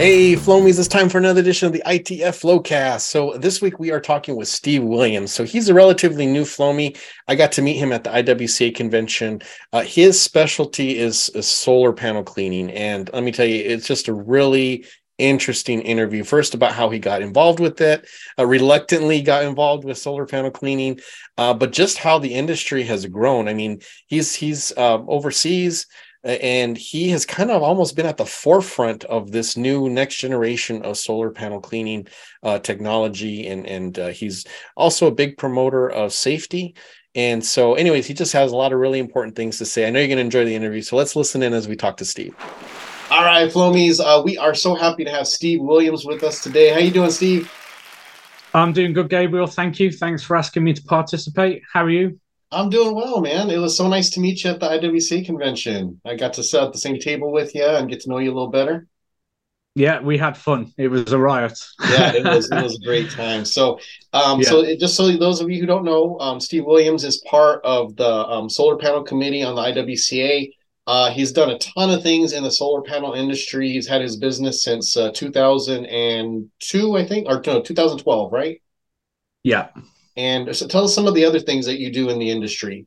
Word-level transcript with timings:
Hey, 0.00 0.32
Flowmies, 0.34 0.78
it's 0.78 0.88
time 0.88 1.10
for 1.10 1.18
another 1.18 1.42
edition 1.42 1.66
of 1.66 1.74
the 1.74 1.82
ITF 1.84 2.40
Flowcast. 2.40 3.02
So 3.02 3.36
this 3.36 3.60
week 3.60 3.78
we 3.78 3.90
are 3.90 4.00
talking 4.00 4.34
with 4.34 4.48
Steve 4.48 4.82
Williams. 4.82 5.30
So 5.30 5.44
he's 5.44 5.68
a 5.68 5.74
relatively 5.74 6.24
new 6.24 6.44
Flowmie. 6.44 6.96
I 7.28 7.34
got 7.34 7.52
to 7.52 7.60
meet 7.60 7.76
him 7.76 7.92
at 7.92 8.04
the 8.04 8.08
IWCA 8.08 8.74
convention. 8.74 9.42
Uh, 9.74 9.82
his 9.82 10.18
specialty 10.18 10.96
is, 10.98 11.28
is 11.34 11.46
solar 11.46 11.92
panel 11.92 12.22
cleaning. 12.22 12.70
And 12.70 13.10
let 13.12 13.22
me 13.22 13.30
tell 13.30 13.44
you, 13.44 13.56
it's 13.56 13.86
just 13.86 14.08
a 14.08 14.14
really 14.14 14.86
interesting 15.18 15.82
interview. 15.82 16.24
First, 16.24 16.54
about 16.54 16.72
how 16.72 16.88
he 16.88 16.98
got 16.98 17.20
involved 17.20 17.60
with 17.60 17.78
it, 17.82 18.08
uh, 18.38 18.46
reluctantly 18.46 19.20
got 19.20 19.44
involved 19.44 19.84
with 19.84 19.98
solar 19.98 20.24
panel 20.24 20.50
cleaning, 20.50 20.98
uh, 21.36 21.52
but 21.52 21.72
just 21.72 21.98
how 21.98 22.18
the 22.18 22.32
industry 22.32 22.84
has 22.84 23.04
grown. 23.04 23.48
I 23.48 23.52
mean, 23.52 23.82
he's 24.06 24.34
he's 24.34 24.72
uh, 24.78 25.02
overseas 25.06 25.84
and 26.24 26.76
he 26.76 27.08
has 27.10 27.24
kind 27.24 27.50
of 27.50 27.62
almost 27.62 27.96
been 27.96 28.06
at 28.06 28.16
the 28.16 28.26
forefront 28.26 29.04
of 29.04 29.32
this 29.32 29.56
new 29.56 29.88
next 29.88 30.16
generation 30.16 30.82
of 30.82 30.98
solar 30.98 31.30
panel 31.30 31.60
cleaning 31.60 32.06
uh, 32.42 32.58
technology 32.58 33.46
and 33.46 33.66
and 33.66 33.98
uh, 33.98 34.08
he's 34.08 34.44
also 34.76 35.06
a 35.06 35.10
big 35.10 35.36
promoter 35.38 35.88
of 35.88 36.12
safety. 36.12 36.74
And 37.14 37.44
so 37.44 37.74
anyways 37.74 38.06
he 38.06 38.14
just 38.14 38.32
has 38.34 38.52
a 38.52 38.56
lot 38.56 38.72
of 38.72 38.78
really 38.78 38.98
important 38.98 39.34
things 39.34 39.58
to 39.58 39.66
say. 39.66 39.86
I 39.86 39.90
know 39.90 39.98
you're 39.98 40.08
going 40.08 40.18
to 40.18 40.24
enjoy 40.24 40.44
the 40.44 40.54
interview 40.54 40.82
so 40.82 40.96
let's 40.96 41.16
listen 41.16 41.42
in 41.42 41.52
as 41.52 41.68
we 41.68 41.76
talk 41.76 41.96
to 41.98 42.04
steve. 42.04 42.34
All 43.10 43.24
right 43.24 43.50
flowmies 43.50 44.00
uh, 44.00 44.22
we 44.22 44.36
are 44.36 44.54
so 44.54 44.74
happy 44.74 45.04
to 45.04 45.10
have 45.10 45.26
steve 45.26 45.60
williams 45.60 46.04
with 46.04 46.22
us 46.22 46.42
today. 46.42 46.68
How 46.68 46.78
you 46.78 46.90
doing 46.90 47.10
steve? 47.10 47.50
I'm 48.52 48.72
doing 48.72 48.92
good 48.92 49.08
gabriel. 49.08 49.46
Thank 49.46 49.78
you. 49.78 49.90
Thanks 49.92 50.22
for 50.22 50.36
asking 50.36 50.64
me 50.64 50.74
to 50.74 50.82
participate. 50.82 51.62
How 51.72 51.84
are 51.84 51.90
you 51.90 52.20
I'm 52.52 52.68
doing 52.68 52.94
well, 52.94 53.20
man. 53.20 53.50
It 53.50 53.58
was 53.58 53.76
so 53.76 53.86
nice 53.88 54.10
to 54.10 54.20
meet 54.20 54.42
you 54.42 54.50
at 54.50 54.60
the 54.60 54.68
IWC 54.68 55.24
convention. 55.24 56.00
I 56.04 56.16
got 56.16 56.32
to 56.34 56.42
sit 56.42 56.62
at 56.62 56.72
the 56.72 56.78
same 56.78 56.98
table 56.98 57.32
with 57.32 57.54
you 57.54 57.64
and 57.64 57.88
get 57.88 58.00
to 58.00 58.10
know 58.10 58.18
you 58.18 58.32
a 58.32 58.34
little 58.34 58.50
better. 58.50 58.88
Yeah, 59.76 60.00
we 60.00 60.18
had 60.18 60.36
fun. 60.36 60.72
It 60.76 60.88
was 60.88 61.12
a 61.12 61.18
riot. 61.18 61.56
yeah, 61.88 62.12
it 62.12 62.24
was 62.24 62.50
it 62.50 62.60
was 62.62 62.76
a 62.76 62.84
great 62.84 63.10
time. 63.12 63.44
So, 63.44 63.78
um, 64.12 64.40
yeah. 64.40 64.48
so 64.48 64.60
it, 64.62 64.80
just 64.80 64.96
so 64.96 65.16
those 65.16 65.40
of 65.40 65.48
you 65.48 65.60
who 65.60 65.66
don't 65.66 65.84
know, 65.84 66.18
um, 66.18 66.40
Steve 66.40 66.64
Williams 66.64 67.04
is 67.04 67.22
part 67.28 67.64
of 67.64 67.94
the 67.94 68.10
um, 68.26 68.50
solar 68.50 68.76
panel 68.76 69.04
committee 69.04 69.44
on 69.44 69.54
the 69.54 69.62
IWCA. 69.62 70.50
Uh, 70.88 71.10
he's 71.12 71.30
done 71.30 71.50
a 71.50 71.58
ton 71.58 71.90
of 71.90 72.02
things 72.02 72.32
in 72.32 72.42
the 72.42 72.50
solar 72.50 72.82
panel 72.82 73.12
industry. 73.12 73.70
He's 73.70 73.86
had 73.86 74.00
his 74.00 74.16
business 74.16 74.64
since 74.64 74.96
uh, 74.96 75.12
2002, 75.12 76.96
I 76.96 77.06
think, 77.06 77.28
or 77.28 77.40
no, 77.46 77.60
2012, 77.60 78.32
right? 78.32 78.60
Yeah. 79.44 79.68
And 80.16 80.54
so 80.54 80.66
tell 80.66 80.84
us 80.84 80.94
some 80.94 81.06
of 81.06 81.14
the 81.14 81.24
other 81.24 81.40
things 81.40 81.66
that 81.66 81.78
you 81.78 81.92
do 81.92 82.08
in 82.08 82.18
the 82.18 82.30
industry. 82.30 82.86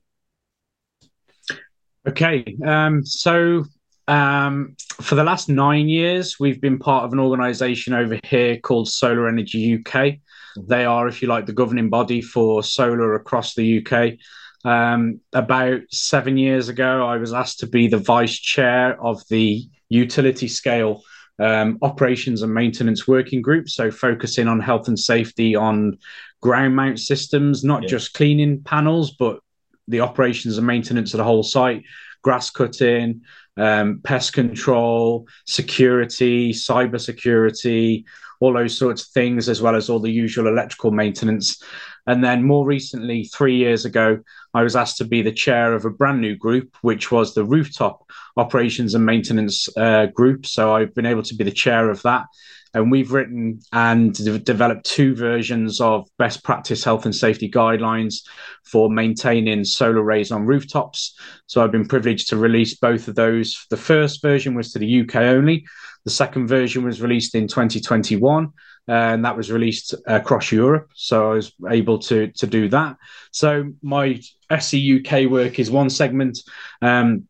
Okay. 2.07 2.57
Um, 2.65 3.05
so 3.05 3.63
um, 4.07 4.75
for 5.01 5.15
the 5.15 5.23
last 5.23 5.47
nine 5.47 5.87
years, 5.87 6.37
we've 6.39 6.59
been 6.59 6.79
part 6.79 7.05
of 7.05 7.13
an 7.13 7.19
organization 7.19 7.93
over 7.93 8.19
here 8.23 8.57
called 8.59 8.89
Solar 8.89 9.27
Energy 9.27 9.75
UK. 9.75 9.93
Mm-hmm. 9.93 10.67
They 10.67 10.85
are, 10.85 11.07
if 11.07 11.21
you 11.21 11.27
like, 11.27 11.45
the 11.45 11.53
governing 11.53 11.89
body 11.89 12.21
for 12.21 12.63
solar 12.63 13.15
across 13.15 13.55
the 13.55 13.85
UK. 13.85 14.17
Um, 14.65 15.19
about 15.33 15.81
seven 15.91 16.37
years 16.37 16.69
ago, 16.69 17.05
I 17.05 17.17
was 17.17 17.33
asked 17.33 17.59
to 17.59 17.67
be 17.67 17.87
the 17.87 17.97
vice 17.97 18.37
chair 18.37 19.01
of 19.03 19.21
the 19.29 19.63
utility 19.89 20.47
scale 20.47 21.03
um, 21.39 21.77
operations 21.81 22.41
and 22.41 22.53
maintenance 22.53 23.07
working 23.07 23.41
group. 23.41 23.69
So, 23.69 23.91
focusing 23.91 24.47
on 24.47 24.59
health 24.59 24.87
and 24.87 24.99
safety 24.99 25.55
on 25.55 25.97
ground 26.41 26.75
mount 26.75 26.99
systems, 26.99 27.63
not 27.63 27.83
yeah. 27.83 27.89
just 27.89 28.13
cleaning 28.13 28.61
panels, 28.63 29.11
but 29.11 29.39
the 29.87 30.01
operations 30.01 30.57
and 30.57 30.67
maintenance 30.67 31.13
of 31.13 31.17
the 31.17 31.23
whole 31.23 31.43
site, 31.43 31.83
grass 32.21 32.49
cutting, 32.49 33.21
um, 33.57 34.01
pest 34.03 34.33
control, 34.33 35.27
security, 35.45 36.51
cyber 36.53 36.99
security, 36.99 38.05
all 38.39 38.53
those 38.53 38.77
sorts 38.77 39.03
of 39.03 39.09
things, 39.09 39.49
as 39.49 39.61
well 39.61 39.75
as 39.75 39.89
all 39.89 39.99
the 39.99 40.11
usual 40.11 40.47
electrical 40.47 40.91
maintenance. 40.91 41.61
And 42.05 42.23
then 42.23 42.43
more 42.43 42.65
recently, 42.65 43.23
three 43.25 43.55
years 43.55 43.85
ago, 43.85 44.19
I 44.53 44.63
was 44.63 44.75
asked 44.75 44.97
to 44.97 45.05
be 45.05 45.21
the 45.21 45.31
chair 45.31 45.73
of 45.73 45.85
a 45.85 45.89
brand 45.89 46.19
new 46.19 46.35
group, 46.35 46.75
which 46.81 47.11
was 47.11 47.33
the 47.33 47.45
rooftop 47.45 48.03
operations 48.35 48.93
and 48.93 49.05
maintenance 49.05 49.69
uh, 49.77 50.07
group. 50.07 50.45
So 50.45 50.75
I've 50.75 50.93
been 50.93 51.05
able 51.05 51.23
to 51.23 51.35
be 51.35 51.43
the 51.43 51.51
chair 51.51 51.89
of 51.89 52.01
that 52.01 52.25
and 52.73 52.91
we've 52.91 53.11
written 53.11 53.59
and 53.71 54.13
developed 54.43 54.85
two 54.85 55.15
versions 55.15 55.79
of 55.79 56.07
best 56.17 56.43
practice 56.43 56.83
health 56.83 57.05
and 57.05 57.15
safety 57.15 57.49
guidelines 57.49 58.23
for 58.63 58.89
maintaining 58.89 59.63
solar 59.63 60.01
arrays 60.01 60.31
on 60.31 60.45
rooftops. 60.45 61.15
So 61.45 61.63
I've 61.63 61.71
been 61.71 61.87
privileged 61.87 62.29
to 62.29 62.37
release 62.37 62.75
both 62.75 63.07
of 63.07 63.15
those. 63.15 63.65
The 63.69 63.77
first 63.77 64.21
version 64.21 64.55
was 64.55 64.71
to 64.71 64.79
the 64.79 65.01
UK 65.01 65.17
only. 65.17 65.65
The 66.05 66.11
second 66.11 66.47
version 66.47 66.83
was 66.83 67.01
released 67.01 67.35
in 67.35 67.47
2021 67.47 68.51
and 68.87 69.23
that 69.23 69.37
was 69.37 69.51
released 69.51 69.93
across 70.07 70.51
Europe. 70.51 70.91
So 70.95 71.31
I 71.31 71.33
was 71.35 71.53
able 71.69 71.99
to 71.99 72.27
to 72.27 72.47
do 72.47 72.67
that. 72.69 72.97
So 73.31 73.71
my 73.81 74.19
SE 74.49 74.99
UK 74.99 75.29
work 75.29 75.59
is 75.59 75.71
one 75.71 75.89
segment. 75.89 76.39
Um, 76.81 77.27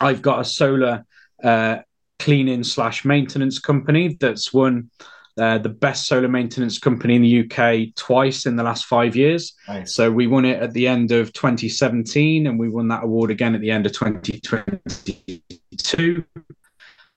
I've 0.00 0.22
got 0.22 0.40
a 0.40 0.44
solar 0.44 1.04
uh, 1.42 1.78
cleaning 2.18 2.64
slash 2.64 3.04
maintenance 3.04 3.58
company 3.58 4.16
that's 4.20 4.52
won 4.52 4.90
uh, 5.38 5.58
the 5.58 5.68
best 5.68 6.06
solar 6.06 6.28
maintenance 6.28 6.78
company 6.78 7.16
in 7.16 7.22
the 7.22 7.44
UK 7.44 7.94
twice 7.96 8.44
in 8.44 8.56
the 8.56 8.62
last 8.62 8.84
five 8.84 9.16
years. 9.16 9.54
Nice. 9.66 9.94
So 9.94 10.10
we 10.10 10.26
won 10.26 10.44
it 10.44 10.62
at 10.62 10.74
the 10.74 10.86
end 10.86 11.10
of 11.10 11.32
2017, 11.32 12.46
and 12.46 12.58
we 12.58 12.68
won 12.68 12.88
that 12.88 13.02
award 13.02 13.30
again 13.30 13.54
at 13.54 13.62
the 13.62 13.70
end 13.70 13.86
of 13.86 13.92
2022. 13.92 16.24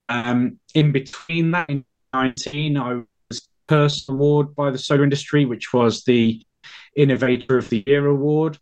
Um, 0.08 0.60
in 0.74 0.94
between 0.94 1.52
that, 1.52 1.70
in 1.70 1.84
19, 2.14 2.78
I 2.78 3.02
first 3.68 4.10
award 4.10 4.56
by 4.56 4.72
the 4.72 4.78
solar 4.78 5.04
industry, 5.04 5.46
which 5.46 5.74
was 5.74 6.04
the 6.04 6.42
Innovator 6.96 7.58
of 7.58 7.70
the 7.70 7.84
Year 7.86 8.06
award. 8.08 8.58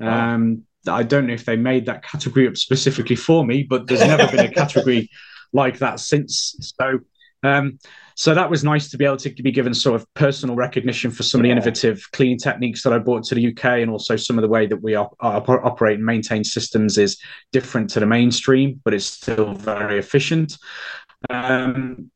Um, 0.00 0.64
I 0.88 1.02
don't 1.02 1.26
know 1.26 1.34
if 1.34 1.44
they 1.44 1.56
made 1.56 1.86
that 1.86 2.02
category 2.02 2.46
up 2.46 2.56
specifically 2.56 3.16
for 3.16 3.44
me, 3.44 3.62
but 3.62 3.86
there's 3.86 4.00
never 4.00 4.26
been 4.30 4.46
a 4.46 4.52
category 4.52 5.10
like 5.52 5.78
that 5.78 6.00
since. 6.00 6.74
So, 6.78 7.00
um, 7.42 7.78
so 8.14 8.34
that 8.34 8.50
was 8.50 8.64
nice 8.64 8.88
to 8.90 8.96
be 8.96 9.04
able 9.04 9.18
to 9.18 9.30
be 9.30 9.52
given 9.52 9.74
sort 9.74 10.00
of 10.00 10.14
personal 10.14 10.56
recognition 10.56 11.10
for 11.10 11.22
some 11.22 11.40
of 11.40 11.44
the 11.44 11.50
innovative 11.50 12.02
cleaning 12.12 12.38
techniques 12.38 12.82
that 12.82 12.92
I 12.92 12.98
brought 12.98 13.24
to 13.24 13.34
the 13.34 13.48
UK, 13.48 13.64
and 13.80 13.90
also 13.90 14.16
some 14.16 14.38
of 14.38 14.42
the 14.42 14.48
way 14.48 14.66
that 14.66 14.82
we 14.82 14.94
op- 14.94 15.16
op- 15.20 15.48
operate 15.48 15.96
and 15.96 16.06
maintain 16.06 16.44
systems 16.44 16.98
is 16.98 17.18
different 17.52 17.90
to 17.90 18.00
the 18.00 18.06
mainstream, 18.06 18.80
but 18.84 18.94
it's 18.94 19.06
still 19.06 19.52
very 19.54 19.98
efficient. 19.98 20.56
Um, 21.28 22.10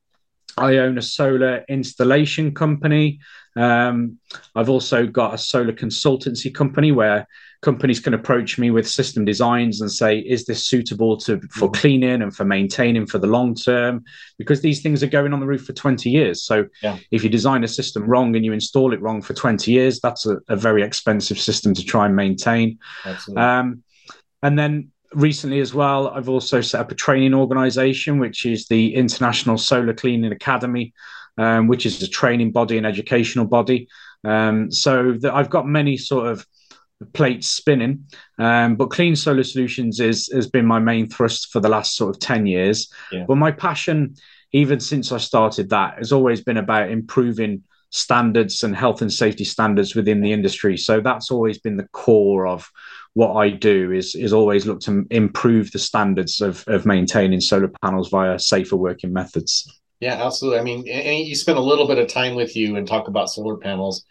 I 0.61 0.79
own 0.79 0.99
a 0.99 1.03
solar 1.03 1.65
installation 1.69 2.55
company. 2.55 3.21
Um, 3.57 4.19
I've 4.55 4.69
also 4.69 5.07
got 5.07 5.35
a 5.35 5.39
solar 5.39 5.73
consultancy 5.73 6.55
company 6.55 6.93
where 6.93 7.27
companies 7.63 8.01
can 8.01 8.15
approach 8.15 8.59
me 8.59 8.71
with 8.71 8.89
system 8.89 9.25
designs 9.25 9.81
and 9.81 9.91
say, 9.91 10.19
is 10.19 10.47
this 10.47 10.65
suitable 10.65 11.17
to 11.19 11.41
for 11.51 11.69
mm-hmm. 11.69 11.81
cleaning 11.81 12.23
and 12.23 12.35
for 12.35 12.45
maintaining 12.45 13.07
for 13.07 13.19
the 13.19 13.27
long 13.27 13.55
term? 13.55 14.05
Because 14.39 14.61
these 14.61 14.83
things 14.83 15.03
are 15.03 15.09
going 15.09 15.33
on 15.33 15.41
the 15.41 15.47
roof 15.47 15.65
for 15.65 15.73
20 15.73 16.09
years. 16.09 16.43
So 16.43 16.67
yeah. 16.83 16.99
if 17.11 17.23
you 17.23 17.29
design 17.29 17.65
a 17.65 17.69
system 17.69 18.05
wrong 18.05 18.35
and 18.37 18.45
you 18.45 18.53
install 18.53 18.93
it 18.93 19.03
wrong 19.03 19.21
for 19.21 19.35
20 19.35 19.71
years, 19.71 20.01
that's 20.01 20.27
a, 20.27 20.39
a 20.49 20.57
very 20.57 20.83
expensive 20.83 21.39
system 21.39 21.75
to 21.75 21.85
try 21.85 22.07
and 22.07 22.17
maintain. 22.17 22.79
Um, 23.37 23.83
and 24.43 24.59
then 24.59 24.91
recently 25.15 25.61
as 25.61 25.75
well, 25.75 26.09
I've 26.09 26.29
also 26.29 26.61
set 26.61 26.81
up 26.81 26.91
a 26.91 26.95
training 26.95 27.35
organization, 27.35 28.19
which 28.19 28.47
is 28.47 28.67
the 28.67 28.95
International 28.95 29.59
Solar 29.59 29.95
Cleaning 29.95 30.33
Academy, 30.33 30.93
um, 31.39 31.67
which 31.67 31.87
is 31.87 32.03
a 32.03 32.09
training 32.09 32.53
body 32.53 32.77
and 32.77 32.87
educational 32.87 33.47
body. 33.47 33.89
Um, 34.25 34.71
so 34.71 35.13
that 35.21 35.33
I've 35.33 35.51
got 35.51 35.67
many 35.67 35.97
sort 35.97 36.27
of 36.27 36.47
plates 37.13 37.49
spinning. 37.49 38.07
Um, 38.39 38.77
but 38.77 38.91
Clean 38.91 39.17
Solar 39.17 39.45
Solutions 39.45 40.01
is 40.01 40.31
has 40.33 40.49
been 40.49 40.67
my 40.67 40.79
main 40.79 41.09
thrust 41.09 41.51
for 41.51 41.61
the 41.61 41.69
last 41.69 41.97
sort 41.97 42.15
of 42.15 42.21
10 42.21 42.47
years. 42.47 42.93
Yeah. 43.11 43.25
But 43.27 43.37
my 43.37 43.51
passion, 43.51 44.15
even 44.53 44.81
since 44.81 45.13
I 45.13 45.19
started 45.19 45.71
that, 45.71 45.99
has 45.99 46.13
always 46.13 46.43
been 46.43 46.59
about 46.59 46.91
improving 46.91 47.63
standards 47.91 48.63
and 48.63 48.75
health 48.75 49.03
and 49.03 49.13
safety 49.13 49.45
standards 49.45 49.95
within 49.95 50.21
the 50.21 50.33
industry. 50.33 50.77
So 50.77 51.01
that's 51.01 51.31
always 51.31 51.59
been 51.59 51.77
the 51.77 51.89
core 51.89 52.47
of 52.47 52.71
what 53.15 53.35
I 53.35 53.51
do 53.51 53.91
is 53.91 54.15
is 54.15 54.33
always 54.33 54.67
look 54.67 54.81
to 54.83 55.05
improve 55.11 55.73
the 55.73 55.79
standards 55.81 56.41
of, 56.41 56.65
of 56.69 56.87
maintaining 56.87 57.41
solar 57.41 57.71
panels 57.83 58.09
via 58.09 58.39
safer 58.39 58.77
working 58.77 59.13
methods. 59.13 59.81
Yeah, 59.99 60.25
absolutely. 60.25 60.61
I 60.61 60.63
mean, 60.63 60.87
you 60.87 61.35
spend 61.35 61.59
a 61.59 61.63
little 61.63 61.87
bit 61.87 61.99
of 61.99 62.09
time 62.09 62.35
with 62.35 62.57
you 62.57 62.77
and 62.77 62.87
talk 62.87 63.09
about 63.09 63.29
solar 63.29 63.57
panels 63.57 64.05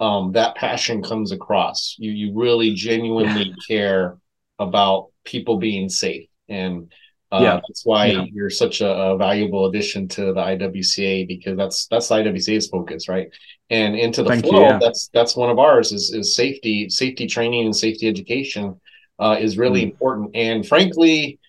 um, 0.00 0.32
that 0.32 0.56
passion 0.56 1.02
comes 1.02 1.32
across. 1.32 1.96
You 1.98 2.10
you 2.10 2.34
really 2.34 2.74
genuinely 2.74 3.48
yeah. 3.48 3.54
care 3.66 4.18
about 4.58 5.10
people 5.24 5.58
being 5.58 5.88
safe, 5.88 6.28
and 6.48 6.92
uh, 7.34 7.42
yeah. 7.42 7.60
that's 7.66 7.84
why 7.84 8.06
yeah. 8.06 8.24
you're 8.32 8.50
such 8.50 8.80
a, 8.80 8.88
a, 8.88 9.16
valuable 9.16 9.66
addition 9.66 10.06
to 10.06 10.26
the 10.26 10.40
IWCA 10.40 11.26
because 11.26 11.56
that's 11.56 11.86
that's 11.88 12.08
the 12.08 12.14
IWCA's 12.14 12.68
focus, 12.68 13.08
right? 13.08 13.28
And 13.70 13.96
into 13.96 14.22
the 14.22 14.28
Thank 14.28 14.44
flow, 14.44 14.60
you, 14.60 14.66
yeah. 14.66 14.78
that's 14.80 15.08
that's 15.12 15.34
one 15.34 15.50
of 15.50 15.58
ours 15.58 15.90
is 15.90 16.12
is 16.12 16.34
safety, 16.34 16.88
safety 16.88 17.26
training, 17.26 17.64
and 17.64 17.74
safety 17.74 18.08
education 18.08 18.80
uh, 19.18 19.36
is 19.40 19.58
really 19.58 19.80
mm. 19.80 19.90
important. 19.90 20.30
And 20.34 20.66
frankly, 20.66 21.40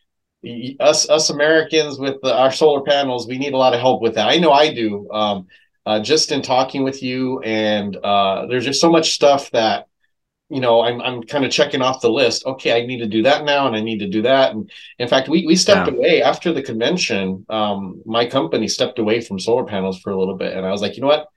us 0.80 1.08
us 1.08 1.30
Americans 1.30 2.00
with 2.00 2.16
the, 2.24 2.36
our 2.36 2.52
solar 2.52 2.82
panels, 2.82 3.28
we 3.28 3.38
need 3.38 3.54
a 3.54 3.58
lot 3.58 3.76
of 3.76 3.80
help 3.80 4.02
with 4.02 4.16
that. 4.16 4.28
I 4.28 4.38
know 4.38 4.52
I 4.52 4.74
do. 4.74 5.08
Um, 5.12 5.48
uh, 5.86 6.00
just 6.00 6.32
in 6.32 6.42
talking 6.42 6.84
with 6.84 7.04
you, 7.04 7.42
and 7.42 7.96
uh, 7.98 8.48
there's 8.48 8.66
just 8.66 8.82
so 8.82 8.90
much 8.90 9.14
stuff 9.14 9.52
that 9.52 9.88
you 10.50 10.60
know 10.60 10.82
I'm 10.82 11.02
I'm 11.02 11.24
kind 11.24 11.46
of 11.46 11.52
checking 11.52 11.82
off 11.82 12.02
the 12.02 12.10
list. 12.10 12.46
Okay, 12.46 12.80
I 12.80 12.86
need 12.86 13.00
to 13.00 13.08
do 13.08 13.24
that 13.24 13.46
now, 13.46 13.68
and 13.68 13.76
I 13.76 13.82
need 13.82 14.00
to 14.00 14.10
do 14.10 14.22
that. 14.24 14.52
And 14.54 14.70
in 15.00 15.08
fact, 15.08 15.28
we 15.28 15.46
we 15.46 15.56
stepped 15.56 15.90
yeah. 15.90 15.98
away 15.98 16.22
after 16.22 16.54
the 16.54 16.62
convention. 16.62 17.46
Um, 17.50 18.02
my 18.06 18.26
company 18.26 18.68
stepped 18.68 19.00
away 19.00 19.22
from 19.22 19.40
solar 19.40 19.66
panels 19.66 20.00
for 20.00 20.12
a 20.12 20.20
little 20.20 20.38
bit, 20.38 20.56
and 20.56 20.66
I 20.66 20.72
was 20.72 20.82
like, 20.82 20.96
you 20.96 21.02
know 21.02 21.08
what? 21.08 21.28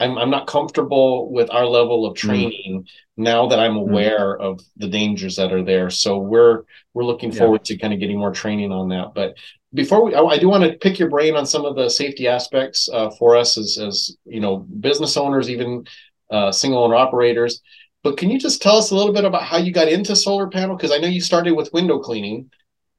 I'm 0.00 0.18
I'm 0.18 0.30
not 0.30 0.46
comfortable 0.46 1.30
with 1.32 1.50
our 1.50 1.66
level 1.66 2.06
of 2.06 2.14
mm. 2.14 2.18
training 2.18 2.82
mm. 2.82 2.86
now 3.16 3.48
that 3.48 3.58
I'm 3.58 3.74
mm. 3.74 3.80
aware 3.80 4.38
mm. 4.38 4.40
of 4.40 4.60
the 4.76 4.88
dangers 4.88 5.36
that 5.36 5.52
are 5.52 5.64
there. 5.64 5.90
So 5.90 6.18
we're 6.18 6.62
we're 6.94 7.04
looking 7.04 7.32
yeah. 7.32 7.38
forward 7.38 7.64
to 7.66 7.76
kind 7.78 7.92
of 7.92 8.00
getting 8.00 8.18
more 8.18 8.32
training 8.32 8.70
on 8.70 8.88
that. 8.90 9.12
But 9.14 9.36
before 9.74 10.04
we, 10.04 10.14
I, 10.14 10.20
I, 10.20 10.38
do 10.38 10.48
want 10.48 10.64
to 10.64 10.78
pick 10.78 10.98
your 10.98 11.10
brain 11.10 11.36
on 11.36 11.46
some 11.46 11.66
of 11.66 11.76
the 11.76 11.90
safety 11.90 12.26
aspects 12.26 12.88
uh, 12.92 13.10
for 13.18 13.36
us 13.36 13.58
as 13.58 13.78
as 13.78 14.16
you 14.24 14.40
know 14.40 14.58
business 14.58 15.16
owners, 15.16 15.50
even 15.50 15.84
uh, 16.30 16.52
single 16.52 16.84
owner 16.84 16.96
operators. 16.96 17.60
But 18.08 18.16
can 18.16 18.30
you 18.30 18.38
just 18.38 18.62
tell 18.62 18.78
us 18.78 18.90
a 18.90 18.94
little 18.94 19.12
bit 19.12 19.26
about 19.26 19.42
how 19.42 19.58
you 19.58 19.70
got 19.70 19.86
into 19.86 20.16
solar 20.16 20.48
panel? 20.48 20.74
Because 20.74 20.92
I 20.92 20.96
know 20.96 21.08
you 21.08 21.20
started 21.20 21.52
with 21.52 21.74
window 21.74 21.98
cleaning, 21.98 22.50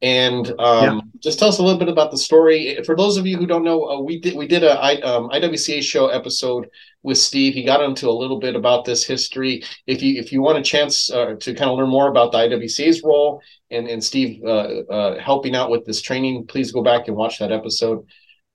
and 0.03 0.47
um, 0.59 0.83
yeah. 0.83 0.99
just 1.17 1.39
tell 1.39 1.47
us 1.47 1.57
a 1.57 1.63
little 1.63 1.79
bit 1.79 1.89
about 1.89 2.11
the 2.11 2.17
story. 2.19 2.77
For 2.85 2.95
those 2.95 3.17
of 3.17 3.25
you 3.25 3.35
who 3.35 3.47
don't 3.47 3.63
know, 3.63 3.89
uh, 3.89 3.99
we 4.01 4.19
did 4.19 4.35
we 4.35 4.45
did 4.45 4.63
a 4.63 4.73
I, 4.73 5.01
um, 5.01 5.29
IWCA 5.29 5.81
show 5.81 6.09
episode 6.09 6.69
with 7.01 7.17
Steve. 7.17 7.55
He 7.55 7.63
got 7.63 7.81
into 7.81 8.07
a 8.07 8.11
little 8.11 8.39
bit 8.39 8.55
about 8.55 8.85
this 8.85 9.03
history. 9.03 9.63
If 9.87 10.03
you 10.03 10.19
if 10.19 10.31
you 10.31 10.43
want 10.43 10.59
a 10.59 10.61
chance 10.61 11.09
uh, 11.09 11.33
to 11.39 11.55
kind 11.55 11.71
of 11.71 11.77
learn 11.79 11.89
more 11.89 12.09
about 12.09 12.31
the 12.31 12.37
IWCA's 12.37 13.01
role 13.01 13.41
and 13.71 13.87
and 13.87 14.03
Steve 14.03 14.43
uh, 14.45 14.83
uh, 14.91 15.19
helping 15.19 15.55
out 15.55 15.71
with 15.71 15.85
this 15.85 16.03
training, 16.03 16.45
please 16.45 16.71
go 16.71 16.83
back 16.83 17.07
and 17.07 17.17
watch 17.17 17.39
that 17.39 17.51
episode. 17.51 18.05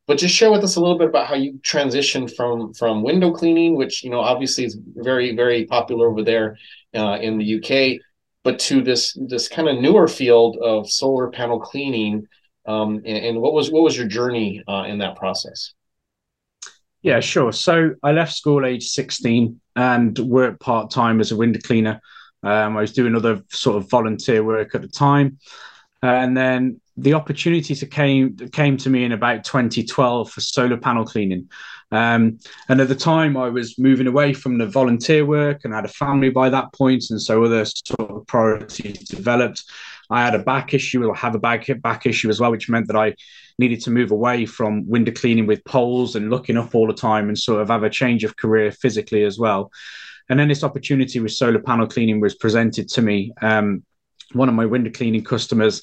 But 0.06 0.18
just 0.18 0.34
share 0.34 0.50
with 0.50 0.62
us 0.62 0.76
a 0.76 0.80
little 0.80 0.98
bit 0.98 1.08
about 1.08 1.26
how 1.26 1.34
you 1.34 1.54
transitioned 1.62 2.34
from 2.36 2.74
from 2.74 3.02
window 3.02 3.32
cleaning, 3.32 3.76
which 3.76 4.04
you 4.04 4.10
know 4.10 4.20
obviously 4.20 4.64
is 4.64 4.78
very 4.96 5.34
very 5.34 5.64
popular 5.64 6.08
over 6.08 6.22
there 6.22 6.58
uh, 6.94 7.18
in 7.20 7.38
the 7.38 7.56
UK 7.56 8.00
but 8.44 8.58
to 8.58 8.82
this 8.82 9.18
this 9.28 9.48
kind 9.48 9.68
of 9.68 9.80
newer 9.80 10.06
field 10.06 10.58
of 10.58 10.88
solar 10.88 11.30
panel 11.30 11.58
cleaning. 11.58 12.28
Um, 12.66 12.96
and, 13.04 13.26
and, 13.26 13.40
what 13.40 13.52
was 13.52 13.70
what 13.70 13.82
was 13.82 13.96
your 13.96 14.06
journey 14.06 14.62
uh, 14.68 14.84
in 14.86 14.98
that 14.98 15.16
process? 15.16 15.74
Yeah, 17.02 17.20
sure. 17.20 17.52
So 17.52 17.94
I 18.02 18.12
left 18.12 18.32
school 18.32 18.64
age 18.64 18.88
16 18.88 19.60
and 19.76 20.18
worked 20.18 20.60
part 20.60 20.90
time 20.90 21.20
as 21.20 21.32
a 21.32 21.36
window 21.36 21.60
cleaner. 21.62 22.00
Um, 22.42 22.76
I 22.76 22.80
was 22.80 22.92
doing 22.92 23.14
other 23.14 23.42
sort 23.50 23.76
of 23.76 23.90
volunteer 23.90 24.42
work 24.42 24.74
at 24.74 24.80
the 24.80 24.88
time, 24.88 25.38
and 26.02 26.34
then 26.36 26.80
the 26.96 27.14
opportunity 27.14 27.74
to 27.74 27.86
came 27.86 28.36
came 28.52 28.76
to 28.76 28.90
me 28.90 29.04
in 29.04 29.12
about 29.12 29.44
2012 29.44 30.30
for 30.30 30.40
solar 30.40 30.76
panel 30.76 31.04
cleaning. 31.04 31.48
Um, 31.90 32.38
and 32.68 32.80
at 32.80 32.88
the 32.88 32.94
time, 32.94 33.36
I 33.36 33.48
was 33.48 33.78
moving 33.78 34.06
away 34.06 34.32
from 34.32 34.58
the 34.58 34.66
volunteer 34.66 35.24
work 35.24 35.60
and 35.64 35.74
had 35.74 35.84
a 35.84 35.88
family 35.88 36.30
by 36.30 36.50
that 36.50 36.72
point, 36.72 37.04
and 37.10 37.20
so 37.20 37.44
other 37.44 37.64
sort 37.64 38.10
of 38.10 38.26
priorities 38.26 39.08
developed. 39.08 39.64
I 40.10 40.22
had 40.22 40.34
a 40.34 40.40
back 40.40 40.74
issue, 40.74 41.04
or 41.04 41.14
have 41.14 41.34
a 41.34 41.38
back 41.38 41.68
back 41.80 42.06
issue 42.06 42.28
as 42.28 42.40
well, 42.40 42.50
which 42.50 42.68
meant 42.68 42.86
that 42.88 42.96
I 42.96 43.14
needed 43.58 43.80
to 43.82 43.90
move 43.90 44.10
away 44.10 44.46
from 44.46 44.88
window 44.88 45.12
cleaning 45.12 45.46
with 45.46 45.64
poles 45.64 46.16
and 46.16 46.30
looking 46.30 46.56
up 46.56 46.74
all 46.74 46.86
the 46.86 46.94
time, 46.94 47.28
and 47.28 47.38
sort 47.38 47.60
of 47.60 47.68
have 47.68 47.82
a 47.82 47.90
change 47.90 48.22
of 48.22 48.36
career 48.36 48.70
physically 48.70 49.24
as 49.24 49.38
well. 49.38 49.70
And 50.28 50.38
then 50.38 50.48
this 50.48 50.64
opportunity 50.64 51.20
with 51.20 51.32
solar 51.32 51.60
panel 51.60 51.86
cleaning 51.86 52.20
was 52.20 52.34
presented 52.34 52.88
to 52.90 53.02
me. 53.02 53.32
Um, 53.42 53.84
one 54.32 54.48
of 54.48 54.54
my 54.54 54.64
window 54.64 54.90
cleaning 54.90 55.22
customers 55.22 55.82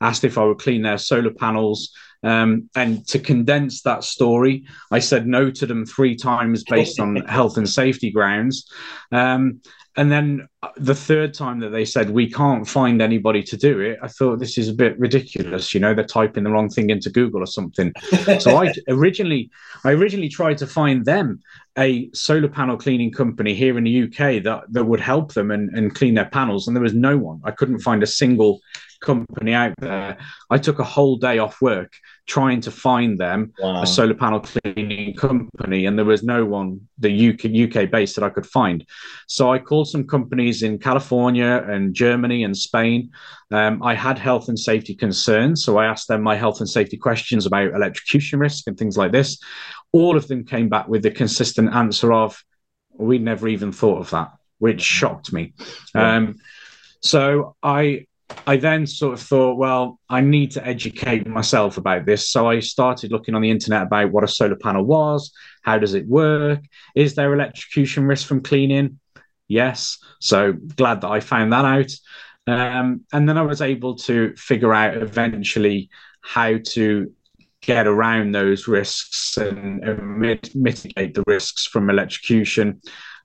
asked 0.00 0.24
if 0.24 0.38
I 0.38 0.44
would 0.44 0.58
clean 0.58 0.82
their 0.82 0.98
solar 0.98 1.32
panels 1.32 1.92
um, 2.22 2.68
and 2.74 3.06
to 3.08 3.18
condense 3.18 3.82
that 3.82 4.04
story, 4.04 4.64
I 4.90 4.98
said 4.98 5.26
no 5.26 5.50
to 5.50 5.66
them 5.66 5.86
three 5.86 6.16
times 6.16 6.64
based 6.64 6.98
on 6.98 7.16
health 7.26 7.56
and 7.56 7.68
safety 7.68 8.10
grounds. 8.10 8.68
Um, 9.12 9.60
and 9.96 10.12
then 10.12 10.46
the 10.76 10.94
third 10.94 11.34
time 11.34 11.58
that 11.58 11.70
they 11.70 11.84
said 11.84 12.10
we 12.10 12.30
can't 12.30 12.68
find 12.68 13.02
anybody 13.02 13.42
to 13.42 13.56
do 13.56 13.80
it, 13.80 13.98
I 14.00 14.06
thought 14.06 14.38
this 14.38 14.56
is 14.56 14.68
a 14.68 14.72
bit 14.72 14.96
ridiculous. 14.98 15.74
You 15.74 15.80
know, 15.80 15.92
they're 15.92 16.04
typing 16.04 16.44
the 16.44 16.50
wrong 16.50 16.68
thing 16.68 16.90
into 16.90 17.10
Google 17.10 17.42
or 17.42 17.46
something. 17.46 17.92
so 18.38 18.56
I 18.56 18.72
originally, 18.88 19.50
I 19.84 19.90
originally 19.90 20.28
tried 20.28 20.58
to 20.58 20.68
find 20.68 21.04
them 21.04 21.40
a 21.76 22.10
solar 22.12 22.48
panel 22.48 22.76
cleaning 22.76 23.10
company 23.10 23.54
here 23.54 23.76
in 23.76 23.84
the 23.84 24.04
UK 24.04 24.42
that 24.44 24.64
that 24.70 24.84
would 24.84 25.00
help 25.00 25.34
them 25.34 25.50
and, 25.50 25.68
and 25.76 25.94
clean 25.96 26.14
their 26.14 26.30
panels, 26.30 26.68
and 26.68 26.76
there 26.76 26.82
was 26.82 26.94
no 26.94 27.18
one. 27.18 27.40
I 27.42 27.50
couldn't 27.50 27.80
find 27.80 28.00
a 28.02 28.06
single 28.06 28.60
company 29.00 29.54
out 29.54 29.74
there. 29.78 30.18
I 30.50 30.58
took 30.58 30.78
a 30.78 30.84
whole 30.84 31.16
day 31.16 31.38
off 31.38 31.60
work 31.60 31.92
trying 32.26 32.60
to 32.60 32.70
find 32.70 33.18
them 33.18 33.52
wow. 33.58 33.82
a 33.82 33.86
solar 33.86 34.14
panel 34.14 34.40
cleaning 34.40 35.14
company, 35.14 35.86
and 35.86 35.98
there 35.98 36.04
was 36.04 36.22
no 36.22 36.44
one 36.44 36.80
the 36.98 37.30
UK 37.30 37.84
UK 37.84 37.90
based 37.90 38.16
that 38.16 38.24
I 38.24 38.30
could 38.30 38.46
find. 38.46 38.84
So 39.26 39.52
I 39.52 39.58
called 39.58 39.88
some 39.88 40.06
companies 40.06 40.62
in 40.62 40.78
California 40.78 41.64
and 41.68 41.94
Germany 41.94 42.44
and 42.44 42.56
Spain. 42.56 43.10
Um, 43.50 43.82
I 43.82 43.94
had 43.94 44.18
health 44.18 44.48
and 44.48 44.58
safety 44.58 44.94
concerns, 44.94 45.64
so 45.64 45.78
I 45.78 45.86
asked 45.86 46.08
them 46.08 46.22
my 46.22 46.36
health 46.36 46.60
and 46.60 46.68
safety 46.68 46.96
questions 46.96 47.46
about 47.46 47.74
electrocution 47.74 48.38
risk 48.38 48.66
and 48.66 48.76
things 48.76 48.96
like 48.96 49.12
this. 49.12 49.38
All 49.92 50.16
of 50.16 50.28
them 50.28 50.44
came 50.44 50.68
back 50.68 50.88
with 50.88 51.02
the 51.02 51.10
consistent 51.10 51.74
answer 51.74 52.12
of, 52.12 52.42
"We 52.92 53.18
never 53.18 53.48
even 53.48 53.72
thought 53.72 54.00
of 54.00 54.10
that," 54.10 54.32
which 54.58 54.82
shocked 54.82 55.32
me. 55.32 55.54
Um, 55.94 56.36
so 57.00 57.56
I 57.62 58.06
I 58.46 58.56
then 58.56 58.86
sort 58.86 59.14
of 59.14 59.20
thought, 59.20 59.56
well, 59.56 60.00
I 60.08 60.20
need 60.20 60.50
to 60.52 60.66
educate 60.66 61.26
myself 61.26 61.76
about 61.76 62.06
this. 62.06 62.28
So 62.28 62.48
I 62.48 62.60
started 62.60 63.10
looking 63.10 63.34
on 63.34 63.42
the 63.42 63.50
internet 63.50 63.82
about 63.82 64.10
what 64.10 64.24
a 64.24 64.28
solar 64.28 64.56
panel 64.56 64.84
was, 64.84 65.32
how 65.62 65.78
does 65.78 65.94
it 65.94 66.06
work, 66.06 66.60
is 66.94 67.14
there 67.14 67.32
electrocution 67.32 68.04
risk 68.06 68.26
from 68.26 68.42
cleaning? 68.42 69.00
Yes. 69.48 69.98
So 70.20 70.52
glad 70.52 71.00
that 71.00 71.08
I 71.08 71.20
found 71.20 71.52
that 71.52 71.64
out. 71.64 71.92
Um, 72.46 73.04
and 73.12 73.28
then 73.28 73.38
I 73.38 73.42
was 73.42 73.60
able 73.60 73.96
to 73.96 74.34
figure 74.36 74.72
out 74.72 74.96
eventually 74.96 75.90
how 76.20 76.58
to 76.70 77.12
get 77.60 77.86
around 77.86 78.32
those 78.32 78.68
risks 78.68 79.36
and, 79.36 79.82
and 79.84 80.18
mit- 80.18 80.54
mitigate 80.54 81.14
the 81.14 81.24
risks 81.26 81.66
from 81.66 81.90
electrocution. 81.90 82.80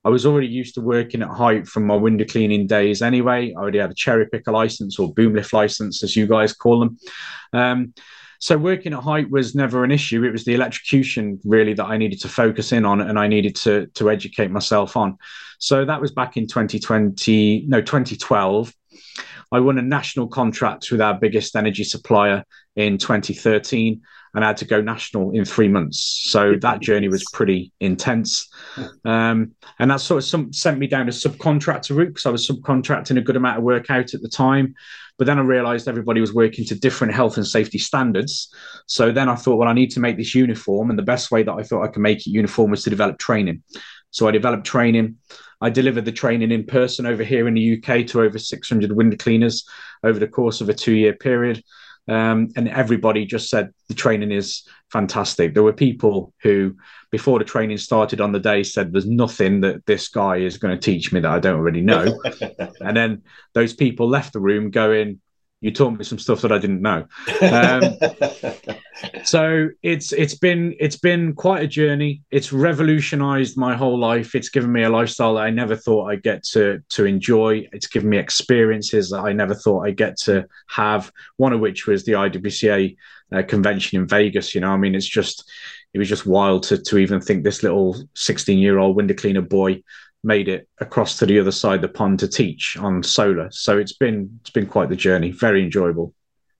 I 0.05 0.09
was 0.09 0.25
already 0.25 0.47
used 0.47 0.75
to 0.75 0.81
working 0.81 1.21
at 1.21 1.29
height 1.29 1.67
from 1.67 1.85
my 1.85 1.95
window 1.95 2.25
cleaning 2.25 2.67
days 2.67 3.01
anyway. 3.01 3.53
I 3.53 3.59
already 3.59 3.79
had 3.79 3.91
a 3.91 3.95
cherry 3.95 4.27
picker 4.27 4.51
license 4.51 4.99
or 4.99 5.13
boom 5.13 5.33
lift 5.33 5.53
license, 5.53 6.03
as 6.03 6.15
you 6.15 6.27
guys 6.27 6.53
call 6.53 6.79
them. 6.79 6.97
Um, 7.53 7.93
so 8.39 8.57
working 8.57 8.91
at 8.91 9.01
height 9.01 9.29
was 9.29 9.55
never 9.55 9.85
an 9.85 9.91
issue. 9.91 10.25
It 10.25 10.31
was 10.31 10.43
the 10.43 10.53
electrocution 10.53 11.39
really 11.45 11.73
that 11.75 11.85
I 11.85 11.95
needed 11.95 12.19
to 12.21 12.27
focus 12.27 12.73
in 12.73 12.83
on 12.83 12.99
and 12.99 13.17
I 13.17 13.27
needed 13.27 13.55
to, 13.57 13.87
to 13.93 14.09
educate 14.09 14.51
myself 14.51 14.97
on. 14.97 15.17
So 15.59 15.85
that 15.85 16.01
was 16.01 16.11
back 16.11 16.35
in 16.35 16.47
2020, 16.47 17.63
no, 17.69 17.79
2012. 17.79 18.73
I 19.53 19.59
won 19.61 19.77
a 19.77 19.81
national 19.81 20.27
contract 20.27 20.91
with 20.91 20.99
our 20.99 21.13
biggest 21.13 21.55
energy 21.55 21.85
supplier 21.85 22.43
in 22.75 22.97
2013 22.97 24.01
and 24.33 24.43
I 24.43 24.47
had 24.47 24.57
to 24.57 24.65
go 24.65 24.81
national 24.81 25.31
in 25.31 25.45
three 25.45 25.67
months. 25.67 26.21
So 26.25 26.55
that 26.61 26.79
journey 26.79 27.07
was 27.07 27.23
pretty 27.33 27.71
intense. 27.79 28.49
Um, 29.05 29.51
and 29.79 29.91
that 29.91 29.99
sort 29.99 30.23
of 30.23 30.23
some, 30.23 30.53
sent 30.53 30.79
me 30.79 30.87
down 30.87 31.09
a 31.09 31.11
subcontractor 31.11 31.95
route 31.95 32.07
because 32.07 32.25
I 32.25 32.29
was 32.29 32.47
subcontracting 32.47 33.17
a 33.17 33.21
good 33.21 33.35
amount 33.35 33.57
of 33.57 33.63
work 33.63 33.91
out 33.91 34.13
at 34.13 34.21
the 34.21 34.29
time. 34.29 34.73
But 35.17 35.27
then 35.27 35.37
I 35.37 35.41
realized 35.41 35.87
everybody 35.87 36.21
was 36.21 36.33
working 36.33 36.65
to 36.65 36.75
different 36.75 37.13
health 37.13 37.37
and 37.37 37.45
safety 37.45 37.77
standards. 37.77 38.51
So 38.87 39.11
then 39.11 39.29
I 39.29 39.35
thought, 39.35 39.57
well, 39.57 39.67
I 39.67 39.73
need 39.73 39.91
to 39.91 39.99
make 39.99 40.17
this 40.17 40.33
uniform. 40.33 40.89
And 40.89 40.97
the 40.97 41.03
best 41.03 41.31
way 41.31 41.43
that 41.43 41.51
I 41.51 41.63
thought 41.63 41.83
I 41.83 41.89
could 41.89 42.01
make 42.01 42.19
it 42.19 42.31
uniform 42.31 42.71
was 42.71 42.83
to 42.83 42.89
develop 42.89 43.19
training. 43.19 43.61
So 44.09 44.27
I 44.27 44.31
developed 44.31 44.65
training. 44.65 45.17
I 45.61 45.69
delivered 45.69 46.05
the 46.05 46.11
training 46.11 46.51
in 46.51 46.65
person 46.65 47.05
over 47.05 47.23
here 47.23 47.47
in 47.47 47.53
the 47.53 47.77
UK 47.77 48.07
to 48.07 48.21
over 48.21 48.39
600 48.39 48.91
window 48.91 49.17
cleaners 49.17 49.67
over 50.03 50.19
the 50.19 50.27
course 50.27 50.61
of 50.61 50.69
a 50.69 50.73
two 50.73 50.93
year 50.93 51.13
period. 51.13 51.63
Um, 52.07 52.49
and 52.55 52.67
everybody 52.67 53.25
just 53.25 53.49
said 53.49 53.71
the 53.87 53.93
training 53.93 54.31
is 54.31 54.67
fantastic. 54.91 55.53
There 55.53 55.63
were 55.63 55.73
people 55.73 56.33
who, 56.41 56.75
before 57.11 57.39
the 57.39 57.45
training 57.45 57.77
started 57.77 58.19
on 58.19 58.31
the 58.31 58.39
day, 58.39 58.63
said 58.63 58.91
there's 58.91 59.05
nothing 59.05 59.61
that 59.61 59.85
this 59.85 60.09
guy 60.09 60.37
is 60.37 60.57
going 60.57 60.77
to 60.77 60.81
teach 60.81 61.13
me 61.13 61.21
that 61.21 61.31
I 61.31 61.39
don't 61.39 61.55
already 61.55 61.81
know. 61.81 62.19
and 62.81 62.95
then 62.95 63.21
those 63.53 63.73
people 63.73 64.09
left 64.09 64.33
the 64.33 64.41
room 64.41 64.69
going, 64.69 65.21
you 65.63 65.71
taught 65.71 65.91
me 65.91 66.03
some 66.03 66.19
stuff 66.19 66.41
that 66.41 66.51
I 66.51 66.57
didn't 66.57 66.81
know. 66.81 67.05
Um, 67.41 67.95
so 69.23 69.69
it's 69.81 70.11
it's 70.11 70.35
been 70.35 70.75
it's 70.77 70.97
been 70.97 71.33
quite 71.33 71.63
a 71.63 71.67
journey. 71.67 72.21
It's 72.31 72.51
revolutionized 72.51 73.57
my 73.57 73.73
whole 73.73 73.97
life. 73.97 74.35
It's 74.35 74.49
given 74.49 74.73
me 74.73 74.83
a 74.83 74.89
lifestyle 74.89 75.35
that 75.35 75.45
I 75.45 75.51
never 75.51 75.77
thought 75.77 76.09
I'd 76.09 76.21
get 76.21 76.43
to 76.51 76.83
to 76.89 77.05
enjoy. 77.05 77.65
It's 77.71 77.87
given 77.87 78.09
me 78.09 78.17
experiences 78.17 79.09
that 79.11 79.21
I 79.21 79.31
never 79.31 79.55
thought 79.55 79.85
I'd 79.85 79.95
get 79.95 80.17
to 80.23 80.45
have. 80.67 81.09
One 81.37 81.53
of 81.53 81.61
which 81.61 81.87
was 81.87 82.03
the 82.03 82.11
IWCA 82.11 82.97
uh, 83.31 83.43
convention 83.43 84.01
in 84.01 84.07
Vegas. 84.07 84.53
You 84.53 84.59
know, 84.59 84.71
I 84.71 84.77
mean, 84.77 84.95
it's 84.95 85.07
just 85.07 85.49
it 85.93 85.97
was 85.97 86.09
just 86.09 86.25
wild 86.25 86.63
to 86.63 86.77
to 86.77 86.97
even 86.97 87.21
think 87.21 87.45
this 87.45 87.63
little 87.63 87.95
16 88.15 88.59
year 88.59 88.79
old 88.79 88.97
window 88.97 89.13
cleaner 89.13 89.41
boy 89.41 89.81
made 90.23 90.47
it 90.47 90.67
across 90.79 91.17
to 91.17 91.25
the 91.25 91.39
other 91.39 91.51
side 91.51 91.75
of 91.75 91.81
the 91.81 91.87
pond 91.89 92.19
to 92.19 92.27
teach 92.27 92.77
on 92.77 93.03
solar. 93.03 93.49
So 93.51 93.77
it's 93.77 93.93
been 93.93 94.39
it's 94.41 94.49
been 94.49 94.67
quite 94.67 94.89
the 94.89 94.95
journey. 94.95 95.31
Very 95.31 95.63
enjoyable. 95.63 96.13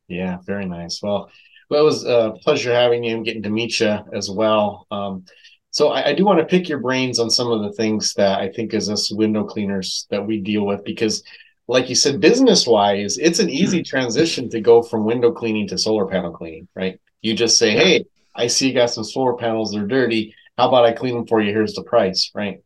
Yeah, 0.08 0.38
very 0.46 0.66
nice. 0.66 1.02
Well, 1.02 1.30
well, 1.70 1.82
it 1.82 1.86
was 1.86 2.06
a 2.06 2.34
pleasure 2.44 2.74
having 2.74 3.04
you 3.04 3.16
and 3.16 3.26
getting 3.26 3.44
to 3.44 3.50
meet 3.50 3.80
you 3.80 3.98
as 4.14 4.30
well. 4.30 4.86
Um, 4.92 5.26
so 5.72 5.90
I, 5.90 6.10
I, 6.10 6.14
do 6.14 6.24
want 6.24 6.40
to 6.40 6.46
pick 6.46 6.70
your 6.70 6.80
brains 6.80 7.18
on 7.18 7.32
some 7.32 7.50
of 7.52 7.64
the 7.64 7.72
things 7.72 8.14
that 8.14 8.40
I 8.40 8.50
think 8.50 8.76
as 8.76 8.90
us 8.90 9.12
window 9.12 9.44
cleaners 9.44 10.06
that 10.12 10.24
we 10.24 10.40
deal 10.40 10.66
with 10.66 10.84
because 10.84 11.24
like 11.68 11.90
you 11.90 11.96
said, 11.96 12.20
business 12.20 12.68
wise, 12.68 13.18
it's 13.18 13.40
an 13.40 13.50
easy 13.50 13.82
transition 13.82 14.50
to 14.50 14.60
go 14.60 14.84
from 14.84 15.06
window 15.06 15.32
cleaning 15.32 15.68
to 15.70 15.78
solar 15.78 16.06
panel 16.06 16.32
cleaning, 16.32 16.68
right? 16.76 17.00
You 17.22 17.34
just 17.36 17.58
say, 17.58 17.72
Hey, 17.72 18.06
I 18.36 18.48
see 18.48 18.68
you 18.68 18.74
got 18.74 18.90
some 18.90 19.04
solar 19.04 19.36
panels, 19.36 19.72
they're 19.72 19.88
dirty. 19.88 20.36
How 20.58 20.68
about 20.68 20.86
I 20.86 20.92
clean 20.92 21.16
them 21.16 21.26
for 21.26 21.42
you? 21.42 21.52
Here's 21.52 21.74
the 21.74 21.84
price, 21.84 22.30
right? 22.36 22.62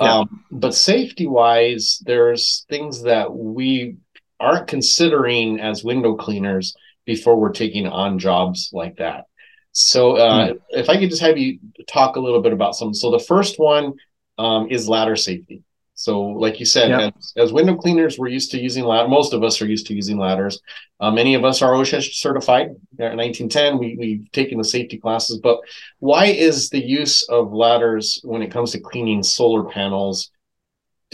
Yeah. 0.00 0.18
Um, 0.18 0.44
but 0.50 0.74
safety 0.74 1.26
wise, 1.26 2.02
there's 2.04 2.66
things 2.68 3.02
that 3.02 3.32
we 3.34 3.96
aren't 4.40 4.66
considering 4.66 5.60
as 5.60 5.84
window 5.84 6.16
cleaners 6.16 6.74
before 7.04 7.36
we're 7.36 7.52
taking 7.52 7.86
on 7.86 8.18
jobs 8.18 8.70
like 8.72 8.96
that. 8.96 9.24
So, 9.72 10.16
uh, 10.16 10.48
mm. 10.48 10.60
if 10.70 10.88
I 10.88 10.98
could 10.98 11.10
just 11.10 11.22
have 11.22 11.38
you 11.38 11.58
talk 11.86 12.16
a 12.16 12.20
little 12.20 12.42
bit 12.42 12.52
about 12.52 12.76
some. 12.76 12.94
So, 12.94 13.10
the 13.10 13.18
first 13.18 13.58
one 13.58 13.94
um, 14.38 14.68
is 14.70 14.88
ladder 14.88 15.16
safety. 15.16 15.62
So, 16.04 16.20
like 16.20 16.60
you 16.60 16.66
said, 16.66 16.90
yep. 16.90 17.14
as, 17.16 17.32
as, 17.38 17.52
window 17.54 17.76
cleaners, 17.76 18.18
we're 18.18 18.28
used 18.28 18.50
to 18.50 18.60
using 18.60 18.84
ladder. 18.84 19.08
Most 19.08 19.32
of 19.32 19.42
us 19.42 19.62
are 19.62 19.66
used 19.66 19.86
to 19.86 19.94
using 19.94 20.18
ladders. 20.18 20.60
Uh, 21.00 21.10
many 21.10 21.34
of 21.34 21.46
us 21.46 21.62
are 21.62 21.72
OSHA 21.72 22.12
certified. 22.12 22.66
In 22.98 23.16
1910, 23.16 23.78
we, 23.78 23.96
we've 23.98 24.30
taken 24.30 24.58
the 24.58 24.64
safety 24.64 24.98
classes. 24.98 25.38
But 25.38 25.60
why 26.00 26.26
is 26.26 26.68
the 26.68 26.84
use 26.84 27.22
of 27.30 27.54
ladders 27.54 28.20
when 28.22 28.42
it 28.42 28.50
comes 28.50 28.72
to 28.72 28.80
cleaning 28.80 29.22
solar 29.22 29.64
panels? 29.64 30.30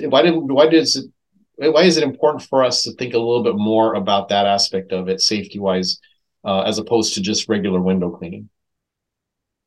Why 0.00 0.22
did 0.22 0.34
why 0.34 0.66
does 0.66 0.96
it 0.96 1.72
why 1.72 1.82
is 1.82 1.96
it 1.96 2.02
important 2.02 2.42
for 2.42 2.64
us 2.64 2.82
to 2.82 2.92
think 2.94 3.14
a 3.14 3.18
little 3.18 3.44
bit 3.44 3.54
more 3.54 3.94
about 3.94 4.30
that 4.30 4.46
aspect 4.46 4.90
of 4.90 5.08
it, 5.08 5.20
safety 5.20 5.60
wise, 5.60 6.00
uh, 6.42 6.62
as 6.62 6.78
opposed 6.78 7.14
to 7.14 7.20
just 7.20 7.48
regular 7.48 7.80
window 7.80 8.10
cleaning? 8.10 8.48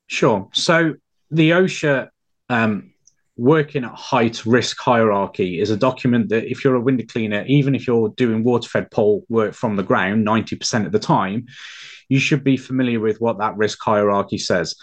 Sure. 0.08 0.50
So 0.52 0.96
the 1.32 1.52
OSHA 1.52 2.10
um, 2.50 2.93
working 3.36 3.84
at 3.84 3.94
height 3.94 4.46
risk 4.46 4.80
hierarchy 4.80 5.60
is 5.60 5.72
a 5.72 5.78
document 5.78 6.30
that 6.30 6.50
if 6.50 6.64
you're 6.64 6.76
a 6.76 6.82
window 6.82 7.06
cleaner, 7.08 7.44
even 7.48 7.74
if 7.74 7.88
you're 7.88 8.10
doing 8.10 8.44
water 8.44 8.70
fed 8.70 8.92
pole 8.92 9.26
work 9.30 9.54
from 9.54 9.76
the 9.76 9.84
ground 9.84 10.26
90% 10.26 10.86
of 10.86 10.92
the 10.92 11.00
time, 11.00 11.48
you 12.10 12.20
should 12.20 12.44
be 12.44 12.58
familiar 12.58 13.00
with 13.00 13.20
what 13.20 13.40
that 13.40 13.58
risk 13.58 13.80
hierarchy 13.82 14.38
says. 14.38 14.76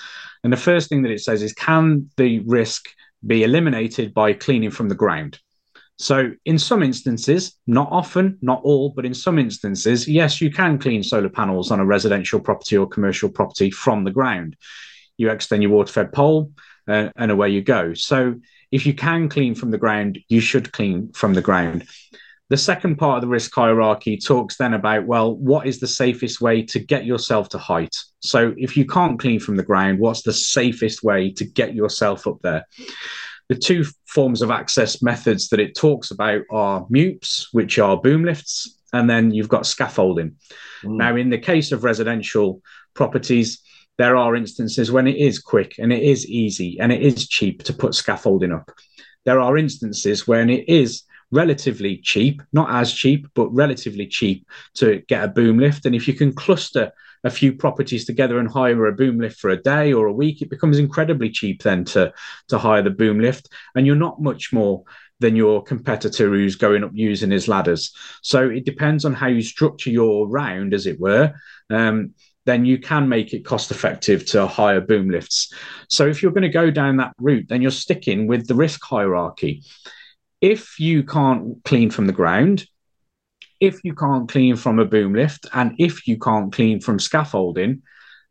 And 0.42 0.52
the 0.52 0.56
first 0.56 0.88
thing 0.88 1.02
that 1.02 1.12
it 1.12 1.20
says 1.20 1.42
is 1.42 1.52
can 1.52 2.10
the 2.16 2.40
risk 2.40 2.88
be 3.24 3.44
eliminated 3.44 4.14
by 4.14 4.32
cleaning 4.32 4.70
from 4.70 4.88
the 4.88 4.94
ground? 4.94 5.38
So, 5.98 6.32
in 6.46 6.58
some 6.58 6.82
instances, 6.82 7.58
not 7.66 7.88
often, 7.92 8.38
not 8.40 8.62
all, 8.64 8.94
but 8.96 9.04
in 9.04 9.12
some 9.12 9.38
instances, 9.38 10.08
yes, 10.08 10.40
you 10.40 10.50
can 10.50 10.78
clean 10.78 11.02
solar 11.02 11.28
panels 11.28 11.70
on 11.70 11.78
a 11.78 11.84
residential 11.84 12.40
property 12.40 12.78
or 12.78 12.88
commercial 12.88 13.28
property 13.28 13.70
from 13.70 14.04
the 14.04 14.10
ground. 14.10 14.56
You 15.18 15.28
extend 15.28 15.62
your 15.62 15.72
water 15.72 15.92
fed 15.92 16.12
pole, 16.14 16.52
uh, 16.88 17.10
and 17.16 17.30
away 17.30 17.50
you 17.50 17.62
go. 17.62 17.94
So 17.94 18.36
if 18.70 18.86
you 18.86 18.94
can 18.94 19.28
clean 19.28 19.54
from 19.54 19.70
the 19.70 19.78
ground, 19.78 20.18
you 20.28 20.40
should 20.40 20.72
clean 20.72 21.12
from 21.12 21.34
the 21.34 21.42
ground. 21.42 21.86
The 22.50 22.56
second 22.56 22.96
part 22.96 23.18
of 23.18 23.22
the 23.22 23.28
risk 23.28 23.54
hierarchy 23.54 24.16
talks 24.16 24.56
then 24.56 24.74
about, 24.74 25.06
well, 25.06 25.36
what 25.36 25.68
is 25.68 25.78
the 25.78 25.86
safest 25.86 26.40
way 26.40 26.62
to 26.62 26.80
get 26.80 27.04
yourself 27.04 27.48
to 27.50 27.58
height? 27.58 27.96
So 28.20 28.54
if 28.56 28.76
you 28.76 28.84
can't 28.84 29.20
clean 29.20 29.38
from 29.38 29.56
the 29.56 29.62
ground, 29.62 30.00
what's 30.00 30.22
the 30.22 30.32
safest 30.32 31.04
way 31.04 31.30
to 31.32 31.44
get 31.44 31.76
yourself 31.76 32.26
up 32.26 32.38
there? 32.42 32.66
The 33.48 33.54
two 33.54 33.84
forms 34.06 34.42
of 34.42 34.50
access 34.50 35.00
methods 35.00 35.48
that 35.48 35.60
it 35.60 35.76
talks 35.76 36.10
about 36.10 36.42
are 36.50 36.86
MEWPs, 36.86 37.48
which 37.52 37.78
are 37.78 38.00
boom 38.00 38.24
lifts, 38.24 38.80
and 38.92 39.08
then 39.08 39.30
you've 39.30 39.48
got 39.48 39.66
scaffolding. 39.66 40.36
Mm. 40.82 40.96
Now, 40.96 41.16
in 41.16 41.30
the 41.30 41.38
case 41.38 41.70
of 41.70 41.84
residential 41.84 42.62
properties, 42.94 43.60
there 44.00 44.16
are 44.16 44.34
instances 44.34 44.90
when 44.90 45.06
it 45.06 45.18
is 45.18 45.38
quick 45.38 45.74
and 45.78 45.92
it 45.92 46.02
is 46.02 46.26
easy 46.26 46.80
and 46.80 46.90
it 46.90 47.02
is 47.02 47.28
cheap 47.28 47.62
to 47.64 47.74
put 47.74 47.94
scaffolding 47.94 48.50
up. 48.50 48.70
There 49.26 49.38
are 49.38 49.58
instances 49.58 50.26
when 50.26 50.48
it 50.48 50.66
is 50.70 51.02
relatively 51.30 51.98
cheap, 51.98 52.40
not 52.50 52.70
as 52.70 52.94
cheap, 52.94 53.26
but 53.34 53.54
relatively 53.54 54.06
cheap 54.06 54.46
to 54.76 55.02
get 55.06 55.22
a 55.22 55.28
boom 55.28 55.58
lift. 55.58 55.84
And 55.84 55.94
if 55.94 56.08
you 56.08 56.14
can 56.14 56.32
cluster 56.32 56.92
a 57.24 57.30
few 57.30 57.52
properties 57.52 58.06
together 58.06 58.38
and 58.38 58.50
hire 58.50 58.86
a 58.86 58.92
boom 58.94 59.20
lift 59.20 59.38
for 59.38 59.50
a 59.50 59.62
day 59.62 59.92
or 59.92 60.06
a 60.06 60.14
week, 60.14 60.40
it 60.40 60.48
becomes 60.48 60.78
incredibly 60.78 61.28
cheap 61.28 61.62
then 61.62 61.84
to, 61.84 62.10
to 62.48 62.56
hire 62.56 62.82
the 62.82 62.88
boom 62.88 63.20
lift. 63.20 63.50
And 63.74 63.86
you're 63.86 63.96
not 63.96 64.22
much 64.22 64.50
more 64.50 64.82
than 65.18 65.36
your 65.36 65.62
competitor 65.62 66.30
who's 66.30 66.56
going 66.56 66.84
up 66.84 66.92
using 66.94 67.30
his 67.30 67.48
ladders. 67.48 67.94
So 68.22 68.48
it 68.48 68.64
depends 68.64 69.04
on 69.04 69.12
how 69.12 69.26
you 69.26 69.42
structure 69.42 69.90
your 69.90 70.26
round, 70.26 70.72
as 70.72 70.86
it 70.86 70.98
were. 70.98 71.34
Um, 71.68 72.14
then 72.50 72.64
you 72.64 72.78
can 72.78 73.08
make 73.08 73.32
it 73.32 73.44
cost 73.44 73.70
effective 73.70 74.26
to 74.26 74.44
hire 74.44 74.80
boom 74.80 75.08
lifts. 75.08 75.54
So 75.88 76.08
if 76.08 76.20
you're 76.20 76.32
going 76.32 76.42
to 76.42 76.48
go 76.48 76.68
down 76.70 76.96
that 76.96 77.14
route, 77.18 77.46
then 77.48 77.62
you're 77.62 77.70
sticking 77.70 78.26
with 78.26 78.48
the 78.48 78.56
risk 78.56 78.82
hierarchy. 78.82 79.62
If 80.40 80.80
you 80.80 81.04
can't 81.04 81.62
clean 81.64 81.90
from 81.90 82.08
the 82.08 82.12
ground, 82.12 82.66
if 83.60 83.84
you 83.84 83.94
can't 83.94 84.28
clean 84.28 84.56
from 84.56 84.80
a 84.80 84.84
boom 84.84 85.14
lift, 85.14 85.46
and 85.52 85.76
if 85.78 86.08
you 86.08 86.18
can't 86.18 86.52
clean 86.52 86.80
from 86.80 86.98
scaffolding, 86.98 87.82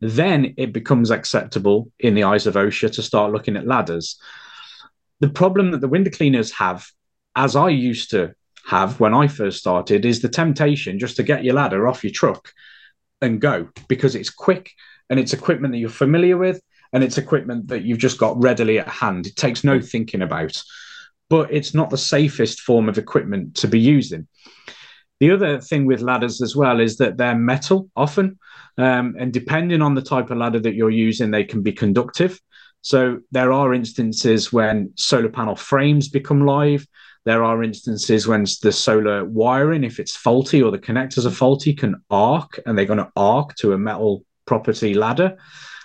then 0.01 0.53
it 0.57 0.73
becomes 0.73 1.11
acceptable 1.11 1.89
in 1.99 2.13
the 2.13 2.23
eyes 2.23 2.45
of 2.45 2.55
OSHA 2.55 2.91
to 2.93 3.01
start 3.01 3.31
looking 3.31 3.55
at 3.55 3.67
ladders. 3.67 4.19
The 5.21 5.29
problem 5.29 5.71
that 5.71 5.81
the 5.81 5.87
window 5.87 6.11
cleaners 6.11 6.51
have, 6.53 6.85
as 7.35 7.55
I 7.55 7.69
used 7.69 8.09
to 8.11 8.33
have 8.65 8.99
when 8.99 9.13
I 9.13 9.27
first 9.27 9.59
started, 9.59 10.03
is 10.03 10.21
the 10.21 10.29
temptation 10.29 10.99
just 10.99 11.15
to 11.17 11.23
get 11.23 11.43
your 11.43 11.55
ladder 11.55 11.87
off 11.87 12.03
your 12.03 12.13
truck 12.13 12.53
and 13.21 13.41
go 13.41 13.69
because 13.87 14.15
it's 14.15 14.29
quick 14.29 14.71
and 15.09 15.19
it's 15.19 15.33
equipment 15.33 15.73
that 15.73 15.79
you're 15.79 15.89
familiar 15.89 16.37
with 16.37 16.61
and 16.93 17.03
it's 17.03 17.17
equipment 17.17 17.67
that 17.67 17.83
you've 17.83 17.99
just 17.99 18.17
got 18.17 18.41
readily 18.41 18.79
at 18.79 18.87
hand. 18.87 19.27
It 19.27 19.35
takes 19.35 19.63
no 19.63 19.79
thinking 19.79 20.21
about, 20.21 20.61
but 21.29 21.51
it's 21.53 21.73
not 21.73 21.89
the 21.89 21.97
safest 21.97 22.61
form 22.61 22.89
of 22.89 22.97
equipment 22.97 23.55
to 23.57 23.67
be 23.67 23.79
using. 23.79 24.27
The 25.19 25.31
other 25.31 25.59
thing 25.59 25.85
with 25.85 26.01
ladders 26.01 26.41
as 26.41 26.55
well 26.55 26.79
is 26.79 26.97
that 26.97 27.17
they're 27.17 27.35
metal 27.35 27.89
often, 27.95 28.39
um, 28.77 29.15
and 29.19 29.33
depending 29.33 29.81
on 29.81 29.93
the 29.93 30.01
type 30.01 30.31
of 30.31 30.37
ladder 30.37 30.59
that 30.61 30.75
you're 30.75 30.89
using, 30.89 31.29
they 31.29 31.43
can 31.43 31.61
be 31.61 31.73
conductive. 31.73 32.39
So 32.81 33.19
there 33.31 33.51
are 33.51 33.73
instances 33.73 34.53
when 34.53 34.93
solar 34.95 35.29
panel 35.29 35.55
frames 35.55 36.07
become 36.07 36.45
live. 36.45 36.87
There 37.29 37.43
are 37.43 37.61
instances 37.61 38.27
when 38.27 38.45
the 38.63 38.71
solar 38.71 39.23
wiring, 39.23 39.83
if 39.83 39.99
it's 39.99 40.15
faulty 40.15 40.63
or 40.63 40.71
the 40.71 40.79
connectors 40.79 41.27
are 41.27 41.29
faulty, 41.29 41.75
can 41.75 42.01
arc 42.09 42.59
and 42.65 42.75
they're 42.75 42.85
going 42.85 42.97
to 42.97 43.11
arc 43.15 43.53
to 43.57 43.73
a 43.73 43.77
metal 43.77 44.25
property 44.47 44.95
ladder. 44.95 45.37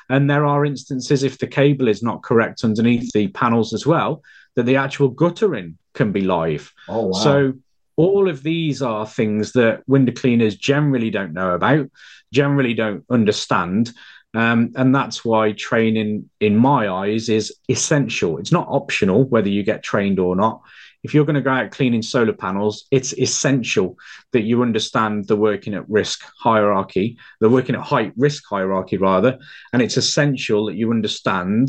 And 0.09 0.31
there 0.31 0.47
are 0.47 0.65
instances 0.65 1.23
if 1.23 1.37
the 1.37 1.47
cable 1.47 1.89
is 1.89 2.03
not 2.03 2.23
correct 2.23 2.65
underneath 2.65 3.13
the 3.13 3.29
panels 3.29 3.75
as 3.75 3.85
well, 3.87 4.23
that 4.57 4.63
the 4.63 4.77
actual 4.77 5.09
guttering 5.09 5.77
can 5.93 6.13
be 6.13 6.23
live. 6.23 6.73
Oh, 6.89 7.09
wow. 7.09 7.13
So 7.13 7.53
all 7.97 8.31
of 8.31 8.43
these 8.43 8.81
are 8.81 9.07
things 9.07 9.53
that 9.53 9.87
window 9.87 10.15
cleaners 10.15 10.57
generally 10.57 11.11
don't 11.11 11.35
know 11.35 11.51
about, 11.51 11.91
generally 12.33 12.73
don't 12.73 13.05
understand. 13.11 13.93
Um, 14.33 14.73
and 14.77 14.95
that's 14.95 15.27
why 15.27 15.53
training, 15.53 16.31
in 16.41 16.57
my 16.57 16.89
eyes, 16.89 17.29
is 17.29 17.55
essential. 17.69 18.39
It's 18.39 18.51
not 18.51 18.67
optional 18.71 19.25
whether 19.25 19.51
you 19.51 19.63
get 19.63 19.83
trained 19.83 20.19
or 20.19 20.35
not 20.35 20.63
if 21.05 21.15
you're 21.15 21.27
going 21.27 21.35
to 21.35 21.43
go 21.43 21.51
out 21.51 21.71
cleaning 21.71 22.03
solar 22.03 22.33
panels, 22.33 22.87
it's 22.91 23.13
essential 23.13 23.97
that 24.33 24.43
you 24.43 24.63
understand 24.63 25.29
the 25.29 25.37
working 25.37 25.75
at 25.75 25.89
risk 25.89 26.25
hierarchy, 26.39 27.19
the 27.41 27.49
working 27.49 27.75
at 27.75 27.83
height 27.83 28.13
risk 28.17 28.43
hierarchy, 28.49 28.97
rather. 28.97 29.39
And 29.73 29.83
it's 29.83 29.99
essential 29.99 30.67
that 30.67 30.77
you 30.77 30.91
understand 30.91 31.69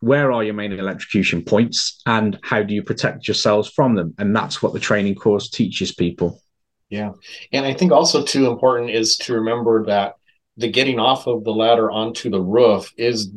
where 0.00 0.32
are 0.32 0.42
your 0.42 0.54
main 0.54 0.72
electrocution 0.72 1.42
points 1.42 2.00
and 2.06 2.38
how 2.42 2.62
do 2.62 2.74
you 2.74 2.82
protect 2.82 3.28
yourselves 3.28 3.68
from 3.68 3.94
them. 3.94 4.14
And 4.18 4.34
that's 4.34 4.62
what 4.62 4.72
the 4.72 4.80
training 4.80 5.14
course 5.14 5.50
teaches 5.50 5.94
people. 5.94 6.40
Yeah. 6.88 7.12
And 7.52 7.66
I 7.66 7.74
think 7.74 7.92
also, 7.92 8.24
too 8.24 8.46
important 8.46 8.90
is 8.90 9.16
to 9.18 9.34
remember 9.34 9.84
that 9.86 10.14
the 10.56 10.68
getting 10.68 10.98
off 10.98 11.26
of 11.26 11.44
the 11.44 11.52
ladder 11.52 11.90
onto 11.90 12.30
the 12.30 12.40
roof 12.40 12.92
is 12.96 13.30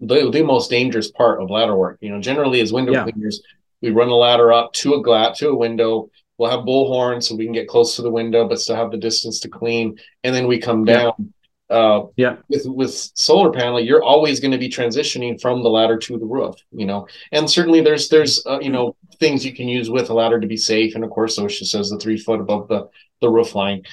the, 0.00 0.30
the 0.30 0.42
most 0.42 0.70
dangerous 0.70 1.10
part 1.10 1.40
of 1.40 1.50
ladder 1.50 1.76
work. 1.76 1.98
You 2.00 2.10
know, 2.10 2.20
generally 2.20 2.60
as 2.60 2.72
window 2.72 2.92
yeah. 2.92 3.04
cleaners, 3.04 3.42
we 3.82 3.90
run 3.90 4.08
the 4.08 4.14
ladder 4.14 4.52
up 4.52 4.72
to 4.74 4.94
a 4.94 5.02
glass 5.02 5.38
to 5.38 5.50
a 5.50 5.56
window. 5.56 6.10
We'll 6.38 6.50
have 6.50 6.60
bullhorn 6.60 7.22
so 7.22 7.36
we 7.36 7.44
can 7.44 7.52
get 7.52 7.68
close 7.68 7.96
to 7.96 8.02
the 8.02 8.10
window, 8.10 8.48
but 8.48 8.60
still 8.60 8.76
have 8.76 8.90
the 8.90 8.96
distance 8.96 9.40
to 9.40 9.48
clean. 9.48 9.98
And 10.24 10.34
then 10.34 10.46
we 10.46 10.58
come 10.58 10.84
down. 10.84 11.12
Yeah. 11.18 11.76
Uh, 11.76 12.06
yeah. 12.16 12.36
With 12.48 12.66
with 12.66 12.92
solar 12.92 13.50
panel, 13.50 13.80
you're 13.80 14.02
always 14.02 14.40
going 14.40 14.50
to 14.50 14.58
be 14.58 14.68
transitioning 14.68 15.40
from 15.40 15.62
the 15.62 15.70
ladder 15.70 15.96
to 15.98 16.18
the 16.18 16.26
roof. 16.26 16.56
You 16.70 16.86
know, 16.86 17.06
and 17.32 17.48
certainly 17.48 17.80
there's 17.80 18.08
there's 18.08 18.44
uh, 18.46 18.58
you 18.60 18.70
know 18.70 18.94
things 19.18 19.44
you 19.44 19.54
can 19.54 19.68
use 19.68 19.88
with 19.88 20.10
a 20.10 20.14
ladder 20.14 20.38
to 20.38 20.46
be 20.46 20.56
safe, 20.56 20.94
and 20.94 21.04
of 21.04 21.10
course 21.10 21.38
OSHA 21.38 21.66
says 21.66 21.90
the 21.90 21.98
three 21.98 22.18
foot 22.18 22.40
above 22.40 22.68
the 22.68 22.88
the 23.20 23.30
roof 23.30 23.54
line. 23.54 23.84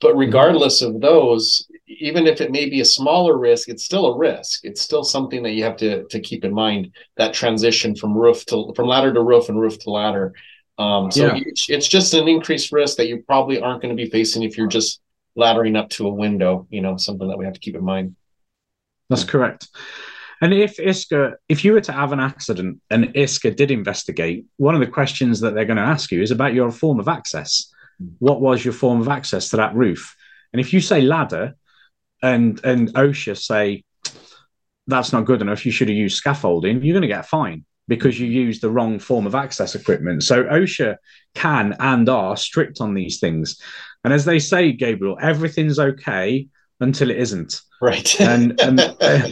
But 0.00 0.10
mm-hmm. 0.10 0.18
regardless 0.18 0.82
of 0.82 1.00
those, 1.00 1.66
even 1.86 2.26
if 2.26 2.40
it 2.40 2.50
may 2.50 2.68
be 2.68 2.80
a 2.80 2.84
smaller 2.84 3.38
risk, 3.38 3.68
it's 3.68 3.84
still 3.84 4.06
a 4.06 4.16
risk. 4.16 4.60
It's 4.64 4.80
still 4.80 5.04
something 5.04 5.42
that 5.42 5.52
you 5.52 5.64
have 5.64 5.76
to 5.78 6.04
to 6.04 6.20
keep 6.20 6.44
in 6.44 6.52
mind. 6.52 6.92
That 7.16 7.34
transition 7.34 7.94
from 7.94 8.16
roof 8.16 8.44
to 8.46 8.72
from 8.74 8.88
ladder 8.88 9.12
to 9.12 9.22
roof 9.22 9.48
and 9.48 9.60
roof 9.60 9.78
to 9.80 9.90
ladder. 9.90 10.34
Um, 10.76 11.10
so 11.10 11.26
yeah. 11.26 11.42
it's, 11.46 11.70
it's 11.70 11.88
just 11.88 12.14
an 12.14 12.26
increased 12.26 12.72
risk 12.72 12.96
that 12.96 13.06
you 13.06 13.22
probably 13.22 13.60
aren't 13.60 13.80
going 13.80 13.96
to 13.96 14.02
be 14.02 14.10
facing 14.10 14.42
if 14.42 14.58
you're 14.58 14.66
just 14.66 15.00
laddering 15.38 15.78
up 15.78 15.88
to 15.90 16.08
a 16.08 16.12
window. 16.12 16.66
You 16.70 16.80
know, 16.80 16.96
something 16.96 17.28
that 17.28 17.38
we 17.38 17.44
have 17.44 17.54
to 17.54 17.60
keep 17.60 17.76
in 17.76 17.84
mind. 17.84 18.16
That's 19.08 19.24
correct. 19.24 19.68
And 20.40 20.52
if 20.52 20.76
ISCA, 20.76 21.34
if 21.48 21.64
you 21.64 21.72
were 21.72 21.80
to 21.82 21.92
have 21.92 22.12
an 22.12 22.20
accident 22.20 22.80
and 22.90 23.06
ISCA 23.14 23.54
did 23.54 23.70
investigate, 23.70 24.46
one 24.56 24.74
of 24.74 24.80
the 24.80 24.86
questions 24.86 25.40
that 25.40 25.54
they're 25.54 25.64
going 25.64 25.76
to 25.76 25.82
ask 25.82 26.10
you 26.10 26.22
is 26.22 26.30
about 26.30 26.54
your 26.54 26.70
form 26.70 27.00
of 27.00 27.08
access. 27.08 27.72
What 28.18 28.40
was 28.40 28.64
your 28.64 28.74
form 28.74 29.00
of 29.00 29.08
access 29.08 29.50
to 29.50 29.56
that 29.58 29.74
roof? 29.74 30.14
And 30.52 30.60
if 30.60 30.72
you 30.72 30.80
say 30.80 31.00
ladder, 31.00 31.54
and 32.22 32.62
and 32.64 32.88
OSHA 32.94 33.36
say 33.36 33.84
that's 34.86 35.12
not 35.12 35.24
good 35.24 35.42
enough, 35.42 35.64
you 35.64 35.72
should 35.72 35.88
have 35.88 35.96
used 35.96 36.16
scaffolding, 36.16 36.82
you're 36.82 36.94
going 36.94 37.02
to 37.02 37.08
get 37.08 37.20
a 37.20 37.28
fine 37.28 37.64
because 37.86 38.18
you 38.18 38.26
used 38.26 38.62
the 38.62 38.70
wrong 38.70 38.98
form 38.98 39.26
of 39.26 39.34
access 39.34 39.74
equipment. 39.74 40.22
So 40.22 40.44
OSHA 40.44 40.96
can 41.34 41.76
and 41.78 42.08
are 42.08 42.36
strict 42.36 42.80
on 42.80 42.94
these 42.94 43.20
things. 43.20 43.60
And 44.04 44.12
as 44.12 44.24
they 44.24 44.38
say, 44.38 44.72
Gabriel, 44.72 45.18
everything's 45.20 45.78
okay 45.78 46.48
until 46.80 47.10
it 47.10 47.18
isn't. 47.18 47.60
Right. 47.80 48.20
and 48.20 48.58
and 48.60 48.80
uh, 48.80 49.28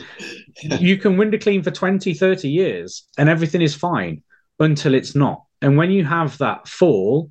you 0.62 0.99
can 0.99 1.16
window 1.16 1.38
clean 1.38 1.62
for 1.62 1.71
20, 1.71 2.14
30 2.14 2.49
years 2.49 3.04
and 3.16 3.28
everything 3.28 3.62
is 3.62 3.75
fine 3.75 4.23
until 4.59 4.95
it's 4.95 5.14
not. 5.14 5.45
And 5.61 5.76
when 5.76 5.90
you 5.90 6.04
have 6.04 6.37
that 6.38 6.69
fall, 6.69 7.31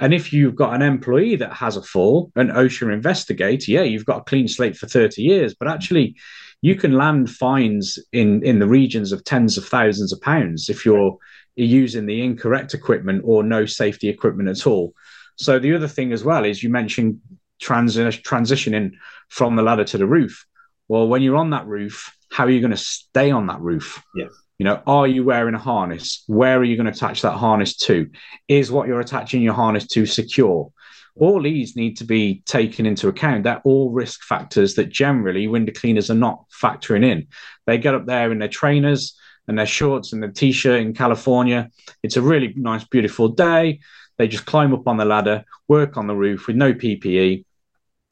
and 0.00 0.14
if 0.14 0.32
you've 0.32 0.56
got 0.56 0.74
an 0.74 0.82
employee 0.82 1.36
that 1.36 1.52
has 1.52 1.76
a 1.76 1.82
fall, 1.82 2.32
an 2.34 2.48
OSHA 2.48 2.92
investigator, 2.92 3.70
yeah, 3.70 3.82
you've 3.82 4.06
got 4.06 4.20
a 4.20 4.24
clean 4.24 4.48
slate 4.48 4.76
for 4.76 4.86
30 4.86 5.22
years. 5.22 5.54
But 5.54 5.68
actually, 5.68 6.16
you 6.62 6.74
can 6.74 6.92
land 6.92 7.30
fines 7.30 7.98
in 8.12 8.42
in 8.42 8.58
the 8.58 8.66
regions 8.66 9.12
of 9.12 9.24
tens 9.24 9.56
of 9.58 9.66
thousands 9.66 10.12
of 10.12 10.20
pounds 10.20 10.68
if 10.68 10.84
you're 10.84 11.16
using 11.56 12.06
the 12.06 12.22
incorrect 12.22 12.74
equipment 12.74 13.22
or 13.24 13.42
no 13.42 13.66
safety 13.66 14.08
equipment 14.08 14.48
at 14.48 14.66
all. 14.66 14.94
So 15.36 15.58
the 15.58 15.74
other 15.74 15.88
thing 15.88 16.12
as 16.12 16.24
well 16.24 16.44
is 16.44 16.62
you 16.62 16.70
mentioned 16.70 17.20
transi- 17.62 18.22
transitioning 18.22 18.92
from 19.28 19.56
the 19.56 19.62
ladder 19.62 19.84
to 19.84 19.98
the 19.98 20.06
roof. 20.06 20.46
Well, 20.88 21.08
when 21.08 21.22
you're 21.22 21.36
on 21.36 21.50
that 21.50 21.66
roof, 21.66 22.14
how 22.30 22.44
are 22.44 22.50
you 22.50 22.60
going 22.60 22.72
to 22.72 22.76
stay 22.76 23.30
on 23.30 23.46
that 23.46 23.60
roof? 23.60 24.02
Yeah. 24.14 24.26
You 24.60 24.64
know, 24.64 24.82
are 24.86 25.06
you 25.06 25.24
wearing 25.24 25.54
a 25.54 25.58
harness? 25.58 26.22
Where 26.26 26.58
are 26.58 26.64
you 26.64 26.76
going 26.76 26.84
to 26.84 26.92
attach 26.92 27.22
that 27.22 27.38
harness 27.38 27.78
to? 27.78 28.10
Is 28.46 28.70
what 28.70 28.88
you're 28.88 29.00
attaching 29.00 29.40
your 29.40 29.54
harness 29.54 29.86
to 29.88 30.04
secure? 30.04 30.70
all 31.16 31.42
these 31.42 31.76
need 31.76 31.96
to 31.96 32.04
be 32.04 32.42
taken 32.46 32.86
into 32.86 33.08
account. 33.08 33.44
They're 33.44 33.60
all 33.64 33.90
risk 33.90 34.22
factors 34.22 34.74
that 34.74 34.88
generally 34.88 35.48
window 35.48 35.72
cleaners 35.72 36.10
are 36.10 36.14
not 36.14 36.44
factoring 36.50 37.04
in. 37.04 37.26
They 37.66 37.78
get 37.78 37.94
up 37.94 38.06
there 38.06 38.30
in 38.32 38.38
their 38.38 38.48
trainers 38.48 39.18
and 39.48 39.58
their 39.58 39.66
shorts 39.66 40.12
and 40.12 40.22
their 40.22 40.30
t-shirt 40.30 40.80
in 40.80 40.94
California. 40.94 41.70
It's 42.02 42.16
a 42.16 42.22
really 42.22 42.54
nice, 42.56 42.84
beautiful 42.84 43.28
day. 43.28 43.80
They 44.18 44.28
just 44.28 44.46
climb 44.46 44.72
up 44.72 44.86
on 44.86 44.96
the 44.96 45.04
ladder, 45.04 45.44
work 45.68 45.96
on 45.96 46.06
the 46.06 46.14
roof 46.14 46.46
with 46.46 46.56
no 46.56 46.72
PPE, 46.72 47.44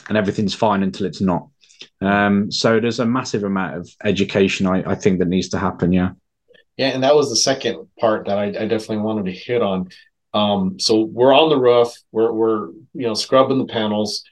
and 0.09 0.19
everything's 0.19 0.55
fine 0.55 0.83
until 0.83 1.07
it's 1.07 1.21
not. 1.21 1.49
Um, 2.01 2.51
so 2.51 2.81
there's 2.81 3.01
a 3.01 3.07
massive 3.07 3.45
amount 3.45 3.77
of 3.77 3.89
education 4.05 4.67
I, 4.67 4.91
I, 4.91 4.95
think 4.97 5.21
that 5.21 5.29
needs 5.29 5.49
to 5.51 5.59
happen. 5.59 5.93
Yeah. 5.93 6.11
Yeah, 6.79 6.89
and 6.89 7.03
that 7.03 7.15
was 7.15 7.29
the 7.29 7.37
second 7.37 7.89
part 7.99 8.27
that 8.27 8.39
I, 8.39 8.45
I 8.45 8.67
definitely 8.67 8.99
wanted 8.99 9.27
to 9.27 9.33
hit 9.33 9.61
on. 9.61 9.89
Um, 10.33 10.79
so 10.79 11.03
we're 11.03 11.35
on 11.35 11.51
the 11.51 11.59
roof, 11.59 11.93
we're 12.13 12.33
we're 12.33 12.69
you 12.95 13.07
know 13.07 13.15
scrubbing 13.15 13.59
the 13.59 13.67
panels. 13.67 14.25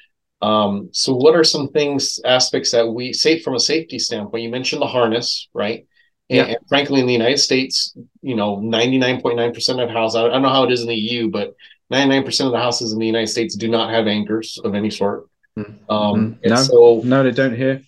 Um, 0.42 0.90
so 0.92 1.14
what 1.14 1.34
are 1.34 1.44
some 1.44 1.68
things 1.68 2.20
aspects 2.24 2.70
that 2.70 2.86
we 2.86 3.12
say 3.12 3.40
from 3.40 3.54
a 3.54 3.60
safety 3.60 3.98
standpoint? 3.98 4.44
You 4.44 4.50
mentioned 4.50 4.80
the 4.80 4.86
harness, 4.86 5.48
right? 5.54 5.86
And, 6.28 6.36
yeah. 6.36 6.44
and 6.44 6.68
frankly, 6.68 7.00
in 7.00 7.06
the 7.06 7.12
United 7.12 7.38
States, 7.38 7.96
you 8.20 8.34
know, 8.34 8.56
99.9% 8.58 9.82
of 9.82 9.90
houses, 9.90 10.16
I 10.16 10.28
don't 10.28 10.42
know 10.42 10.48
how 10.48 10.64
it 10.64 10.72
is 10.72 10.82
in 10.82 10.88
the 10.88 10.94
EU, 10.94 11.30
but 11.30 11.54
99% 11.92 12.46
of 12.46 12.52
the 12.52 12.58
houses 12.58 12.92
in 12.92 12.98
the 12.98 13.06
United 13.06 13.28
States 13.28 13.54
do 13.56 13.68
not 13.68 13.90
have 13.90 14.06
anchors 14.06 14.58
of 14.62 14.74
any 14.74 14.90
sort. 14.90 15.28
Mm-hmm. 15.56 15.90
Um, 15.90 16.38
no, 16.44 16.56
so, 16.56 17.00
no, 17.04 17.22
they 17.22 17.30
don't 17.30 17.56
here. 17.56 17.82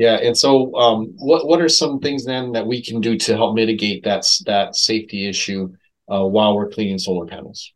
Yeah, 0.00 0.14
and 0.14 0.34
so 0.34 0.74
um, 0.76 1.12
what 1.18 1.46
what 1.46 1.60
are 1.60 1.68
some 1.68 2.00
things 2.00 2.24
then 2.24 2.52
that 2.52 2.66
we 2.66 2.82
can 2.82 3.02
do 3.02 3.18
to 3.18 3.36
help 3.36 3.54
mitigate 3.54 4.02
that 4.04 4.24
that 4.46 4.74
safety 4.74 5.28
issue 5.28 5.76
uh, 6.10 6.24
while 6.24 6.56
we're 6.56 6.70
cleaning 6.70 6.98
solar 6.98 7.26
panels? 7.26 7.70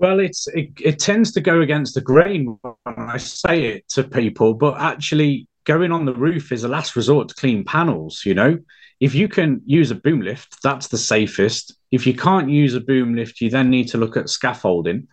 Well, 0.00 0.18
it's 0.18 0.48
it, 0.48 0.70
it 0.82 0.98
tends 0.98 1.30
to 1.34 1.40
go 1.40 1.60
against 1.60 1.94
the 1.94 2.00
grain 2.00 2.58
when 2.60 2.74
I 2.96 3.18
say 3.18 3.66
it 3.66 3.88
to 3.90 4.02
people, 4.02 4.52
but 4.52 4.80
actually 4.80 5.46
going 5.62 5.92
on 5.92 6.06
the 6.06 6.12
roof 6.12 6.50
is 6.50 6.64
a 6.64 6.68
last 6.68 6.96
resort 6.96 7.28
to 7.28 7.36
clean 7.36 7.64
panels. 7.64 8.22
You 8.26 8.34
know, 8.34 8.58
if 8.98 9.14
you 9.14 9.28
can 9.28 9.62
use 9.64 9.92
a 9.92 9.94
boom 9.94 10.22
lift, 10.22 10.60
that's 10.64 10.88
the 10.88 10.98
safest. 10.98 11.72
If 11.92 12.04
you 12.04 12.14
can't 12.14 12.50
use 12.50 12.74
a 12.74 12.80
boom 12.80 13.14
lift, 13.14 13.40
you 13.40 13.48
then 13.48 13.70
need 13.70 13.86
to 13.90 13.98
look 13.98 14.16
at 14.16 14.28
scaffolding. 14.28 15.06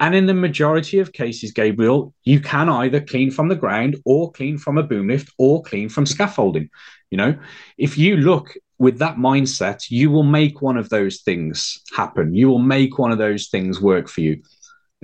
And 0.00 0.14
in 0.14 0.26
the 0.26 0.34
majority 0.34 1.00
of 1.00 1.12
cases, 1.12 1.52
Gabriel, 1.52 2.14
you 2.22 2.40
can 2.40 2.68
either 2.68 3.00
clean 3.00 3.30
from 3.30 3.48
the 3.48 3.56
ground 3.56 3.96
or 4.04 4.30
clean 4.30 4.56
from 4.56 4.78
a 4.78 4.82
boom 4.82 5.08
lift 5.08 5.32
or 5.38 5.62
clean 5.62 5.88
from 5.88 6.06
scaffolding. 6.06 6.70
You 7.10 7.18
know, 7.18 7.38
if 7.78 7.98
you 7.98 8.16
look 8.16 8.54
with 8.78 8.98
that 8.98 9.16
mindset, 9.16 9.90
you 9.90 10.10
will 10.10 10.22
make 10.22 10.62
one 10.62 10.76
of 10.76 10.88
those 10.88 11.22
things 11.22 11.80
happen. 11.96 12.34
You 12.34 12.48
will 12.48 12.60
make 12.60 12.98
one 12.98 13.10
of 13.10 13.18
those 13.18 13.48
things 13.48 13.80
work 13.80 14.08
for 14.08 14.20
you. 14.20 14.42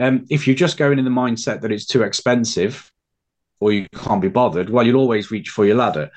Um, 0.01 0.27
if 0.31 0.47
you're 0.47 0.57
just 0.57 0.77
going 0.77 0.99
in 0.99 1.05
the 1.05 1.11
mindset 1.11 1.61
that 1.63 1.73
it's 1.73 1.87
too 1.87 2.03
expensive 2.03 2.91
or 3.61 3.73
you 3.73 3.87
can't 3.95 4.23
be 4.23 4.29
bothered, 4.29 4.71
well, 4.71 4.87
you'll 4.87 5.01
always 5.01 5.31
reach 5.31 5.51
for 5.51 5.67
your 5.67 5.77
ladder. 5.77 6.11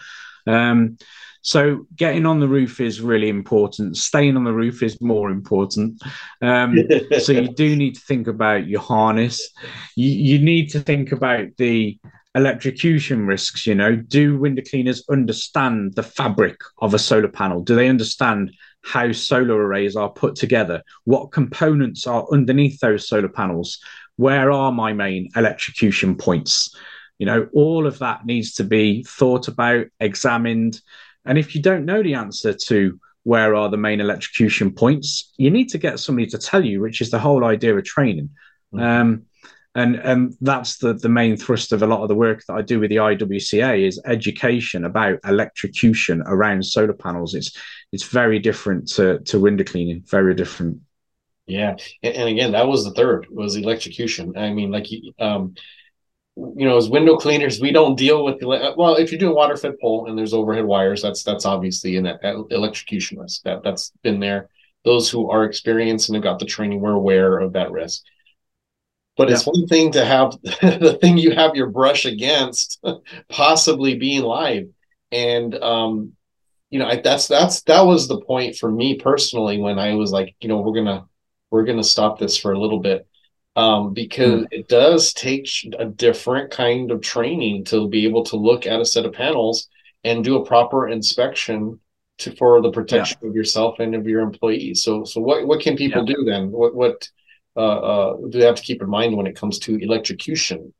Um, 0.46 0.98
so 1.47 1.88
getting 1.95 2.25
on 2.25 2.41
the 2.41 2.47
roof 2.49 2.81
is 2.81 2.99
really 2.99 3.29
important. 3.29 3.95
Staying 3.95 4.36
on 4.36 4.43
the 4.43 4.51
roof 4.51 4.83
is 4.83 4.99
more 4.99 5.29
important. 5.29 6.03
Um, 6.41 6.77
so 7.19 7.31
you 7.31 7.47
do 7.47 7.73
need 7.73 7.95
to 7.95 8.01
think 8.01 8.27
about 8.27 8.67
your 8.67 8.81
harness. 8.81 9.49
You, 9.95 10.10
you 10.10 10.39
need 10.39 10.67
to 10.71 10.81
think 10.81 11.13
about 11.13 11.47
the 11.57 11.97
electrocution 12.36 13.25
risks 13.25 13.65
you 13.65 13.73
know 13.73 13.95
do 13.95 14.38
window 14.38 14.62
cleaners 14.69 15.03
understand 15.10 15.95
the 15.95 16.03
fabric 16.03 16.60
of 16.79 16.93
a 16.93 16.99
solar 16.99 17.29
panel 17.29 17.63
do 17.63 17.73
they 17.73 17.89
understand 17.89 18.51
how 18.83 19.12
solar 19.12 19.55
arrays 19.55 19.95
are 19.95 20.10
put 20.10 20.36
together 20.36 20.83
what 21.05 21.31
components 21.31 22.05
are 22.05 22.27
underneath 22.31 22.79
those 22.79 23.07
solar 23.07 23.29
panels 23.29 23.79
where 24.17 24.51
are 24.51 24.71
my 24.71 24.93
main 24.93 25.27
electrocution 25.36 26.15
points 26.15 26.75
you 27.17 27.25
know 27.25 27.47
all 27.53 27.88
of 27.88 27.97
that 27.97 28.23
needs 28.27 28.53
to 28.53 28.63
be 28.63 29.01
thought 29.03 29.47
about 29.47 29.88
examined 29.99 30.79
and 31.28 31.38
if 31.38 31.56
you 31.56 31.62
don't 31.62 31.86
know 31.86 32.02
the 32.02 32.13
answer 32.13 32.54
to 32.54 33.00
where 33.24 33.56
are 33.56 33.70
the 33.70 33.78
main 33.78 34.00
electrocution 34.02 34.72
points 34.72 35.34
you 35.38 35.52
need 35.52 35.70
to 35.70 35.78
get 35.78 36.00
somebody 36.00 36.26
to 36.28 36.38
tell 36.38 36.63
you 36.63 36.82
which 36.82 37.02
is 37.02 37.12
the 37.12 37.20
whole 37.20 37.46
idea 37.46 37.76
of 37.76 37.84
training 37.84 38.30
mm-hmm. 38.74 38.84
um, 38.84 39.26
and 39.78 39.96
and 39.98 40.34
that's 40.42 40.80
the 40.80 40.94
the 40.94 41.08
main 41.08 41.38
thrust 41.38 41.72
of 41.72 41.84
a 41.84 41.88
lot 41.88 42.02
of 42.02 42.08
the 42.08 42.16
work 42.16 42.44
that 42.48 42.54
I 42.56 42.63
do 42.63 42.80
with 42.80 42.90
the 42.90 42.96
IWCA 42.96 43.88
is 43.88 44.02
education 44.06 44.86
about 44.86 45.20
electrocution 45.24 46.24
around 46.26 46.66
solar 46.66 46.94
panels. 46.94 47.36
It's 47.36 47.56
it's 47.92 48.04
very 48.04 48.40
different 48.40 48.88
to 48.94 49.20
to 49.20 49.40
window 49.40 49.63
cleaning, 49.63 50.04
very 50.08 50.34
different. 50.34 50.80
Yeah, 51.46 51.78
and, 52.02 52.16
and 52.16 52.30
again, 52.30 52.52
that 52.54 52.68
was 52.68 52.86
the 52.86 52.92
third 52.92 53.28
was 53.30 53.56
electrocution. 53.56 54.36
I 54.36 54.52
mean, 54.52 54.72
like 54.72 54.88
um, 55.20 55.54
you 56.56 56.67
know, 56.67 56.78
as 56.78 56.89
window 56.89 57.17
cleaners, 57.17 57.60
we 57.60 57.71
don't 57.71 57.95
deal 57.95 58.23
with 58.23 58.41
well, 58.41 58.95
if 58.95 59.12
you're 59.12 59.19
doing 59.19 59.36
water 59.36 59.58
fed 59.58 59.80
pole 59.80 60.08
and 60.08 60.17
there's 60.17 60.34
overhead 60.34 60.65
wires, 60.65 61.02
that's 61.02 61.23
that's 61.23 61.45
obviously 61.45 61.97
an 61.97 62.06
electrocution 62.52 63.19
risk 63.19 63.41
that 63.43 63.63
that's 63.63 63.91
been 64.04 64.19
there. 64.19 64.50
Those 64.86 65.10
who 65.10 65.30
are 65.30 65.43
experienced 65.43 66.10
and 66.10 66.15
have 66.15 66.23
got 66.23 66.39
the 66.39 66.45
training, 66.45 66.80
we're 66.80 66.91
aware 66.91 67.39
of 67.39 67.54
that 67.54 67.71
risk 67.71 68.04
but 69.17 69.28
yeah. 69.28 69.36
it's 69.36 69.45
one 69.45 69.67
thing 69.67 69.91
to 69.91 70.06
have 70.06 70.38
the 70.43 70.97
thing 71.02 71.17
you 71.17 71.32
have 71.32 71.56
your 71.56 71.69
brush 71.69 72.06
against 72.06 72.82
possibly 73.30 73.97
being 73.97 74.21
live 74.21 74.69
and 75.12 75.56
um 75.56 76.13
you 76.69 76.80
know 76.80 76.86
I, 76.86 77.02
that's 77.02 77.28
that's 77.28 77.63
that 77.63 77.82
was 77.82 78.08
the 78.08 78.21
point 78.21 78.56
for 78.56 78.71
me 78.71 79.00
personally 79.00 79.58
when 79.58 79.80
i 79.80 79.95
was 79.95 80.12
like 80.12 80.36
you 80.39 80.47
know 80.47 80.62
we're 80.62 80.76
gonna 80.76 81.06
we're 81.50 81.65
gonna 81.65 81.84
stop 81.84 82.19
this 82.19 82.38
for 82.38 82.54
a 82.54 82.60
little 82.60 82.80
bit 82.80 83.08
um 83.58 83.93
because 83.93 84.43
mm. 84.43 84.48
it 84.52 84.70
does 84.70 85.13
take 85.13 85.50
a 85.78 85.86
different 85.86 86.52
kind 86.52 86.91
of 86.91 87.02
training 87.02 87.65
to 87.65 87.89
be 87.89 88.06
able 88.06 88.24
to 88.24 88.38
look 88.38 88.65
at 88.65 88.80
a 88.80 88.86
set 88.86 89.06
of 89.06 89.12
panels 89.12 89.67
and 90.06 90.24
do 90.24 90.38
a 90.38 90.46
proper 90.46 90.88
inspection 90.88 91.78
to 92.17 92.34
for 92.38 92.62
the 92.62 92.72
protection 92.72 93.17
yeah. 93.22 93.30
of 93.30 93.36
yourself 93.36 93.80
and 93.80 93.93
of 93.93 94.08
your 94.08 94.22
employees 94.22 94.84
so 94.84 95.04
so 95.04 95.20
what 95.20 95.46
what 95.46 95.60
can 95.60 95.76
people 95.76 96.08
yeah. 96.08 96.15
do 96.15 96.24
then 96.24 96.50
what 96.52 96.74
what 96.74 97.10
uh, 97.58 97.60
uh, 97.60 98.15
do 98.30 98.39
they 98.39 98.46
have 98.46 98.56
to 98.56 98.62
keep 98.62 98.82
in 98.84 98.89
mind 98.89 99.17
when 99.17 99.26
it 99.26 99.36
comes 99.36 99.58
to 99.58 99.78
electrocution? 99.78 100.72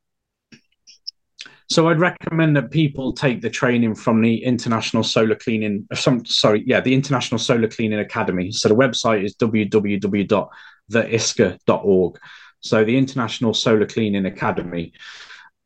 So 1.70 1.90
I'd 1.90 2.00
recommend 2.00 2.56
that 2.56 2.72
people 2.72 3.12
take 3.12 3.42
the 3.42 3.50
training 3.50 3.96
from 3.96 4.22
the 4.22 4.42
International 4.44 5.04
Solar 5.04 5.36
Cleaning. 5.36 5.86
Some 5.94 6.26
sorry, 6.26 6.64
yeah, 6.66 6.80
the 6.80 6.94
International 6.94 7.40
Solar 7.40 7.68
Cleaning 7.68 8.00
Academy. 8.00 8.50
So 8.52 8.70
the 8.70 8.76
website 8.76 9.26
is 9.26 9.36
www.theisca.org. 9.36 12.20
So 12.62 12.84
the 12.84 12.98
International 12.98 13.54
Solar 13.54 13.86
Cleaning 13.86 14.26
Academy. 14.26 14.94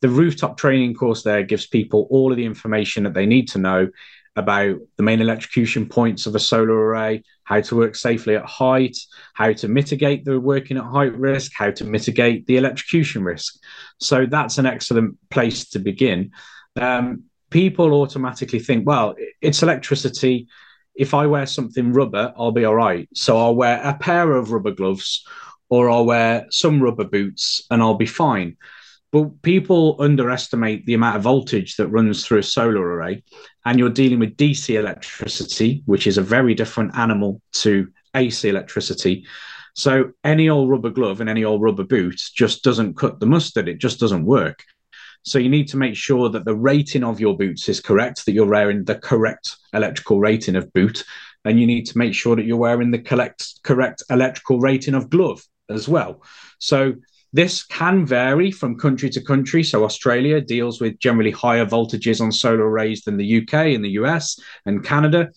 The 0.01 0.09
rooftop 0.09 0.57
training 0.57 0.95
course 0.95 1.21
there 1.23 1.43
gives 1.43 1.67
people 1.67 2.07
all 2.09 2.31
of 2.31 2.37
the 2.37 2.45
information 2.45 3.03
that 3.03 3.13
they 3.13 3.25
need 3.25 3.47
to 3.49 3.59
know 3.59 3.89
about 4.35 4.77
the 4.97 5.03
main 5.03 5.21
electrocution 5.21 5.87
points 5.87 6.25
of 6.25 6.35
a 6.35 6.39
solar 6.39 6.73
array, 6.73 7.23
how 7.43 7.59
to 7.59 7.75
work 7.75 7.95
safely 7.95 8.35
at 8.35 8.45
height, 8.45 8.97
how 9.33 9.51
to 9.51 9.67
mitigate 9.67 10.23
the 10.23 10.39
working 10.39 10.77
at 10.77 10.85
height 10.85 11.13
risk, 11.17 11.51
how 11.55 11.69
to 11.69 11.83
mitigate 11.83 12.47
the 12.47 12.57
electrocution 12.57 13.23
risk. 13.23 13.55
So 13.99 14.25
that's 14.25 14.57
an 14.57 14.65
excellent 14.65 15.17
place 15.29 15.69
to 15.69 15.79
begin. 15.79 16.31
Um, 16.79 17.23
people 17.49 17.93
automatically 17.93 18.59
think, 18.59 18.87
well, 18.87 19.15
it's 19.41 19.63
electricity. 19.63 20.47
If 20.95 21.13
I 21.13 21.27
wear 21.27 21.45
something 21.45 21.91
rubber, 21.91 22.33
I'll 22.37 22.51
be 22.51 22.65
all 22.65 22.75
right. 22.75 23.09
So 23.13 23.37
I'll 23.37 23.55
wear 23.55 23.81
a 23.83 23.93
pair 23.93 24.33
of 24.33 24.51
rubber 24.51 24.71
gloves 24.71 25.27
or 25.71 25.89
I'll 25.89 26.05
wear 26.05 26.45
some 26.51 26.83
rubber 26.83 27.05
boots 27.05 27.65
and 27.71 27.81
I'll 27.81 27.95
be 27.95 28.05
fine. 28.05 28.57
But 29.13 29.41
people 29.41 29.95
underestimate 29.99 30.85
the 30.85 30.93
amount 30.93 31.15
of 31.15 31.23
voltage 31.23 31.77
that 31.77 31.87
runs 31.87 32.25
through 32.25 32.39
a 32.39 32.43
solar 32.43 32.81
array, 32.81 33.23
and 33.65 33.79
you're 33.79 33.89
dealing 33.89 34.19
with 34.19 34.35
DC 34.35 34.77
electricity, 34.77 35.81
which 35.85 36.07
is 36.07 36.17
a 36.17 36.21
very 36.21 36.53
different 36.53 36.97
animal 36.97 37.41
to 37.53 37.87
AC 38.13 38.47
electricity. 38.49 39.25
So 39.73 40.11
any 40.25 40.49
old 40.49 40.69
rubber 40.69 40.89
glove 40.89 41.21
and 41.21 41.29
any 41.29 41.45
old 41.45 41.61
rubber 41.61 41.85
boot 41.85 42.21
just 42.35 42.63
doesn't 42.63 42.97
cut 42.97 43.21
the 43.21 43.25
mustard. 43.25 43.69
It 43.69 43.79
just 43.79 43.99
doesn't 43.99 44.25
work. 44.25 44.63
So 45.23 45.39
you 45.39 45.49
need 45.49 45.69
to 45.69 45.77
make 45.77 45.95
sure 45.95 46.29
that 46.29 46.43
the 46.43 46.55
rating 46.55 47.03
of 47.03 47.21
your 47.21 47.37
boots 47.37 47.69
is 47.69 47.79
correct, 47.79 48.25
that 48.25 48.33
you're 48.33 48.45
wearing 48.45 48.83
the 48.83 48.95
correct 48.95 49.55
electrical 49.73 50.19
rating 50.19 50.57
of 50.57 50.71
boot, 50.73 51.05
and 51.45 51.59
you 51.59 51.65
need 51.65 51.85
to 51.87 51.97
make 51.97 52.13
sure 52.13 52.35
that 52.35 52.45
you're 52.45 52.57
wearing 52.57 52.91
the 52.91 52.99
correct 52.99 53.63
correct 53.63 54.03
electrical 54.09 54.59
rating 54.59 54.95
of 54.95 55.09
glove 55.09 55.41
as 55.71 55.87
well. 55.87 56.23
So 56.59 56.93
this 57.33 57.63
can 57.63 58.05
vary 58.05 58.51
from 58.51 58.77
country 58.77 59.09
to 59.11 59.21
country. 59.21 59.63
So, 59.63 59.85
Australia 59.85 60.41
deals 60.41 60.81
with 60.81 60.99
generally 60.99 61.31
higher 61.31 61.65
voltages 61.65 62.19
on 62.19 62.31
solar 62.31 62.69
arrays 62.69 63.03
than 63.03 63.17
the 63.17 63.41
UK 63.41 63.53
and 63.73 63.83
the 63.83 63.91
US 64.01 64.37
and 64.65 64.83
Canada. 64.83 65.29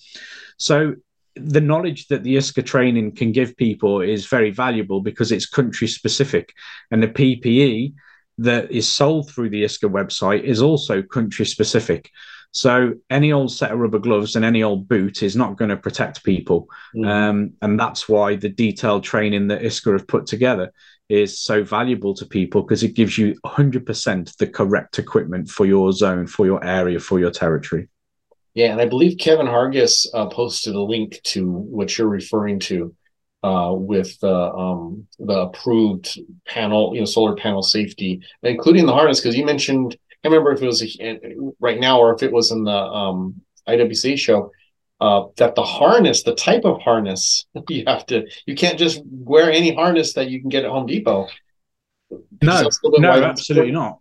So, 0.58 0.94
the 1.36 1.60
knowledge 1.60 2.08
that 2.08 2.22
the 2.22 2.36
ISCA 2.36 2.64
training 2.64 3.12
can 3.12 3.32
give 3.32 3.56
people 3.56 4.00
is 4.00 4.26
very 4.26 4.50
valuable 4.50 5.00
because 5.00 5.32
it's 5.32 5.46
country 5.46 5.88
specific. 5.88 6.52
And 6.90 7.02
the 7.02 7.08
PPE 7.08 7.94
that 8.38 8.70
is 8.70 8.88
sold 8.88 9.30
through 9.30 9.50
the 9.50 9.64
ISCA 9.64 9.90
website 9.90 10.42
is 10.42 10.60
also 10.62 11.02
country 11.02 11.46
specific. 11.46 12.10
So 12.54 12.94
any 13.10 13.32
old 13.32 13.50
set 13.50 13.72
of 13.72 13.80
rubber 13.80 13.98
gloves 13.98 14.36
and 14.36 14.44
any 14.44 14.62
old 14.62 14.86
boot 14.88 15.24
is 15.24 15.34
not 15.34 15.56
going 15.56 15.70
to 15.70 15.76
protect 15.76 16.22
people, 16.22 16.68
mm. 16.94 17.04
um, 17.04 17.54
and 17.60 17.78
that's 17.78 18.08
why 18.08 18.36
the 18.36 18.48
detailed 18.48 19.02
training 19.02 19.48
that 19.48 19.62
ISCA 19.62 19.92
have 19.92 20.06
put 20.06 20.26
together 20.26 20.72
is 21.08 21.40
so 21.40 21.64
valuable 21.64 22.14
to 22.14 22.24
people 22.24 22.62
because 22.62 22.84
it 22.84 22.94
gives 22.94 23.18
you 23.18 23.34
100% 23.44 24.36
the 24.36 24.46
correct 24.46 25.00
equipment 25.00 25.50
for 25.50 25.66
your 25.66 25.92
zone, 25.92 26.28
for 26.28 26.46
your 26.46 26.64
area, 26.64 27.00
for 27.00 27.18
your 27.18 27.32
territory. 27.32 27.88
Yeah, 28.54 28.70
and 28.70 28.80
I 28.80 28.86
believe 28.86 29.18
Kevin 29.18 29.46
Hargis 29.46 30.06
uh, 30.14 30.26
posted 30.26 30.76
a 30.76 30.80
link 30.80 31.20
to 31.24 31.50
what 31.50 31.98
you're 31.98 32.08
referring 32.08 32.60
to 32.60 32.94
uh, 33.42 33.72
with 33.74 34.18
the 34.20 34.32
um, 34.32 35.06
the 35.18 35.40
approved 35.40 36.18
panel, 36.46 36.94
you 36.94 37.00
know, 37.00 37.04
solar 37.04 37.34
panel 37.34 37.62
safety, 37.62 38.22
including 38.44 38.86
the 38.86 38.92
harness. 38.92 39.20
Because 39.20 39.36
you 39.36 39.44
mentioned, 39.44 39.96
I 40.24 40.28
remember 40.28 40.52
if 40.52 40.62
it 40.62 40.66
was 40.66 40.82
a, 40.82 41.36
right 41.60 41.78
now 41.78 42.00
or 42.00 42.14
if 42.14 42.22
it 42.22 42.32
was 42.32 42.50
in 42.50 42.64
the 42.64 42.70
um, 42.70 43.40
IWC 43.68 44.18
show 44.18 44.50
uh, 45.00 45.24
that 45.36 45.54
the 45.54 45.62
harness, 45.62 46.22
the 46.22 46.34
type 46.34 46.64
of 46.64 46.80
harness 46.80 47.46
you 47.68 47.84
have 47.86 48.06
to, 48.06 48.26
you 48.46 48.54
can't 48.54 48.78
just 48.78 49.02
wear 49.04 49.50
any 49.50 49.74
harness 49.74 50.14
that 50.14 50.30
you 50.30 50.40
can 50.40 50.48
get 50.48 50.64
at 50.64 50.70
Home 50.70 50.86
Depot. 50.86 51.28
No, 52.42 52.68
no, 52.84 53.10
absolutely 53.24 53.72
not. 53.72 53.98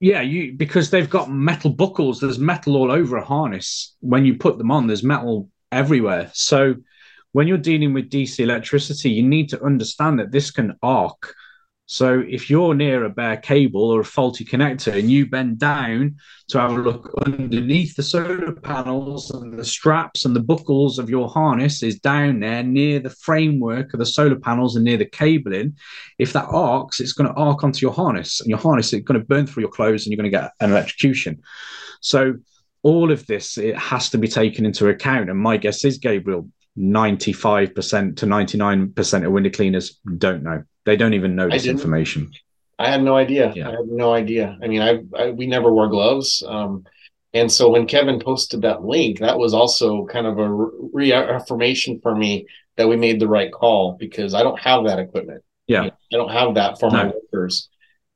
Yeah, 0.00 0.20
you 0.20 0.52
because 0.52 0.90
they've 0.90 1.08
got 1.08 1.30
metal 1.30 1.70
buckles. 1.70 2.20
There's 2.20 2.38
metal 2.38 2.76
all 2.76 2.90
over 2.90 3.16
a 3.16 3.24
harness. 3.24 3.94
When 4.00 4.24
you 4.26 4.34
put 4.34 4.58
them 4.58 4.70
on, 4.70 4.86
there's 4.86 5.04
metal 5.04 5.48
everywhere. 5.70 6.30
So 6.34 6.74
when 7.32 7.46
you're 7.46 7.58
dealing 7.58 7.94
with 7.94 8.10
DC 8.10 8.40
electricity, 8.40 9.10
you 9.10 9.22
need 9.22 9.48
to 9.50 9.62
understand 9.62 10.18
that 10.18 10.32
this 10.32 10.50
can 10.50 10.76
arc 10.82 11.34
so 11.86 12.24
if 12.26 12.48
you're 12.48 12.74
near 12.74 13.04
a 13.04 13.10
bare 13.10 13.36
cable 13.36 13.90
or 13.90 14.00
a 14.00 14.04
faulty 14.04 14.42
connector 14.44 14.98
and 14.98 15.10
you 15.10 15.26
bend 15.26 15.58
down 15.58 16.16
to 16.48 16.58
have 16.58 16.72
a 16.72 16.80
look 16.80 17.12
underneath 17.26 17.94
the 17.94 18.02
solar 18.02 18.52
panels 18.52 19.30
and 19.30 19.58
the 19.58 19.64
straps 19.64 20.24
and 20.24 20.34
the 20.34 20.40
buckles 20.40 20.98
of 20.98 21.10
your 21.10 21.28
harness 21.28 21.82
is 21.82 22.00
down 22.00 22.40
there 22.40 22.62
near 22.62 23.00
the 23.00 23.10
framework 23.10 23.92
of 23.92 23.98
the 23.98 24.06
solar 24.06 24.38
panels 24.38 24.76
and 24.76 24.84
near 24.84 24.96
the 24.96 25.04
cabling, 25.04 25.76
if 26.18 26.32
that 26.32 26.46
arcs, 26.48 27.00
it's 27.00 27.12
going 27.12 27.28
to 27.28 27.36
arc 27.36 27.62
onto 27.62 27.84
your 27.84 27.94
harness 27.94 28.40
and 28.40 28.48
your 28.48 28.58
harness 28.58 28.92
is 28.94 29.02
going 29.02 29.20
to 29.20 29.26
burn 29.26 29.46
through 29.46 29.62
your 29.62 29.70
clothes 29.70 30.06
and 30.06 30.12
you're 30.12 30.22
going 30.22 30.30
to 30.30 30.38
get 30.38 30.52
an 30.60 30.70
electrocution. 30.70 31.42
So 32.00 32.34
all 32.82 33.12
of 33.12 33.26
this 33.26 33.58
it 33.58 33.76
has 33.76 34.08
to 34.10 34.18
be 34.18 34.28
taken 34.28 34.64
into 34.64 34.88
account. 34.88 35.28
And 35.28 35.38
my 35.38 35.58
guess 35.58 35.84
is, 35.84 35.98
Gabriel, 35.98 36.48
95% 36.78 38.16
to 38.16 38.26
99% 38.26 39.26
of 39.26 39.32
window 39.32 39.50
cleaners 39.50 40.00
don't 40.18 40.42
know. 40.42 40.64
They 40.84 40.96
don't 40.96 41.14
even 41.14 41.36
know 41.36 41.48
this 41.48 41.66
information. 41.66 42.32
I 42.78 42.90
had 42.90 43.02
no 43.02 43.16
idea. 43.16 43.52
Yeah. 43.54 43.68
I 43.68 43.70
had 43.72 43.86
no 43.86 44.12
idea. 44.12 44.58
I 44.62 44.66
mean, 44.66 44.82
I, 44.82 45.02
I 45.16 45.30
we 45.30 45.46
never 45.46 45.72
wore 45.72 45.88
gloves. 45.88 46.42
Um, 46.46 46.84
and 47.32 47.50
so 47.50 47.70
when 47.70 47.86
Kevin 47.86 48.20
posted 48.20 48.62
that 48.62 48.84
link, 48.84 49.18
that 49.20 49.38
was 49.38 49.54
also 49.54 50.06
kind 50.06 50.26
of 50.26 50.38
a 50.38 50.50
reaffirmation 50.92 52.00
for 52.00 52.14
me 52.14 52.46
that 52.76 52.88
we 52.88 52.96
made 52.96 53.20
the 53.20 53.28
right 53.28 53.52
call 53.52 53.96
because 53.98 54.34
I 54.34 54.42
don't 54.42 54.58
have 54.58 54.84
that 54.84 54.98
equipment. 54.98 55.42
Yeah. 55.66 55.84
I 55.84 55.90
don't 56.12 56.30
have 56.30 56.54
that 56.54 56.78
for 56.78 56.90
no. 56.90 56.96
my 56.96 57.12
workers. 57.32 57.68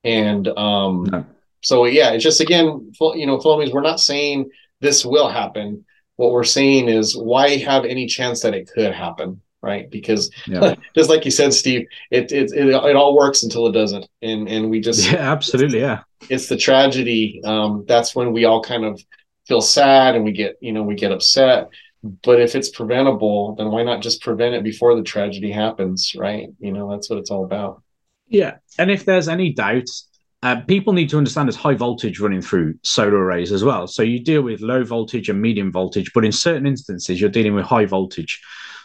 And 0.04 0.46
um, 0.48 1.04
no. 1.04 1.26
so, 1.62 1.84
yeah, 1.84 2.10
it's 2.10 2.24
just, 2.24 2.40
again, 2.40 2.92
you 3.14 3.26
know, 3.26 3.38
Flowmies, 3.38 3.72
we're 3.72 3.80
not 3.80 4.00
saying 4.00 4.50
this 4.80 5.04
will 5.04 5.28
happen. 5.28 5.84
What 6.18 6.32
we're 6.32 6.44
saying 6.44 6.88
is 6.88 7.16
why 7.16 7.56
have 7.56 7.84
any 7.84 8.06
chance 8.06 8.42
that 8.42 8.54
it 8.54 8.70
could 8.72 8.92
happen? 8.92 9.40
right? 9.62 9.90
Because 9.90 10.30
yeah. 10.46 10.74
just 10.94 11.10
like 11.10 11.24
you 11.24 11.30
said, 11.30 11.52
Steve, 11.52 11.86
it, 12.10 12.30
it, 12.32 12.52
it 12.52 12.68
it 12.68 12.96
all 12.96 13.16
works 13.16 13.42
until 13.42 13.66
it 13.66 13.72
doesn't, 13.72 14.06
and 14.22 14.48
and 14.48 14.70
we 14.70 14.80
just 14.80 15.10
yeah, 15.10 15.32
absolutely, 15.32 15.80
yeah. 15.80 16.02
It's 16.28 16.48
the 16.48 16.56
tragedy. 16.56 17.40
Um, 17.44 17.84
that's 17.86 18.14
when 18.14 18.32
we 18.32 18.44
all 18.44 18.62
kind 18.62 18.84
of 18.84 19.02
feel 19.46 19.60
sad 19.60 20.14
and 20.14 20.24
we 20.24 20.32
get 20.32 20.56
you 20.60 20.72
know 20.72 20.82
we 20.82 20.94
get 20.94 21.12
upset. 21.12 21.68
But 22.02 22.40
if 22.40 22.54
it's 22.54 22.70
preventable, 22.70 23.56
then 23.56 23.70
why 23.70 23.82
not 23.82 24.02
just 24.02 24.22
prevent 24.22 24.54
it 24.54 24.62
before 24.62 24.94
the 24.94 25.02
tragedy 25.02 25.50
happens, 25.50 26.14
right? 26.16 26.48
You 26.60 26.72
know, 26.72 26.88
that's 26.90 27.10
what 27.10 27.18
it's 27.18 27.30
all 27.30 27.44
about. 27.44 27.82
Yeah, 28.28 28.58
and 28.78 28.90
if 28.90 29.04
there's 29.04 29.28
any 29.28 29.52
doubt, 29.52 29.88
uh, 30.42 30.60
people 30.62 30.92
need 30.92 31.08
to 31.10 31.18
understand 31.18 31.48
there's 31.48 31.56
high 31.56 31.74
voltage 31.74 32.20
running 32.20 32.40
through 32.40 32.74
solar 32.82 33.24
arrays 33.24 33.50
as 33.50 33.64
well. 33.64 33.86
So 33.86 34.02
you 34.02 34.20
deal 34.20 34.42
with 34.42 34.60
low 34.60 34.84
voltage 34.84 35.28
and 35.28 35.40
medium 35.40 35.72
voltage, 35.72 36.12
but 36.14 36.24
in 36.24 36.32
certain 36.32 36.66
instances, 36.66 37.20
you're 37.20 37.30
dealing 37.30 37.54
with 37.54 37.64
high 37.64 37.86
voltage. 37.86 38.40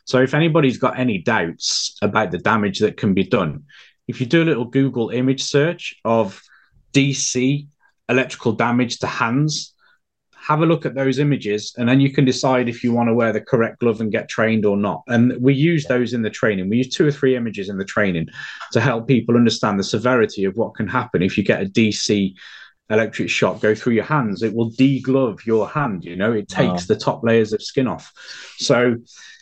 So 0.06 0.22
if 0.22 0.34
anybody's 0.34 0.78
got 0.78 0.98
any 0.98 1.20
doubts 1.20 1.96
about 2.02 2.32
the 2.32 2.39
damage 2.39 2.80
that 2.80 2.98
can 2.98 3.13
be 3.13 3.24
done, 3.24 3.66
if 4.08 4.20
you 4.20 4.26
do 4.26 4.44
a 4.44 4.46
little 4.46 4.66
Google 4.66 5.10
image 5.10 5.44
search 5.44 5.96
of 6.04 6.42
DC 6.94 7.68
electrical 8.10 8.54
damage 8.54 9.00
to 9.00 9.08
hands, 9.08 9.73
have 10.46 10.62
a 10.62 10.66
look 10.66 10.86
at 10.86 10.94
those 10.94 11.20
images 11.20 11.74
and 11.78 11.88
then 11.88 12.02
you 12.02 12.12
can 12.12 12.26
decide 12.26 12.68
if 12.68 12.84
you 12.84 12.92
want 12.92 13.08
to 13.08 13.14
wear 13.14 13.32
the 13.32 13.40
correct 13.40 13.80
glove 13.80 14.02
and 14.02 14.12
get 14.12 14.28
trained 14.28 14.66
or 14.66 14.76
not. 14.76 15.04
And 15.08 15.42
we 15.42 15.54
use 15.54 15.86
those 15.86 16.14
in 16.14 16.22
the 16.22 16.30
training. 16.30 16.70
We 16.70 16.78
use 16.78 16.90
two 16.90 17.08
or 17.08 17.12
three 17.12 17.36
images 17.36 17.70
in 17.70 17.78
the 17.78 17.86
training 17.86 18.28
to 18.74 18.82
help 18.82 19.08
people 19.08 19.38
understand 19.38 19.80
the 19.80 19.84
severity 19.84 20.44
of 20.44 20.58
what 20.58 20.76
can 20.76 20.88
happen 20.88 21.22
if 21.22 21.38
you 21.38 21.44
get 21.44 21.62
a 21.62 21.66
DC 21.66 22.34
electric 22.90 23.30
shock 23.30 23.62
go 23.62 23.74
through 23.74 23.94
your 23.94 24.04
hands. 24.04 24.44
It 24.44 24.54
will 24.54 24.72
deglove 24.72 25.46
your 25.46 25.68
hand, 25.70 26.04
you 26.04 26.16
know, 26.16 26.34
it 26.34 26.50
takes 26.50 26.84
oh. 26.84 26.94
the 26.94 27.00
top 27.00 27.24
layers 27.24 27.54
of 27.54 27.64
skin 27.64 27.88
off. 27.88 28.12
So 28.58 28.98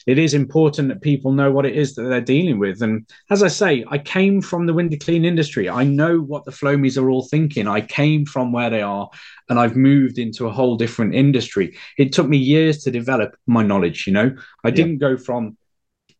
it 0.08 0.18
is 0.18 0.34
important 0.34 0.90
that 0.90 1.02
people 1.02 1.32
know 1.32 1.52
what 1.52 1.66
it 1.66 1.76
is 1.76 1.96
that 1.96 2.04
they're 2.04 2.22
dealing 2.22 2.60
with. 2.60 2.82
And 2.82 3.08
as 3.30 3.44
I 3.44 3.48
say, 3.48 3.86
I 3.90 3.98
came 3.98 4.42
from 4.42 4.66
the 4.66 4.74
window 4.74 4.98
clean 5.00 5.26
industry. 5.26 5.70
I 5.70 5.84
know 5.84 6.20
what 6.20 6.46
the 6.46 6.52
Flowmies 6.52 6.98
are 6.98 7.10
all 7.10 7.24
thinking. 7.24 7.68
I 7.68 7.82
came 7.82 8.26
from 8.26 8.52
where 8.52 8.70
they 8.70 8.82
are 8.82 9.10
and 9.50 9.60
I've 9.60 9.76
moved 9.76 10.18
into 10.18 10.48
a 10.48 10.52
whole 10.52 10.76
different 10.76 11.14
industry. 11.16 11.78
It 11.98 12.14
took 12.14 12.28
me 12.28 12.38
years 12.38 12.84
to 12.84 12.92
develop 12.92 13.36
my 13.48 13.64
knowledge, 13.64 14.08
you 14.08 14.14
know. 14.14 14.36
I 14.64 14.70
yeah. 14.70 14.76
didn't 14.76 14.98
go 14.98 15.18
from 15.18 15.58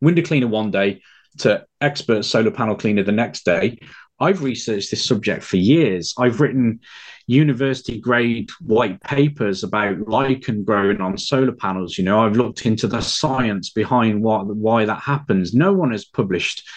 window 0.00 0.22
cleaner 0.22 0.48
one 0.48 0.70
day 0.70 1.02
to 1.38 1.64
expert 1.80 2.24
solar 2.24 2.50
panel 2.50 2.76
cleaner 2.76 3.02
the 3.02 3.12
next 3.12 3.44
day. 3.44 3.78
I've 4.20 4.42
researched 4.42 4.90
this 4.90 5.04
subject 5.04 5.42
for 5.42 5.56
years. 5.56 6.14
I've 6.18 6.40
written 6.40 6.80
university 7.26 8.00
grade 8.00 8.50
white 8.60 9.00
papers 9.02 9.62
about 9.62 10.08
lichen 10.08 10.64
growing 10.64 11.00
on 11.00 11.16
solar 11.18 11.52
panels. 11.52 11.98
You 11.98 12.04
know, 12.04 12.20
I've 12.20 12.36
looked 12.36 12.66
into 12.66 12.86
the 12.86 13.00
science 13.00 13.70
behind 13.70 14.22
what 14.22 14.46
why 14.46 14.84
that 14.84 15.02
happens. 15.02 15.54
No 15.54 15.72
one 15.72 15.92
has 15.92 16.04
published 16.04 16.68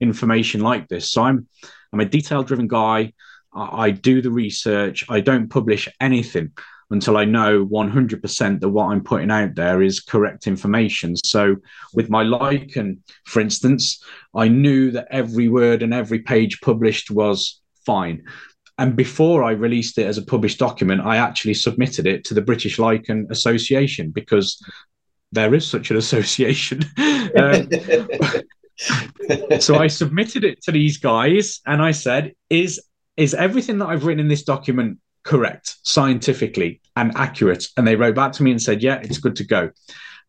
information 0.00 0.60
like 0.60 0.88
this. 0.88 1.10
So 1.10 1.22
I'm 1.22 1.48
I'm 1.92 2.00
a 2.00 2.04
detail 2.04 2.42
driven 2.42 2.68
guy. 2.68 3.12
I, 3.54 3.84
I 3.84 3.90
do 3.90 4.20
the 4.20 4.30
research. 4.30 5.04
I 5.08 5.20
don't 5.20 5.48
publish 5.48 5.88
anything 6.00 6.52
until 6.90 7.16
I 7.16 7.24
know 7.24 7.64
100% 7.66 8.60
that 8.60 8.68
what 8.68 8.86
I'm 8.86 9.02
putting 9.02 9.30
out 9.30 9.54
there 9.54 9.82
is 9.82 10.00
correct 10.00 10.46
information. 10.46 11.16
So, 11.16 11.56
with 11.94 12.10
my 12.10 12.22
lichen, 12.22 13.02
for 13.24 13.40
instance, 13.40 14.02
I 14.34 14.48
knew 14.48 14.90
that 14.92 15.08
every 15.10 15.48
word 15.48 15.82
and 15.82 15.94
every 15.94 16.20
page 16.20 16.60
published 16.60 17.10
was 17.10 17.60
fine. 17.86 18.24
And 18.78 18.96
before 18.96 19.44
I 19.44 19.52
released 19.52 19.98
it 19.98 20.06
as 20.06 20.18
a 20.18 20.22
published 20.22 20.58
document, 20.58 21.02
I 21.02 21.16
actually 21.16 21.54
submitted 21.54 22.06
it 22.06 22.24
to 22.24 22.34
the 22.34 22.42
British 22.42 22.78
Lichen 22.78 23.28
Association 23.30 24.10
because 24.10 24.60
there 25.32 25.54
is 25.54 25.66
such 25.66 25.90
an 25.90 25.96
association. 26.04 26.84
um, 27.38 27.68
so 29.60 29.76
I 29.76 29.86
submitted 29.86 30.44
it 30.44 30.62
to 30.62 30.72
these 30.72 30.98
guys 30.98 31.60
and 31.66 31.80
I 31.80 31.92
said, 31.92 32.34
is 32.50 32.80
is 33.16 33.32
everything 33.32 33.78
that 33.78 33.86
I've 33.86 34.04
written 34.04 34.18
in 34.18 34.26
this 34.26 34.42
document 34.42 34.98
correct 35.22 35.76
scientifically 35.84 36.80
and 36.96 37.12
accurate? 37.14 37.68
And 37.76 37.86
they 37.86 37.94
wrote 37.94 38.16
back 38.16 38.32
to 38.32 38.42
me 38.42 38.50
and 38.50 38.60
said, 38.60 38.82
yeah, 38.82 38.98
it's 39.00 39.18
good 39.18 39.36
to 39.36 39.44
go. 39.44 39.70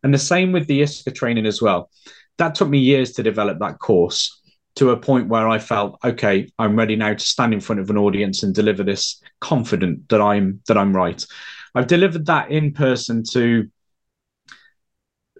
And 0.04 0.14
the 0.14 0.18
same 0.18 0.52
with 0.52 0.68
the 0.68 0.82
ISCA 0.82 1.12
training 1.12 1.46
as 1.46 1.60
well. 1.60 1.90
That 2.38 2.54
took 2.54 2.68
me 2.68 2.78
years 2.78 3.10
to 3.14 3.24
develop 3.24 3.58
that 3.58 3.80
course 3.80 4.40
to 4.76 4.90
a 4.90 4.96
point 4.96 5.28
where 5.28 5.48
I 5.48 5.58
felt, 5.58 5.98
okay, 6.04 6.48
I'm 6.58 6.76
ready 6.76 6.96
now 6.96 7.14
to 7.14 7.20
stand 7.24 7.52
in 7.52 7.60
front 7.60 7.80
of 7.80 7.90
an 7.90 7.96
audience 7.96 8.42
and 8.42 8.54
deliver 8.54 8.82
this 8.82 9.20
confident 9.40 10.08
that 10.10 10.20
I'm 10.20 10.60
that 10.68 10.78
I'm 10.78 10.94
right. 10.94 11.24
I've 11.74 11.86
delivered 11.86 12.26
that 12.26 12.50
in 12.50 12.72
person 12.72 13.22
to 13.32 13.70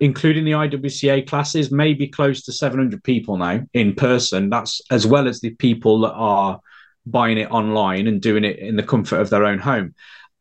including 0.01 0.45
the 0.45 0.53
IWCA 0.53 1.27
classes, 1.27 1.71
maybe 1.71 2.07
close 2.07 2.43
to 2.43 2.53
700 2.53 3.03
people 3.03 3.39
now 3.39 3.61
in 3.73 3.95
person. 3.95 4.51
That's 4.51 4.81
as 4.91 5.07
well 5.07 5.27
as 5.27 5.41
the 5.41 5.55
people 5.55 6.01
that 6.01 6.13
are 6.13 6.61
buying 7.07 7.39
it 7.39 7.51
online 7.51 8.07
and 8.07 8.21
doing 8.21 8.45
it 8.45 8.59
in 8.59 8.77
the 8.77 8.83
comfort 8.83 9.21
of 9.21 9.31
their 9.31 9.45
own 9.45 9.59
home. 9.59 9.95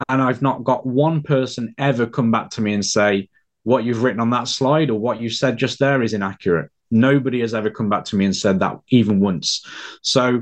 And 0.10 0.22
I've 0.22 0.42
not 0.42 0.64
got 0.64 0.86
one 0.86 1.22
person 1.24 1.74
ever 1.78 2.06
come 2.06 2.32
back 2.32 2.50
to 2.52 2.62
me 2.62 2.74
and 2.74 2.84
say, 2.84 3.30
what 3.64 3.84
you've 3.84 4.04
written 4.04 4.20
on 4.20 4.30
that 4.32 4.48
slide 4.48 4.90
or 4.90 5.00
what 5.00 5.22
you 5.22 5.30
said 5.30 5.58
just 5.58 5.80
there 5.80 6.04
is 6.04 6.14
inaccurate. 6.14 6.70
Nobody 6.96 7.42
has 7.42 7.54
ever 7.54 7.70
come 7.70 7.90
back 7.90 8.06
to 8.06 8.16
me 8.16 8.26
and 8.26 8.36
said 8.36 8.60
that 8.60 8.80
even 8.90 9.20
once. 9.20 9.66
So 10.02 10.42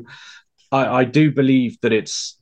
I, 0.71 0.85
I 0.99 1.03
do 1.03 1.31
believe 1.31 1.79
that 1.81 1.91
it's 1.91 2.39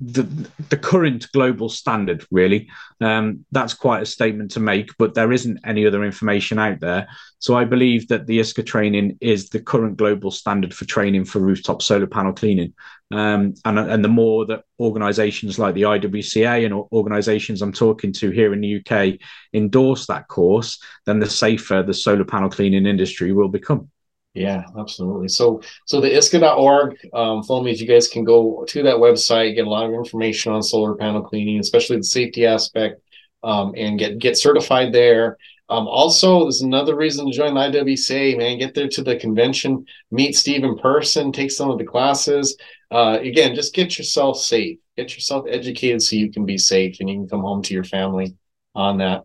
the 0.00 0.24
the 0.70 0.76
current 0.76 1.30
global 1.32 1.68
standard 1.68 2.26
really. 2.30 2.68
Um, 3.00 3.44
that's 3.52 3.74
quite 3.74 4.02
a 4.02 4.06
statement 4.06 4.50
to 4.52 4.60
make 4.60 4.90
but 4.98 5.14
there 5.14 5.32
isn't 5.32 5.60
any 5.64 5.86
other 5.86 6.04
information 6.04 6.58
out 6.58 6.80
there. 6.80 7.06
So 7.38 7.54
i 7.56 7.64
believe 7.64 8.08
that 8.08 8.26
the 8.26 8.40
isca 8.40 8.64
training 8.64 9.18
is 9.20 9.48
the 9.48 9.60
current 9.60 9.96
global 9.96 10.30
standard 10.30 10.74
for 10.74 10.84
training 10.84 11.26
for 11.26 11.38
rooftop 11.38 11.80
solar 11.80 12.06
panel 12.06 12.32
cleaning. 12.32 12.74
Um, 13.12 13.54
and, 13.64 13.78
and 13.78 14.04
the 14.04 14.08
more 14.08 14.46
that 14.46 14.64
organizations 14.80 15.58
like 15.58 15.74
the 15.74 15.82
iwca 15.82 16.64
and 16.64 16.74
organizations 16.74 17.62
i'm 17.62 17.72
talking 17.72 18.12
to 18.14 18.30
here 18.30 18.52
in 18.52 18.60
the 18.60 18.80
uk 18.80 19.20
endorse 19.52 20.06
that 20.06 20.26
course 20.26 20.82
then 21.06 21.20
the 21.20 21.30
safer 21.30 21.82
the 21.82 21.94
solar 21.94 22.24
panel 22.24 22.48
cleaning 22.48 22.86
industry 22.86 23.32
will 23.32 23.48
become 23.48 23.88
yeah, 24.34 24.64
absolutely. 24.76 25.28
So, 25.28 25.62
so 25.86 26.00
the 26.00 26.10
ISCA.org, 26.10 26.98
um, 27.14 27.42
Flowmies, 27.42 27.78
you 27.78 27.86
guys 27.86 28.08
can 28.08 28.24
go 28.24 28.64
to 28.66 28.82
that 28.82 28.96
website, 28.96 29.54
get 29.54 29.66
a 29.66 29.70
lot 29.70 29.86
of 29.86 29.94
information 29.94 30.52
on 30.52 30.62
solar 30.62 30.96
panel 30.96 31.22
cleaning, 31.22 31.60
especially 31.60 31.98
the 31.98 32.04
safety 32.04 32.44
aspect, 32.44 33.00
um, 33.44 33.74
and 33.76 33.96
get 33.98 34.18
get 34.18 34.36
certified 34.36 34.92
there. 34.92 35.38
Um, 35.68 35.86
also, 35.86 36.42
there's 36.42 36.62
another 36.62 36.96
reason 36.96 37.26
to 37.26 37.32
join 37.32 37.54
the 37.54 37.60
IWCA, 37.60 38.36
man. 38.36 38.58
Get 38.58 38.74
there 38.74 38.88
to 38.88 39.02
the 39.02 39.16
convention, 39.16 39.86
meet 40.10 40.36
Steve 40.36 40.64
in 40.64 40.76
person, 40.78 41.30
take 41.32 41.50
some 41.52 41.70
of 41.70 41.78
the 41.78 41.84
classes. 41.84 42.56
Uh, 42.90 43.18
again, 43.20 43.54
just 43.54 43.72
get 43.72 43.96
yourself 43.96 44.38
safe, 44.38 44.78
get 44.96 45.14
yourself 45.14 45.46
educated 45.48 46.02
so 46.02 46.16
you 46.16 46.30
can 46.30 46.44
be 46.44 46.58
safe 46.58 46.98
and 47.00 47.08
you 47.08 47.16
can 47.16 47.28
come 47.28 47.40
home 47.40 47.62
to 47.62 47.72
your 47.72 47.84
family 47.84 48.34
on 48.74 48.98
that. 48.98 49.24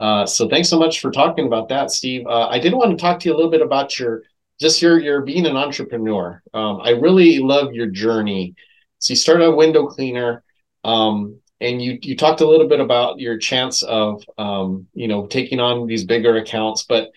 Uh, 0.00 0.26
so 0.26 0.48
thanks 0.48 0.68
so 0.68 0.78
much 0.78 1.00
for 1.00 1.10
talking 1.10 1.46
about 1.46 1.68
that, 1.68 1.90
Steve. 1.90 2.26
Uh, 2.26 2.48
I 2.48 2.58
did 2.58 2.74
want 2.74 2.90
to 2.90 2.96
talk 2.96 3.20
to 3.20 3.28
you 3.28 3.34
a 3.34 3.36
little 3.36 3.50
bit 3.50 3.62
about 3.62 3.98
your 3.98 4.22
just 4.60 4.82
your 4.82 4.98
your 5.00 5.22
being 5.22 5.46
an 5.46 5.56
entrepreneur. 5.56 6.42
Um, 6.52 6.80
I 6.82 6.90
really 6.90 7.38
love 7.38 7.72
your 7.72 7.86
journey. 7.86 8.54
So 8.98 9.12
you 9.12 9.16
started 9.16 9.44
a 9.44 9.54
window 9.54 9.86
cleaner, 9.86 10.42
um, 10.84 11.40
and 11.60 11.80
you 11.80 11.98
you 12.02 12.16
talked 12.16 12.40
a 12.40 12.48
little 12.48 12.68
bit 12.68 12.80
about 12.80 13.20
your 13.20 13.38
chance 13.38 13.82
of 13.82 14.22
um, 14.36 14.86
you 14.94 15.08
know 15.08 15.26
taking 15.26 15.60
on 15.60 15.86
these 15.86 16.04
bigger 16.04 16.36
accounts. 16.36 16.84
But 16.84 17.10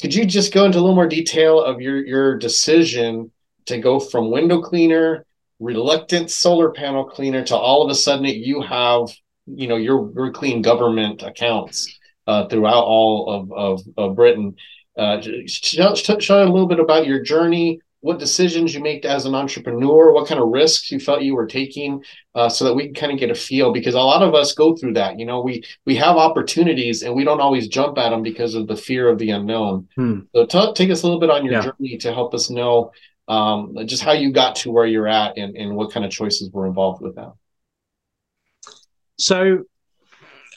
could 0.00 0.14
you 0.14 0.24
just 0.24 0.52
go 0.52 0.64
into 0.64 0.78
a 0.78 0.80
little 0.80 0.94
more 0.94 1.08
detail 1.08 1.62
of 1.62 1.80
your 1.80 2.04
your 2.04 2.38
decision 2.38 3.30
to 3.66 3.78
go 3.78 4.00
from 4.00 4.30
window 4.30 4.60
cleaner, 4.60 5.26
reluctant 5.60 6.30
solar 6.30 6.70
panel 6.70 7.04
cleaner, 7.04 7.44
to 7.44 7.56
all 7.56 7.82
of 7.82 7.90
a 7.90 7.94
sudden 7.94 8.24
you 8.24 8.60
have 8.62 9.08
you 9.46 9.68
know 9.68 9.76
your 9.76 10.10
your 10.14 10.32
clean 10.32 10.62
government 10.62 11.22
accounts 11.22 11.98
uh, 12.28 12.46
throughout 12.46 12.84
all 12.84 13.32
of, 13.32 13.52
of, 13.52 13.82
of 13.96 14.16
Britain. 14.16 14.54
Uh, 14.98 15.20
show, 15.46 15.94
show 15.94 16.42
a 16.42 16.44
little 16.44 16.66
bit 16.66 16.80
about 16.80 17.06
your 17.06 17.22
journey, 17.22 17.80
what 18.00 18.18
decisions 18.18 18.74
you 18.74 18.80
made 18.80 19.06
as 19.06 19.26
an 19.26 19.34
entrepreneur, 19.34 20.12
what 20.12 20.28
kind 20.28 20.40
of 20.40 20.48
risks 20.48 20.90
you 20.90 21.00
felt 21.00 21.22
you 21.22 21.34
were 21.34 21.46
taking, 21.46 22.02
uh, 22.34 22.48
so 22.48 22.64
that 22.64 22.74
we 22.74 22.84
can 22.86 22.94
kind 22.94 23.12
of 23.12 23.18
get 23.18 23.30
a 23.30 23.34
feel. 23.34 23.72
Because 23.72 23.94
a 23.94 24.00
lot 24.00 24.22
of 24.22 24.34
us 24.34 24.54
go 24.54 24.76
through 24.76 24.94
that. 24.94 25.18
You 25.18 25.26
know, 25.26 25.40
we 25.40 25.62
we 25.86 25.94
have 25.96 26.16
opportunities 26.16 27.02
and 27.02 27.14
we 27.14 27.24
don't 27.24 27.40
always 27.40 27.68
jump 27.68 27.96
at 27.98 28.10
them 28.10 28.22
because 28.22 28.54
of 28.54 28.66
the 28.66 28.76
fear 28.76 29.08
of 29.08 29.18
the 29.18 29.30
unknown. 29.30 29.88
Hmm. 29.94 30.20
So 30.34 30.46
t- 30.46 30.72
take 30.74 30.90
us 30.90 31.02
a 31.02 31.06
little 31.06 31.20
bit 31.20 31.30
on 31.30 31.44
your 31.44 31.54
yeah. 31.54 31.62
journey 31.62 31.96
to 31.98 32.12
help 32.12 32.34
us 32.34 32.50
know 32.50 32.92
um, 33.28 33.76
just 33.86 34.02
how 34.02 34.12
you 34.12 34.32
got 34.32 34.56
to 34.56 34.72
where 34.72 34.86
you're 34.86 35.08
at 35.08 35.36
and, 35.36 35.56
and 35.56 35.76
what 35.76 35.92
kind 35.92 36.04
of 36.04 36.10
choices 36.10 36.50
were 36.50 36.66
involved 36.66 37.02
with 37.02 37.14
that. 37.16 37.32
So, 39.18 39.64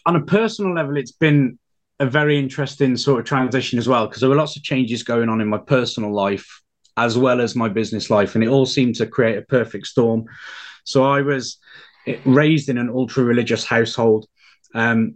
on 0.06 0.16
a 0.16 0.22
personal 0.22 0.74
level, 0.74 0.98
it's 0.98 1.12
been 1.12 1.60
a 2.02 2.06
very 2.10 2.38
interesting 2.38 2.98
sort 2.98 3.20
of 3.20 3.26
transition 3.28 3.78
as 3.78 3.88
well 3.88 4.08
because 4.08 4.22
there 4.22 4.30
were 4.30 4.36
lots 4.36 4.58
of 4.58 4.64
changes 4.64 5.04
going 5.04 5.30
on 5.30 5.40
in 5.40 5.48
my 5.48 5.60
personal 5.60 6.12
life 6.12 6.62
as 6.98 7.16
well 7.16 7.40
as 7.40 7.56
my 7.56 7.70
business 7.70 8.10
life, 8.10 8.36
and 8.36 8.44
it 8.44 8.48
all 8.48 8.66
seemed 8.66 8.96
to 8.96 9.06
create 9.06 9.38
a 9.38 9.44
perfect 9.44 9.88
storm. 9.88 10.26
So 10.84 11.06
I 11.06 11.22
was 11.22 11.58
eh, 12.08 12.18
raised 12.26 12.70
in 12.70 12.78
an 12.80 12.90
ultra 12.90 13.24
religious 13.24 13.64
household 13.64 14.26
um, 14.74 15.16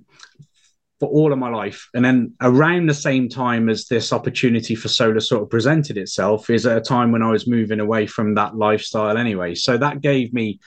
for 1.00 1.10
all 1.10 1.34
of 1.34 1.40
my 1.40 1.50
life, 1.50 1.90
and 1.96 2.06
then 2.06 2.34
around 2.40 2.86
the 2.86 2.94
same 2.94 3.30
time 3.30 3.68
as 3.68 3.88
this 3.88 4.14
opportunity 4.14 4.76
for 4.76 4.88
solar 4.88 5.20
sort 5.20 5.42
of 5.42 5.50
presented 5.50 5.98
itself 5.98 6.52
is 6.52 6.68
at 6.68 6.78
a 6.78 6.82
time 6.82 7.12
when 7.12 7.24
I 7.24 7.32
was 7.32 7.48
moving 7.48 7.80
away 7.80 8.06
from 8.06 8.36
that 8.36 8.56
lifestyle 8.56 9.18
anyway. 9.18 9.56
So 9.56 9.76
that 9.78 10.02
gave 10.02 10.34
me 10.34 10.60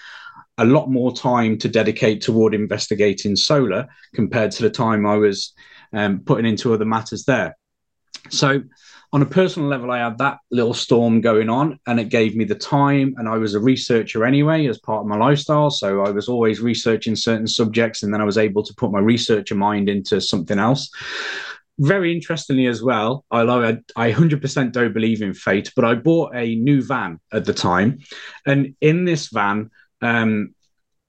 a 0.58 0.64
lot 0.64 0.90
more 0.90 1.14
time 1.14 1.56
to 1.58 1.68
dedicate 1.68 2.20
toward 2.20 2.54
investigating 2.54 3.36
solar 3.36 3.86
compared 4.14 4.50
to 4.50 4.62
the 4.62 4.70
time 4.70 5.06
I 5.06 5.16
was 5.16 5.54
um, 5.92 6.20
putting 6.20 6.46
into 6.46 6.72
other 6.72 6.84
matters 6.84 7.24
there. 7.24 7.56
So, 8.30 8.62
on 9.10 9.22
a 9.22 9.26
personal 9.26 9.68
level, 9.68 9.90
I 9.90 9.98
had 9.98 10.18
that 10.18 10.38
little 10.50 10.74
storm 10.74 11.22
going 11.22 11.48
on, 11.48 11.80
and 11.86 11.98
it 11.98 12.10
gave 12.10 12.36
me 12.36 12.44
the 12.44 12.54
time. 12.54 13.14
And 13.16 13.26
I 13.26 13.38
was 13.38 13.54
a 13.54 13.60
researcher 13.60 14.24
anyway, 14.26 14.66
as 14.66 14.78
part 14.78 15.00
of 15.00 15.06
my 15.06 15.16
lifestyle. 15.16 15.70
So, 15.70 16.02
I 16.02 16.10
was 16.10 16.28
always 16.28 16.60
researching 16.60 17.16
certain 17.16 17.46
subjects, 17.46 18.02
and 18.02 18.12
then 18.12 18.20
I 18.20 18.24
was 18.24 18.38
able 18.38 18.62
to 18.64 18.74
put 18.74 18.92
my 18.92 19.00
researcher 19.00 19.54
mind 19.54 19.88
into 19.88 20.20
something 20.20 20.58
else. 20.58 20.90
Very 21.78 22.12
interestingly, 22.12 22.66
as 22.66 22.82
well, 22.82 23.24
I, 23.30 23.42
I 23.94 24.12
100% 24.12 24.72
don't 24.72 24.92
believe 24.92 25.22
in 25.22 25.32
fate, 25.32 25.72
but 25.76 25.84
I 25.84 25.94
bought 25.94 26.34
a 26.34 26.56
new 26.56 26.82
van 26.82 27.20
at 27.32 27.44
the 27.44 27.54
time. 27.54 28.00
And 28.44 28.74
in 28.80 29.04
this 29.04 29.28
van, 29.28 29.70
um, 30.02 30.54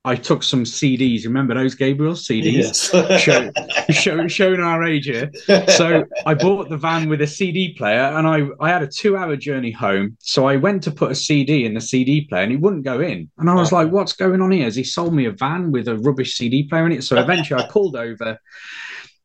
I 0.06 0.16
took 0.16 0.44
some 0.44 0.64
CDs. 0.64 1.26
Remember 1.26 1.54
those 1.54 1.76
Gabriel 1.76 2.14
CDs? 2.14 2.94
Yes. 2.94 3.22
show, 3.22 3.52
show, 3.90 4.28
showing 4.28 4.62
our 4.62 4.84
age 4.86 5.06
here. 5.06 5.30
So 5.68 6.06
I 6.26 6.34
bought 6.36 6.70
the 6.70 6.78
van 6.78 7.10
with 7.10 7.22
a 7.22 7.28
CD 7.28 7.74
player, 7.74 8.00
and 8.00 8.26
I 8.26 8.48
I 8.62 8.70
had 8.70 8.82
a 8.82 8.88
two 8.88 9.18
hour 9.18 9.36
journey 9.36 9.72
home. 9.72 10.16
So 10.20 10.48
I 10.48 10.56
went 10.56 10.84
to 10.84 10.92
put 10.92 11.12
a 11.12 11.16
CD 11.16 11.66
in 11.66 11.74
the 11.74 11.82
CD 11.82 12.22
player, 12.22 12.44
and 12.44 12.52
he 12.52 12.58
wouldn't 12.58 12.86
go 12.86 13.02
in. 13.02 13.30
And 13.38 13.50
I 13.50 13.56
was 13.56 13.74
like, 13.74 13.92
"What's 13.92 14.14
going 14.14 14.42
on 14.42 14.52
here?" 14.52 14.64
Has 14.64 14.76
he 14.76 14.84
sold 14.84 15.14
me 15.14 15.26
a 15.26 15.32
van 15.32 15.72
with 15.72 15.90
a 15.90 15.98
rubbish 15.98 16.38
CD 16.38 16.64
player 16.64 16.86
in 16.86 16.94
it? 16.94 17.04
So 17.04 17.18
eventually, 17.18 17.62
I 17.62 17.68
pulled 17.68 17.98
over. 17.98 18.38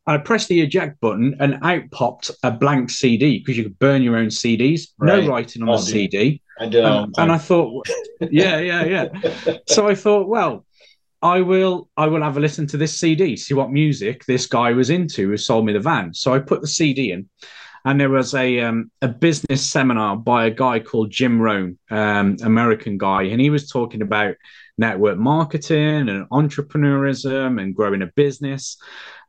I 0.07 0.19
pressed 0.19 0.49
the 0.49 0.61
eject 0.61 1.01
button 1.01 1.35
and 1.41 1.59
out 1.63 1.91
popped 1.91 2.31
a 2.43 2.51
blank 2.51 2.91
CD 2.91 3.39
because 3.39 3.57
you 3.57 3.63
could 3.63 3.79
burn 3.79 4.03
your 4.03 4.17
own 4.17 4.27
CDs. 4.27 4.89
Right. 4.99 5.23
No 5.23 5.31
writing 5.31 5.63
on 5.63 5.77
the 5.77 5.79
CD. 5.79 6.43
I 6.59 6.67
do. 6.67 6.83
And, 6.83 7.15
and 7.17 7.33
I 7.33 7.39
thought, 7.39 7.89
yeah, 8.21 8.59
yeah, 8.59 8.85
yeah. 8.85 9.57
so 9.69 9.89
I 9.89 9.95
thought, 9.95 10.29
well, 10.29 10.64
I 11.25 11.41
will 11.41 11.89
I 11.97 12.07
will 12.07 12.23
have 12.23 12.37
a 12.37 12.41
listen 12.41 12.67
to 12.69 12.77
this 12.77 13.01
CD, 13.01 13.35
see 13.35 13.55
what 13.55 13.73
music 13.73 14.27
this 14.27 14.45
guy 14.47 14.73
was 14.73 14.91
into 14.91 15.27
who 15.31 15.39
sold 15.39 15.65
me 15.65 15.73
the 15.73 15.81
van. 15.81 16.13
So 16.13 16.35
I 16.35 16.39
put 16.39 16.61
the 16.61 16.69
CD 16.69 17.13
in, 17.13 17.31
and 17.87 17.99
there 17.99 18.11
was 18.11 18.35
a 18.35 18.61
um, 18.61 18.91
a 19.01 19.09
business 19.09 19.65
seminar 19.65 20.19
by 20.19 20.45
a 20.45 20.51
guy 20.51 20.81
called 20.81 21.11
Jim 21.11 21.41
Rohn, 21.41 21.79
um, 21.91 22.37
American 22.43 22.99
guy, 22.99 23.23
and 23.23 23.41
he 23.41 23.49
was 23.49 23.71
talking 23.71 24.03
about 24.03 24.37
network 24.77 25.17
marketing 25.17 26.11
and 26.11 26.29
entrepreneurism 26.29 27.59
and 27.61 27.75
growing 27.75 28.03
a 28.03 28.11
business. 28.15 28.77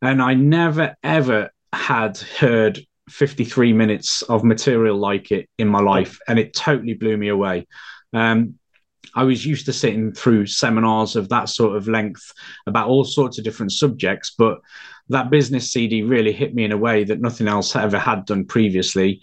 And 0.02 0.22
I 0.22 0.34
never 0.34 0.98
ever 1.02 1.50
had 1.72 2.18
heard 2.18 2.78
53 3.10 3.72
minutes 3.72 4.22
of 4.24 4.44
material 4.44 4.98
like 4.98 5.32
it 5.32 5.48
in 5.58 5.70
my 5.70 5.80
life, 5.80 6.20
and 6.28 6.40
it 6.40 6.54
totally 6.54 6.94
blew 6.94 7.16
me 7.16 7.30
away. 7.30 7.68
Um, 8.12 8.60
I 9.16 9.24
was 9.24 9.46
used 9.46 9.66
to 9.66 9.74
sitting 9.74 10.12
through 10.12 10.48
seminars 10.48 11.16
of 11.16 11.30
that 11.30 11.50
sort 11.50 11.78
of 11.78 11.88
length 11.88 12.34
about 12.68 12.90
all 12.90 13.06
sorts 13.06 13.38
of 13.38 13.44
different 13.44 13.72
subjects, 13.72 14.34
but 14.38 14.60
that 15.10 15.30
business 15.30 15.72
CD 15.72 16.04
really 16.04 16.34
hit 16.34 16.54
me 16.54 16.66
in 16.66 16.72
a 16.72 16.78
way 16.78 17.04
that 17.06 17.22
nothing 17.22 17.48
else 17.48 17.76
ever 17.76 17.98
had 17.98 18.26
done 18.26 18.46
previously. 18.46 19.22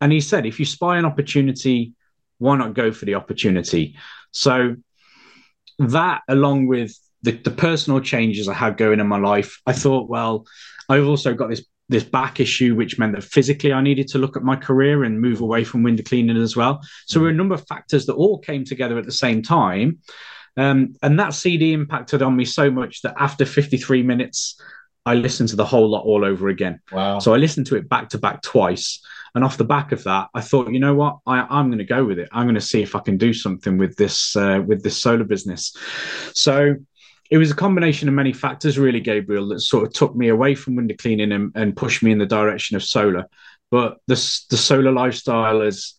And 0.00 0.12
he 0.12 0.20
said, 0.20 0.46
if 0.46 0.60
you 0.60 0.64
spy 0.64 0.98
an 0.98 1.04
opportunity, 1.04 1.94
why 2.38 2.56
not 2.56 2.74
go 2.74 2.92
for 2.92 3.04
the 3.04 3.14
opportunity? 3.14 3.96
So 4.30 4.76
that, 5.78 6.22
along 6.28 6.66
with 6.66 6.96
the, 7.22 7.32
the 7.32 7.50
personal 7.50 8.00
changes 8.00 8.48
I 8.48 8.54
had 8.54 8.76
going 8.76 9.00
in 9.00 9.06
my 9.06 9.18
life, 9.18 9.60
I 9.66 9.72
thought, 9.72 10.08
well, 10.08 10.46
I've 10.88 11.06
also 11.06 11.34
got 11.34 11.50
this 11.50 11.64
this 11.88 12.04
back 12.04 12.40
issue, 12.40 12.74
which 12.74 12.98
meant 12.98 13.14
that 13.14 13.24
physically 13.24 13.72
I 13.72 13.80
needed 13.80 14.08
to 14.08 14.18
look 14.18 14.36
at 14.36 14.42
my 14.42 14.56
career 14.56 15.04
and 15.04 15.20
move 15.20 15.40
away 15.40 15.64
from 15.64 15.82
window 15.82 16.02
cleaning 16.02 16.36
as 16.36 16.56
well. 16.56 16.80
So 17.06 17.18
there 17.18 17.24
were 17.24 17.30
a 17.30 17.34
number 17.34 17.54
of 17.54 17.66
factors 17.66 18.06
that 18.06 18.14
all 18.14 18.38
came 18.38 18.64
together 18.64 18.98
at 18.98 19.04
the 19.04 19.12
same 19.12 19.42
time. 19.42 19.98
Um, 20.56 20.94
and 21.02 21.20
that 21.20 21.34
CD 21.34 21.72
impacted 21.72 22.22
on 22.22 22.34
me 22.34 22.44
so 22.44 22.70
much 22.70 23.02
that 23.02 23.14
after 23.18 23.44
53 23.44 24.02
minutes, 24.02 24.60
I 25.04 25.14
listened 25.14 25.50
to 25.50 25.56
the 25.56 25.64
whole 25.64 25.88
lot 25.88 26.04
all 26.04 26.24
over 26.24 26.48
again. 26.48 26.80
Wow. 26.90 27.20
So 27.20 27.32
I 27.32 27.36
listened 27.36 27.66
to 27.66 27.76
it 27.76 27.88
back 27.88 28.08
to 28.10 28.18
back 28.18 28.42
twice. 28.42 29.00
And 29.34 29.44
off 29.44 29.58
the 29.58 29.64
back 29.64 29.92
of 29.92 30.02
that, 30.04 30.28
I 30.34 30.40
thought, 30.40 30.72
you 30.72 30.80
know 30.80 30.94
what, 30.94 31.18
I, 31.26 31.60
am 31.60 31.68
going 31.68 31.78
to 31.78 31.84
go 31.84 32.04
with 32.04 32.18
it. 32.18 32.28
I'm 32.32 32.46
going 32.46 32.54
to 32.54 32.60
see 32.60 32.82
if 32.82 32.96
I 32.96 33.00
can 33.00 33.18
do 33.18 33.34
something 33.34 33.76
with 33.76 33.94
this 33.96 34.34
uh, 34.34 34.62
with 34.66 34.82
this 34.82 35.00
solar 35.00 35.24
business. 35.24 35.76
So 36.32 36.76
it 37.30 37.38
was 37.38 37.50
a 37.50 37.56
combination 37.56 38.08
of 38.08 38.14
many 38.14 38.32
factors, 38.32 38.78
really, 38.78 39.00
Gabriel, 39.00 39.48
that 39.48 39.60
sort 39.60 39.86
of 39.86 39.92
took 39.92 40.14
me 40.14 40.28
away 40.28 40.54
from 40.54 40.76
window 40.76 40.94
cleaning 40.98 41.32
and, 41.32 41.52
and 41.54 41.76
pushed 41.76 42.02
me 42.02 42.12
in 42.12 42.18
the 42.18 42.26
direction 42.26 42.76
of 42.76 42.84
solar. 42.84 43.26
But 43.70 43.98
the 44.06 44.14
the 44.50 44.56
solar 44.56 44.92
lifestyle 44.92 45.60
has 45.60 45.94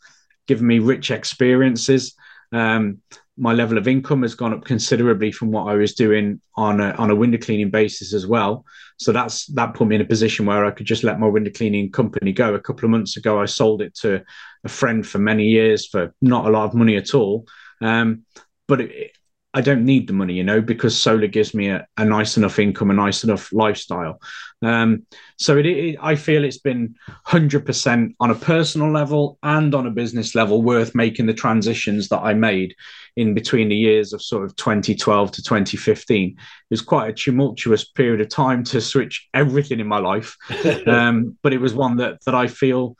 given 0.47 0.67
me 0.67 0.79
rich 0.79 1.11
experiences. 1.11 2.15
Um, 2.51 2.99
my 3.37 3.53
level 3.53 3.77
of 3.77 3.87
income 3.87 4.23
has 4.23 4.33
gone 4.33 4.53
up 4.53 4.65
considerably 4.65 5.31
from 5.31 5.51
what 5.51 5.67
I 5.67 5.75
was 5.75 5.93
doing 5.93 6.41
on 6.55 6.81
a, 6.81 6.91
on 6.93 7.11
a 7.11 7.15
window 7.15 7.37
cleaning 7.37 7.69
basis 7.69 8.13
as 8.13 8.25
well. 8.25 8.65
So 8.97 9.11
that's 9.11 9.45
that 9.47 9.75
put 9.75 9.87
me 9.87 9.95
in 9.95 10.01
a 10.01 10.05
position 10.05 10.45
where 10.45 10.65
I 10.65 10.71
could 10.71 10.87
just 10.87 11.03
let 11.03 11.19
my 11.19 11.27
window 11.27 11.51
cleaning 11.51 11.91
company 11.91 12.31
go. 12.31 12.55
A 12.55 12.59
couple 12.59 12.85
of 12.85 12.91
months 12.91 13.15
ago, 13.17 13.39
I 13.39 13.45
sold 13.45 13.81
it 13.81 13.93
to 13.97 14.23
a 14.63 14.69
friend 14.69 15.05
for 15.05 15.19
many 15.19 15.45
years 15.45 15.87
for 15.87 16.15
not 16.21 16.47
a 16.47 16.49
lot 16.49 16.65
of 16.65 16.73
money 16.73 16.95
at 16.95 17.13
all. 17.13 17.45
Um, 17.79 18.25
but 18.67 18.81
it, 18.81 19.16
I 19.57 19.61
don't 19.61 19.85
need 19.85 20.05
the 20.05 20.13
money, 20.13 20.35
you 20.35 20.43
know, 20.43 20.61
because 20.61 21.01
solar 21.01 21.25
gives 21.25 21.55
me 21.55 21.69
a, 21.69 21.83
a 21.97 22.05
nice 22.05 22.37
enough 22.37 22.59
income, 22.59 22.91
a 22.91 22.93
nice 22.93 23.23
enough 23.23 23.51
lifestyle. 23.51 24.21
Um, 24.61 25.07
so 25.39 25.57
it, 25.57 25.65
it, 25.65 25.97
I 25.99 26.13
feel 26.13 26.43
it's 26.43 26.59
been 26.59 26.93
100% 27.25 28.13
on 28.19 28.29
a 28.29 28.35
personal 28.35 28.91
level 28.91 29.39
and 29.41 29.73
on 29.73 29.87
a 29.87 29.89
business 29.89 30.35
level 30.35 30.61
worth 30.61 30.93
making 30.93 31.25
the 31.25 31.33
transitions 31.33 32.09
that 32.09 32.19
I 32.19 32.35
made 32.35 32.75
in 33.15 33.33
between 33.33 33.69
the 33.69 33.75
years 33.75 34.13
of 34.13 34.21
sort 34.21 34.45
of 34.45 34.55
2012 34.57 35.31
to 35.31 35.41
2015. 35.41 36.29
It 36.29 36.37
was 36.69 36.81
quite 36.81 37.09
a 37.09 37.13
tumultuous 37.13 37.83
period 37.83 38.21
of 38.21 38.29
time 38.29 38.63
to 38.65 38.79
switch 38.79 39.27
everything 39.33 39.79
in 39.79 39.87
my 39.87 39.97
life, 39.97 40.37
um, 40.85 41.35
but 41.41 41.51
it 41.51 41.61
was 41.61 41.73
one 41.73 41.97
that 41.97 42.19
that 42.25 42.35
I 42.35 42.45
feel 42.45 42.95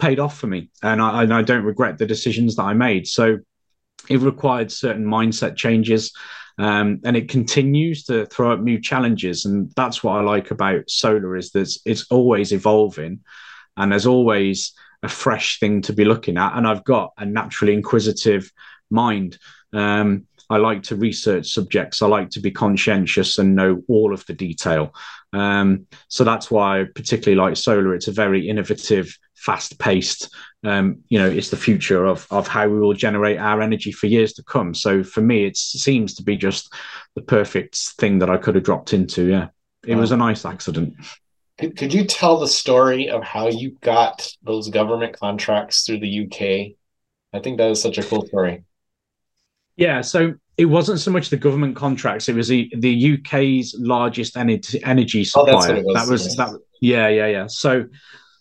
paid 0.00 0.18
off 0.18 0.36
for 0.36 0.48
me, 0.48 0.70
and 0.82 1.00
I, 1.00 1.22
and 1.22 1.32
I 1.32 1.42
don't 1.42 1.62
regret 1.62 1.98
the 1.98 2.06
decisions 2.06 2.56
that 2.56 2.64
I 2.64 2.72
made. 2.72 3.06
So 3.06 3.38
it 4.08 4.20
required 4.20 4.72
certain 4.72 5.04
mindset 5.04 5.56
changes. 5.56 6.12
Um, 6.58 7.00
and 7.04 7.16
it 7.16 7.30
continues 7.30 8.04
to 8.04 8.26
throw 8.26 8.52
up 8.52 8.60
new 8.60 8.78
challenges, 8.78 9.46
and 9.46 9.72
that's 9.76 10.04
what 10.04 10.16
I 10.18 10.20
like 10.20 10.50
about 10.50 10.90
solar 10.90 11.36
is 11.36 11.52
that 11.52 11.74
it's 11.86 12.06
always 12.10 12.52
evolving, 12.52 13.20
and 13.78 13.90
there's 13.90 14.06
always 14.06 14.72
a 15.02 15.08
fresh 15.08 15.58
thing 15.58 15.80
to 15.82 15.94
be 15.94 16.04
looking 16.04 16.36
at. 16.36 16.56
And 16.56 16.66
I've 16.66 16.84
got 16.84 17.12
a 17.16 17.24
naturally 17.24 17.72
inquisitive 17.72 18.52
mind. 18.90 19.38
Um, 19.72 20.26
I 20.50 20.58
like 20.58 20.82
to 20.84 20.96
research 20.96 21.50
subjects. 21.50 22.02
I 22.02 22.08
like 22.08 22.28
to 22.30 22.40
be 22.40 22.50
conscientious 22.50 23.38
and 23.38 23.54
know 23.54 23.82
all 23.88 24.12
of 24.12 24.26
the 24.26 24.34
detail. 24.34 24.92
Um, 25.32 25.86
so 26.08 26.24
that's 26.24 26.50
why 26.50 26.80
I 26.80 26.84
particularly 26.94 27.40
like 27.40 27.56
solar. 27.56 27.94
It's 27.94 28.08
a 28.08 28.12
very 28.12 28.48
innovative, 28.48 29.16
fast-paced. 29.36 30.34
Um, 30.62 30.98
you 31.08 31.18
know, 31.18 31.28
it's 31.28 31.48
the 31.48 31.56
future 31.56 32.04
of 32.04 32.26
of 32.30 32.46
how 32.46 32.68
we 32.68 32.78
will 32.78 32.92
generate 32.92 33.38
our 33.38 33.62
energy 33.62 33.92
for 33.92 34.06
years 34.06 34.34
to 34.34 34.42
come. 34.42 34.74
So 34.74 35.02
for 35.02 35.22
me, 35.22 35.46
it 35.46 35.56
seems 35.56 36.14
to 36.16 36.22
be 36.22 36.36
just 36.36 36.72
the 37.14 37.22
perfect 37.22 37.76
thing 37.98 38.18
that 38.18 38.28
I 38.28 38.36
could 38.36 38.54
have 38.56 38.64
dropped 38.64 38.92
into. 38.92 39.26
Yeah, 39.26 39.48
it 39.86 39.94
wow. 39.94 40.00
was 40.00 40.12
a 40.12 40.16
nice 40.16 40.44
accident. 40.44 40.94
Could, 41.58 41.76
could 41.76 41.94
you 41.94 42.04
tell 42.04 42.38
the 42.38 42.48
story 42.48 43.10
of 43.10 43.22
how 43.22 43.48
you 43.48 43.76
got 43.80 44.30
those 44.42 44.68
government 44.68 45.18
contracts 45.18 45.84
through 45.84 46.00
the 46.00 46.24
UK? 46.26 46.76
I 47.32 47.42
think 47.42 47.58
that 47.58 47.70
is 47.70 47.80
such 47.80 47.98
a 47.98 48.02
cool 48.02 48.26
story. 48.26 48.64
Yeah, 49.76 50.00
so 50.00 50.34
it 50.56 50.66
wasn't 50.66 51.00
so 51.00 51.10
much 51.10 51.30
the 51.30 51.36
government 51.36 51.76
contracts; 51.76 52.28
it 52.28 52.34
was 52.34 52.48
the 52.48 52.70
the 52.76 53.14
UK's 53.14 53.74
largest 53.78 54.36
energy 54.36 54.82
energy 54.84 55.24
supplier. 55.24 55.76
Oh, 55.76 55.82
was, 55.82 55.94
that 55.94 56.10
was 56.10 56.36
that. 56.36 56.50
Yeah, 56.80 57.08
yeah, 57.08 57.26
yeah. 57.26 57.46
So, 57.46 57.86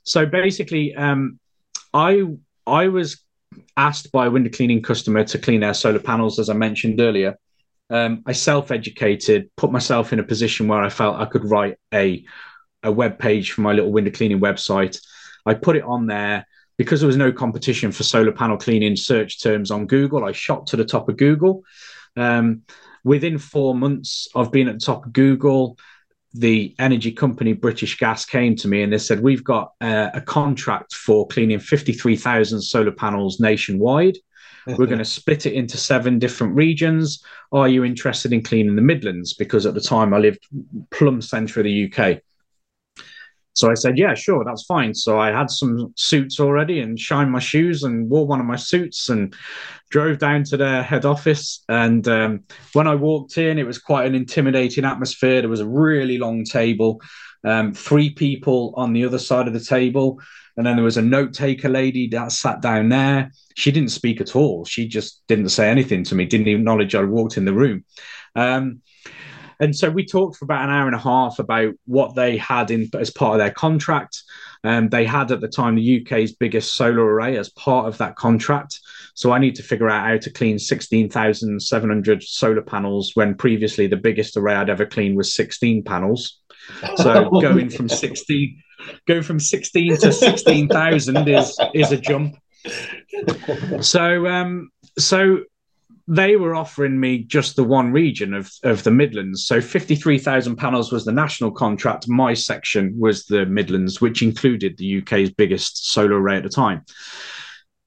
so 0.03 0.25
basically, 0.25 0.95
um, 0.95 1.39
I 1.93 2.23
I 2.65 2.87
was 2.87 3.23
asked 3.75 4.11
by 4.11 4.27
a 4.27 4.31
window 4.31 4.49
cleaning 4.49 4.81
customer 4.81 5.23
to 5.23 5.39
clean 5.39 5.61
their 5.61 5.73
solar 5.73 5.99
panels, 5.99 6.39
as 6.39 6.49
I 6.49 6.53
mentioned 6.53 6.99
earlier. 6.99 7.37
Um, 7.89 8.21
I 8.27 8.33
self-educated, 8.33 9.49
put 9.57 9.71
myself 9.71 10.13
in 10.13 10.19
a 10.19 10.23
position 10.23 10.67
where 10.67 10.81
I 10.81 10.89
felt 10.89 11.19
I 11.19 11.25
could 11.25 11.49
write 11.49 11.77
a 11.93 12.23
a 12.83 12.91
web 12.91 13.19
page 13.19 13.51
for 13.51 13.61
my 13.61 13.73
little 13.73 13.91
window 13.91 14.11
cleaning 14.11 14.39
website. 14.39 14.97
I 15.45 15.53
put 15.53 15.75
it 15.75 15.83
on 15.83 16.07
there 16.07 16.45
because 16.77 17.01
there 17.01 17.07
was 17.07 17.17
no 17.17 17.31
competition 17.31 17.91
for 17.91 18.03
solar 18.03 18.31
panel 18.31 18.57
cleaning 18.57 18.95
search 18.95 19.41
terms 19.41 19.69
on 19.69 19.85
Google. 19.85 20.23
I 20.23 20.31
shot 20.31 20.67
to 20.67 20.77
the 20.77 20.85
top 20.85 21.09
of 21.09 21.17
Google. 21.17 21.63
Um, 22.15 22.61
within 23.03 23.37
four 23.37 23.75
months 23.75 24.27
of 24.35 24.51
being 24.51 24.67
at 24.67 24.79
the 24.79 24.85
top 24.85 25.05
of 25.05 25.13
Google, 25.13 25.77
the 26.33 26.75
energy 26.79 27.11
company 27.11 27.53
British 27.53 27.97
Gas 27.97 28.25
came 28.25 28.55
to 28.57 28.67
me 28.67 28.83
and 28.83 28.93
they 28.93 28.97
said, 28.97 29.21
We've 29.21 29.43
got 29.43 29.73
uh, 29.81 30.09
a 30.13 30.21
contract 30.21 30.93
for 30.93 31.27
cleaning 31.27 31.59
53,000 31.59 32.61
solar 32.61 32.91
panels 32.91 33.39
nationwide. 33.39 34.17
We're 34.67 34.85
going 34.85 34.97
to 34.99 35.05
split 35.05 35.45
it 35.45 35.53
into 35.53 35.77
seven 35.77 36.19
different 36.19 36.55
regions. 36.55 37.23
Are 37.51 37.67
you 37.67 37.83
interested 37.83 38.31
in 38.31 38.43
cleaning 38.43 38.75
the 38.75 38.81
Midlands? 38.81 39.33
Because 39.33 39.65
at 39.65 39.73
the 39.73 39.81
time 39.81 40.13
I 40.13 40.19
lived 40.19 40.47
plumb 40.91 41.21
centre 41.21 41.61
of 41.61 41.65
the 41.65 41.91
UK. 41.91 42.21
So 43.53 43.69
I 43.69 43.73
said, 43.73 43.97
yeah, 43.97 44.13
sure, 44.13 44.43
that's 44.45 44.63
fine. 44.63 44.93
So 44.93 45.19
I 45.19 45.31
had 45.31 45.49
some 45.49 45.93
suits 45.97 46.39
already 46.39 46.79
and 46.79 46.99
shined 46.99 47.31
my 47.31 47.39
shoes 47.39 47.83
and 47.83 48.09
wore 48.09 48.25
one 48.25 48.39
of 48.39 48.45
my 48.45 48.55
suits 48.55 49.09
and 49.09 49.33
drove 49.89 50.19
down 50.19 50.43
to 50.45 50.57
their 50.57 50.83
head 50.83 51.03
office. 51.05 51.63
And 51.67 52.07
um, 52.07 52.43
when 52.73 52.87
I 52.87 52.95
walked 52.95 53.37
in, 53.37 53.57
it 53.57 53.65
was 53.65 53.79
quite 53.79 54.05
an 54.05 54.15
intimidating 54.15 54.85
atmosphere. 54.85 55.41
There 55.41 55.49
was 55.49 55.59
a 55.59 55.67
really 55.67 56.17
long 56.17 56.45
table, 56.45 57.01
um, 57.43 57.73
three 57.73 58.11
people 58.11 58.73
on 58.77 58.93
the 58.93 59.03
other 59.03 59.19
side 59.19 59.47
of 59.47 59.53
the 59.53 59.59
table. 59.59 60.21
And 60.55 60.65
then 60.65 60.75
there 60.75 60.85
was 60.85 60.97
a 60.97 61.01
note 61.01 61.33
taker 61.33 61.69
lady 61.69 62.07
that 62.09 62.31
sat 62.31 62.61
down 62.61 62.89
there. 62.89 63.31
She 63.55 63.71
didn't 63.71 63.91
speak 63.91 64.21
at 64.21 64.35
all. 64.35 64.65
She 64.65 64.87
just 64.87 65.23
didn't 65.27 65.49
say 65.49 65.69
anything 65.69 66.03
to 66.05 66.15
me, 66.15 66.25
didn't 66.25 66.47
acknowledge 66.47 66.95
I 66.95 67.03
walked 67.03 67.37
in 67.37 67.45
the 67.45 67.53
room. 67.53 67.83
Um, 68.35 68.81
and 69.59 69.75
so 69.75 69.89
we 69.89 70.05
talked 70.05 70.37
for 70.37 70.45
about 70.45 70.63
an 70.63 70.69
hour 70.69 70.87
and 70.87 70.95
a 70.95 70.99
half 70.99 71.39
about 71.39 71.73
what 71.85 72.15
they 72.15 72.37
had 72.37 72.71
in 72.71 72.89
as 72.97 73.09
part 73.09 73.33
of 73.33 73.39
their 73.39 73.51
contract. 73.51 74.23
Um, 74.63 74.89
they 74.89 75.05
had 75.05 75.31
at 75.31 75.41
the 75.41 75.47
time 75.47 75.75
the 75.75 76.01
UK's 76.01 76.33
biggest 76.33 76.75
solar 76.75 77.03
array 77.03 77.37
as 77.37 77.49
part 77.49 77.87
of 77.87 77.97
that 77.97 78.15
contract. 78.15 78.79
So 79.15 79.31
I 79.31 79.39
need 79.39 79.55
to 79.55 79.63
figure 79.63 79.89
out 79.89 80.07
how 80.07 80.17
to 80.17 80.29
clean 80.31 80.59
16,700 80.59 82.23
solar 82.23 82.61
panels 82.61 83.11
when 83.15 83.35
previously 83.35 83.87
the 83.87 83.97
biggest 83.97 84.37
array 84.37 84.55
I'd 84.55 84.69
ever 84.69 84.85
cleaned 84.85 85.17
was 85.17 85.35
16 85.35 85.83
panels. 85.83 86.39
So 86.95 87.29
going 87.41 87.69
from 87.69 87.89
16, 87.89 88.63
going 89.07 89.23
from 89.23 89.39
16 89.39 89.97
to 89.97 90.11
16,000 90.13 91.27
is 91.27 91.59
is 91.73 91.91
a 91.91 91.97
jump. 91.97 92.37
So 93.81 94.27
um, 94.27 94.69
so 94.97 95.43
they 96.11 96.35
were 96.35 96.55
offering 96.55 96.99
me 96.99 97.19
just 97.19 97.55
the 97.55 97.63
one 97.63 97.91
region 97.91 98.33
of, 98.33 98.51
of 98.63 98.81
the 98.81 98.89
Midlands. 98.89 99.45
So 99.45 99.61
53,000 99.61 100.55
panels 100.55 100.91
was 100.91 101.05
the 101.05 101.11
national 101.11 101.51
contract. 101.51 102.07
My 102.07 102.33
section 102.33 102.95
was 102.97 103.25
the 103.25 103.45
Midlands, 103.45 104.01
which 104.01 104.23
included 104.23 104.75
the 104.75 105.01
UK's 105.01 105.29
biggest 105.29 105.91
solar 105.91 106.19
array 106.19 106.37
at 106.37 106.43
the 106.43 106.49
time. 106.49 106.83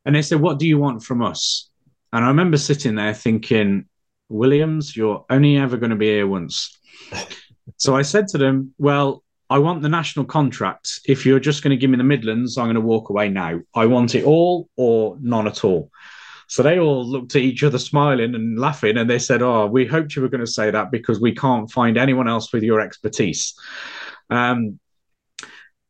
And 0.04 0.14
they 0.14 0.22
said, 0.22 0.40
What 0.40 0.60
do 0.60 0.68
you 0.68 0.78
want 0.78 1.02
from 1.02 1.20
us? 1.20 1.68
And 2.12 2.24
I 2.24 2.28
remember 2.28 2.58
sitting 2.58 2.94
there 2.94 3.12
thinking, 3.12 3.86
Williams, 4.28 4.96
you're 4.96 5.24
only 5.28 5.56
ever 5.56 5.76
going 5.76 5.90
to 5.90 5.96
be 5.96 6.06
here 6.06 6.28
once. 6.28 6.78
so 7.76 7.96
I 7.96 8.02
said 8.02 8.28
to 8.28 8.38
them, 8.38 8.72
Well, 8.78 9.24
I 9.50 9.58
want 9.58 9.82
the 9.82 9.88
national 9.88 10.26
contract. 10.26 11.00
If 11.08 11.26
you're 11.26 11.40
just 11.40 11.64
going 11.64 11.72
to 11.72 11.76
give 11.76 11.90
me 11.90 11.96
the 11.96 12.04
Midlands, 12.04 12.56
I'm 12.56 12.66
going 12.66 12.76
to 12.76 12.80
walk 12.80 13.10
away 13.10 13.30
now. 13.30 13.58
I 13.74 13.86
want 13.86 14.14
it 14.14 14.22
all 14.22 14.68
or 14.76 15.18
none 15.20 15.48
at 15.48 15.64
all. 15.64 15.90
So 16.52 16.62
they 16.62 16.78
all 16.78 17.02
looked 17.02 17.34
at 17.34 17.40
each 17.40 17.64
other, 17.64 17.78
smiling 17.78 18.34
and 18.34 18.58
laughing, 18.58 18.98
and 18.98 19.08
they 19.08 19.18
said, 19.18 19.40
"Oh, 19.40 19.64
we 19.64 19.86
hoped 19.86 20.14
you 20.14 20.20
were 20.20 20.28
going 20.28 20.44
to 20.44 20.46
say 20.46 20.70
that 20.70 20.90
because 20.90 21.18
we 21.18 21.34
can't 21.34 21.70
find 21.70 21.96
anyone 21.96 22.28
else 22.28 22.52
with 22.52 22.62
your 22.62 22.78
expertise." 22.78 23.54
Um, 24.28 24.78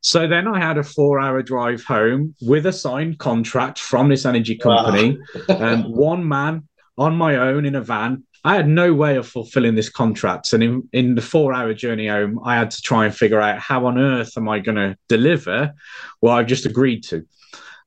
so 0.02 0.28
then 0.28 0.46
I 0.46 0.60
had 0.60 0.78
a 0.78 0.84
four-hour 0.84 1.42
drive 1.42 1.82
home 1.82 2.36
with 2.40 2.66
a 2.66 2.72
signed 2.72 3.18
contract 3.18 3.80
from 3.80 4.08
this 4.08 4.24
energy 4.24 4.54
company, 4.54 5.18
wow. 5.48 5.56
um, 5.72 5.96
one 5.96 6.28
man 6.28 6.68
on 6.96 7.16
my 7.16 7.38
own 7.38 7.66
in 7.66 7.74
a 7.74 7.82
van. 7.82 8.22
I 8.44 8.54
had 8.54 8.68
no 8.68 8.94
way 8.94 9.16
of 9.16 9.26
fulfilling 9.26 9.74
this 9.74 9.88
contract. 9.90 10.52
And 10.52 10.62
in, 10.62 10.88
in 10.92 11.14
the 11.16 11.22
four 11.22 11.52
hour 11.52 11.74
journey 11.74 12.06
home, 12.06 12.38
I 12.44 12.54
had 12.54 12.70
to 12.70 12.82
try 12.82 13.04
and 13.06 13.12
figure 13.12 13.40
out 13.40 13.58
how 13.58 13.86
on 13.86 13.98
earth 13.98 14.36
am 14.36 14.48
I 14.48 14.60
going 14.60 14.76
to 14.76 14.96
deliver 15.08 15.72
what 16.20 16.34
I've 16.34 16.46
just 16.46 16.66
agreed 16.66 17.02
to. 17.08 17.26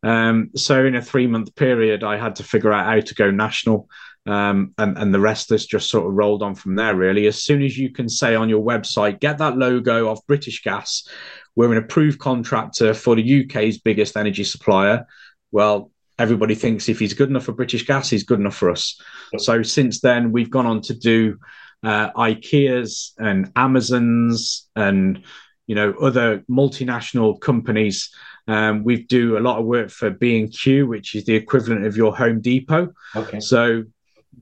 Um, 0.06 0.52
so 0.56 0.86
in 0.86 0.96
a 0.96 1.02
three 1.02 1.26
month 1.26 1.56
period, 1.56 2.04
I 2.04 2.18
had 2.18 2.36
to 2.36 2.44
figure 2.44 2.72
out 2.72 2.86
how 2.86 3.00
to 3.00 3.16
go 3.16 3.32
national. 3.32 3.90
Um, 4.28 4.74
and, 4.78 4.98
and 4.98 5.14
the 5.14 5.20
rest 5.20 5.50
has 5.50 5.66
just 5.66 5.90
sort 5.90 6.08
of 6.08 6.14
rolled 6.14 6.44
on 6.44 6.56
from 6.56 6.76
there, 6.76 6.96
really. 6.96 7.28
As 7.28 7.44
soon 7.44 7.64
as 7.64 7.78
you 7.78 7.92
can 7.92 8.08
say 8.08 8.36
on 8.36 8.50
your 8.50 8.64
website, 8.64 9.20
get 9.20 9.40
that 9.40 9.58
logo 9.58 10.10
of 10.10 10.26
British 10.28 10.64
Gas, 10.64 11.08
we're 11.56 11.72
an 11.72 11.78
approved 11.78 12.20
contractor 12.20 12.94
for 12.94 13.16
the 13.16 13.44
UK's 13.44 13.80
biggest 13.80 14.16
energy 14.16 14.44
supplier. 14.44 15.06
Well, 15.52 15.92
everybody 16.20 16.56
thinks 16.56 16.88
if 16.88 17.00
he's 17.00 17.14
good 17.14 17.30
enough 17.30 17.46
for 17.46 17.54
British 17.54 17.86
Gas, 17.86 18.10
he's 18.10 18.24
good 18.24 18.40
enough 18.40 18.56
for 18.56 18.70
us. 18.70 19.00
So 19.38 19.64
since 19.64 20.02
then, 20.02 20.32
we've 20.32 20.52
gone 20.52 20.66
on 20.66 20.82
to 20.82 20.94
do 20.94 21.38
uh, 21.84 22.12
IKEA's 22.12 23.14
and 23.18 23.52
Amazon's 23.56 24.68
and 24.76 25.24
you 25.68 25.76
know 25.76 25.94
other 26.02 26.44
multinational 26.50 27.40
companies. 27.40 28.10
Um, 28.48 28.84
we 28.84 29.04
do 29.04 29.38
a 29.38 29.40
lot 29.40 29.60
of 29.60 29.66
work 29.66 29.90
for 29.90 30.12
B 30.12 30.40
and 30.40 30.52
Q, 30.52 30.88
which 30.88 31.16
is 31.16 31.26
the 31.26 31.36
equivalent 31.36 31.86
of 31.86 31.98
your 31.98 32.16
Home 32.16 32.42
Depot. 32.42 32.94
Okay. 33.16 33.40
So 33.40 33.84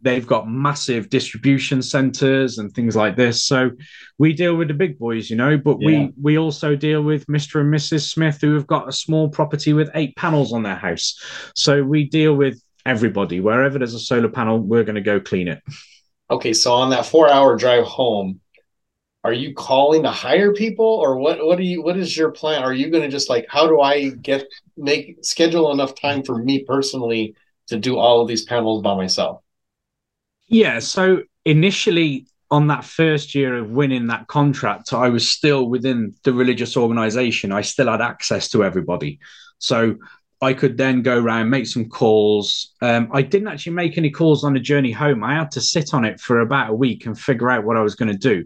they've 0.02 0.26
got 0.28 0.50
massive 0.50 1.10
distribution 1.10 1.82
centers 1.82 2.58
and 2.58 2.74
things 2.74 2.96
like 2.96 3.16
this. 3.16 3.46
So 3.46 3.72
we 4.18 4.34
deal 4.34 4.56
with 4.56 4.68
the 4.68 4.74
big 4.74 5.00
boys, 5.00 5.30
you 5.30 5.36
know, 5.36 5.58
but 5.58 5.78
yeah. 5.80 5.88
we 5.88 6.14
we 6.22 6.38
also 6.38 6.76
deal 6.76 7.02
with 7.02 7.26
Mr. 7.28 7.62
and 7.62 7.74
Mrs. 7.74 8.10
Smith 8.10 8.40
who 8.42 8.54
have 8.56 8.68
got 8.68 8.90
a 8.90 8.94
small 8.94 9.30
property 9.30 9.74
with 9.74 9.90
eight 9.96 10.16
panels 10.16 10.54
on 10.54 10.64
their 10.64 10.76
house. 10.76 11.22
So 11.56 11.84
we 11.84 12.06
deal 12.10 12.36
with 12.36 12.62
everybody. 12.86 13.40
Wherever 13.40 13.78
there's 13.78 13.94
a 13.94 14.00
solar 14.00 14.30
panel, 14.30 14.60
we're 14.60 14.84
going 14.84 14.96
to 14.96 15.02
go 15.02 15.20
clean 15.20 15.48
it. 15.48 15.62
Okay, 16.30 16.54
so 16.54 16.74
on 16.74 16.90
that 16.90 17.06
4-hour 17.06 17.58
drive 17.58 17.86
home, 17.86 18.40
are 19.24 19.34
you 19.34 19.54
calling 19.54 20.04
to 20.04 20.12
hire 20.12 20.54
people 20.54 20.86
or 20.86 21.18
what 21.18 21.44
what 21.46 21.58
are 21.58 21.64
you 21.64 21.82
what 21.82 21.98
is 21.98 22.16
your 22.16 22.32
plan? 22.32 22.62
Are 22.64 22.74
you 22.74 22.90
going 22.90 23.04
to 23.04 23.10
just 23.10 23.30
like 23.30 23.46
how 23.50 23.68
do 23.68 23.80
I 23.80 24.10
get 24.10 24.46
make 24.76 25.18
schedule 25.22 25.72
enough 25.72 25.96
time 25.96 26.24
for 26.24 26.38
me 26.38 26.64
personally 26.66 27.36
to 27.68 27.78
do 27.78 27.98
all 27.98 28.22
of 28.22 28.28
these 28.28 28.44
panels 28.44 28.82
by 28.82 28.96
myself? 28.96 29.42
Yeah. 30.48 30.80
So 30.80 31.24
initially, 31.46 32.28
on 32.52 32.68
that 32.68 32.84
first 32.84 33.34
year 33.34 33.58
of 33.58 33.72
winning 33.72 34.08
that 34.08 34.28
contract, 34.28 34.94
I 34.94 35.10
was 35.10 35.32
still 35.32 35.70
within 35.70 36.14
the 36.24 36.34
religious 36.34 36.76
organization. 36.76 37.52
I 37.52 37.62
still 37.62 37.90
had 37.90 38.02
access 38.02 38.50
to 38.50 38.64
everybody. 38.64 39.20
So 39.58 39.96
I 40.44 40.54
could 40.54 40.78
then 40.78 41.02
go 41.02 41.18
around, 41.18 41.50
make 41.50 41.66
some 41.66 41.90
calls. 41.90 42.74
Um, 42.82 43.10
I 43.14 43.22
didn't 43.22 43.48
actually 43.48 43.74
make 43.74 43.98
any 43.98 44.12
calls 44.12 44.44
on 44.44 44.54
the 44.54 44.60
journey 44.60 44.92
home. 44.92 45.24
I 45.24 45.36
had 45.36 45.52
to 45.52 45.62
sit 45.62 45.94
on 45.94 46.04
it 46.04 46.20
for 46.20 46.42
about 46.42 46.70
a 46.70 46.76
week 46.76 47.06
and 47.06 47.18
figure 47.18 47.50
out 47.50 47.64
what 47.64 47.78
I 47.78 47.82
was 47.82 47.96
going 47.96 48.12
to 48.12 48.18
do. 48.18 48.46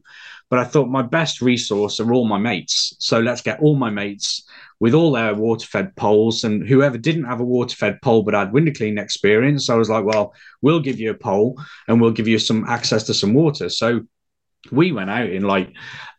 But 0.49 0.59
I 0.59 0.63
thought 0.63 0.89
my 0.89 1.01
best 1.01 1.41
resource 1.41 1.99
are 1.99 2.13
all 2.13 2.27
my 2.27 2.37
mates. 2.37 2.95
So 2.99 3.19
let's 3.19 3.41
get 3.41 3.59
all 3.59 3.75
my 3.75 3.89
mates 3.89 4.47
with 4.79 4.93
all 4.93 5.11
their 5.11 5.35
water 5.35 5.65
fed 5.65 5.95
poles. 5.95 6.43
And 6.43 6.67
whoever 6.67 6.97
didn't 6.97 7.25
have 7.25 7.41
a 7.41 7.45
water 7.45 7.75
fed 7.75 7.99
pole 8.01 8.23
but 8.23 8.33
had 8.33 8.53
window 8.53 8.71
clean 8.71 8.97
experience, 8.97 9.69
I 9.69 9.75
was 9.75 9.89
like, 9.89 10.05
well, 10.05 10.33
we'll 10.61 10.79
give 10.79 10.99
you 10.99 11.11
a 11.11 11.15
pole 11.15 11.61
and 11.87 11.99
we'll 11.99 12.11
give 12.11 12.27
you 12.27 12.39
some 12.39 12.65
access 12.67 13.03
to 13.03 13.13
some 13.13 13.33
water. 13.33 13.69
So 13.69 14.01
we 14.71 14.91
went 14.91 15.09
out 15.09 15.29
in 15.29 15.43
like 15.43 15.73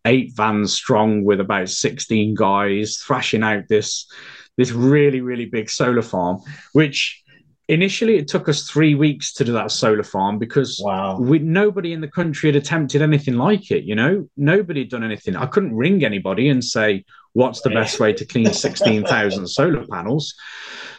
eight 0.05 0.33
vans 0.35 0.73
strong 0.73 1.25
with 1.25 1.41
about 1.41 1.69
16 1.69 2.35
guys 2.35 2.99
thrashing 2.99 3.43
out 3.43 3.65
this 3.69 4.11
this 4.57 4.73
really 4.73 5.21
really 5.21 5.47
big 5.47 5.69
solar 5.69 6.03
farm 6.03 6.39
which 6.73 7.23
initially 7.69 8.17
it 8.17 8.27
took 8.27 8.49
us 8.49 8.69
three 8.69 8.95
weeks 8.95 9.33
to 9.35 9.45
do 9.45 9.53
that 9.53 9.71
solar 9.71 10.03
farm 10.03 10.39
because 10.39 10.81
wow. 10.83 11.19
we, 11.19 11.39
nobody 11.39 11.93
in 11.93 12.01
the 12.01 12.09
country 12.09 12.49
had 12.49 12.57
attempted 12.57 13.03
anything 13.03 13.35
like 13.35 13.71
it 13.71 13.85
you 13.85 13.95
know 13.95 14.29
nobody 14.37 14.81
had 14.81 14.91
done 14.91 15.05
anything 15.05 15.37
i 15.37 15.47
couldn't 15.47 15.77
ring 15.77 16.05
anybody 16.05 16.49
and 16.49 16.65
say 16.65 17.05
what's 17.35 17.61
the 17.61 17.71
best 17.71 18.01
way 18.01 18.13
to 18.13 18.25
clean 18.25 18.53
16,000 18.53 19.47
solar 19.49 19.87
panels 19.87 20.35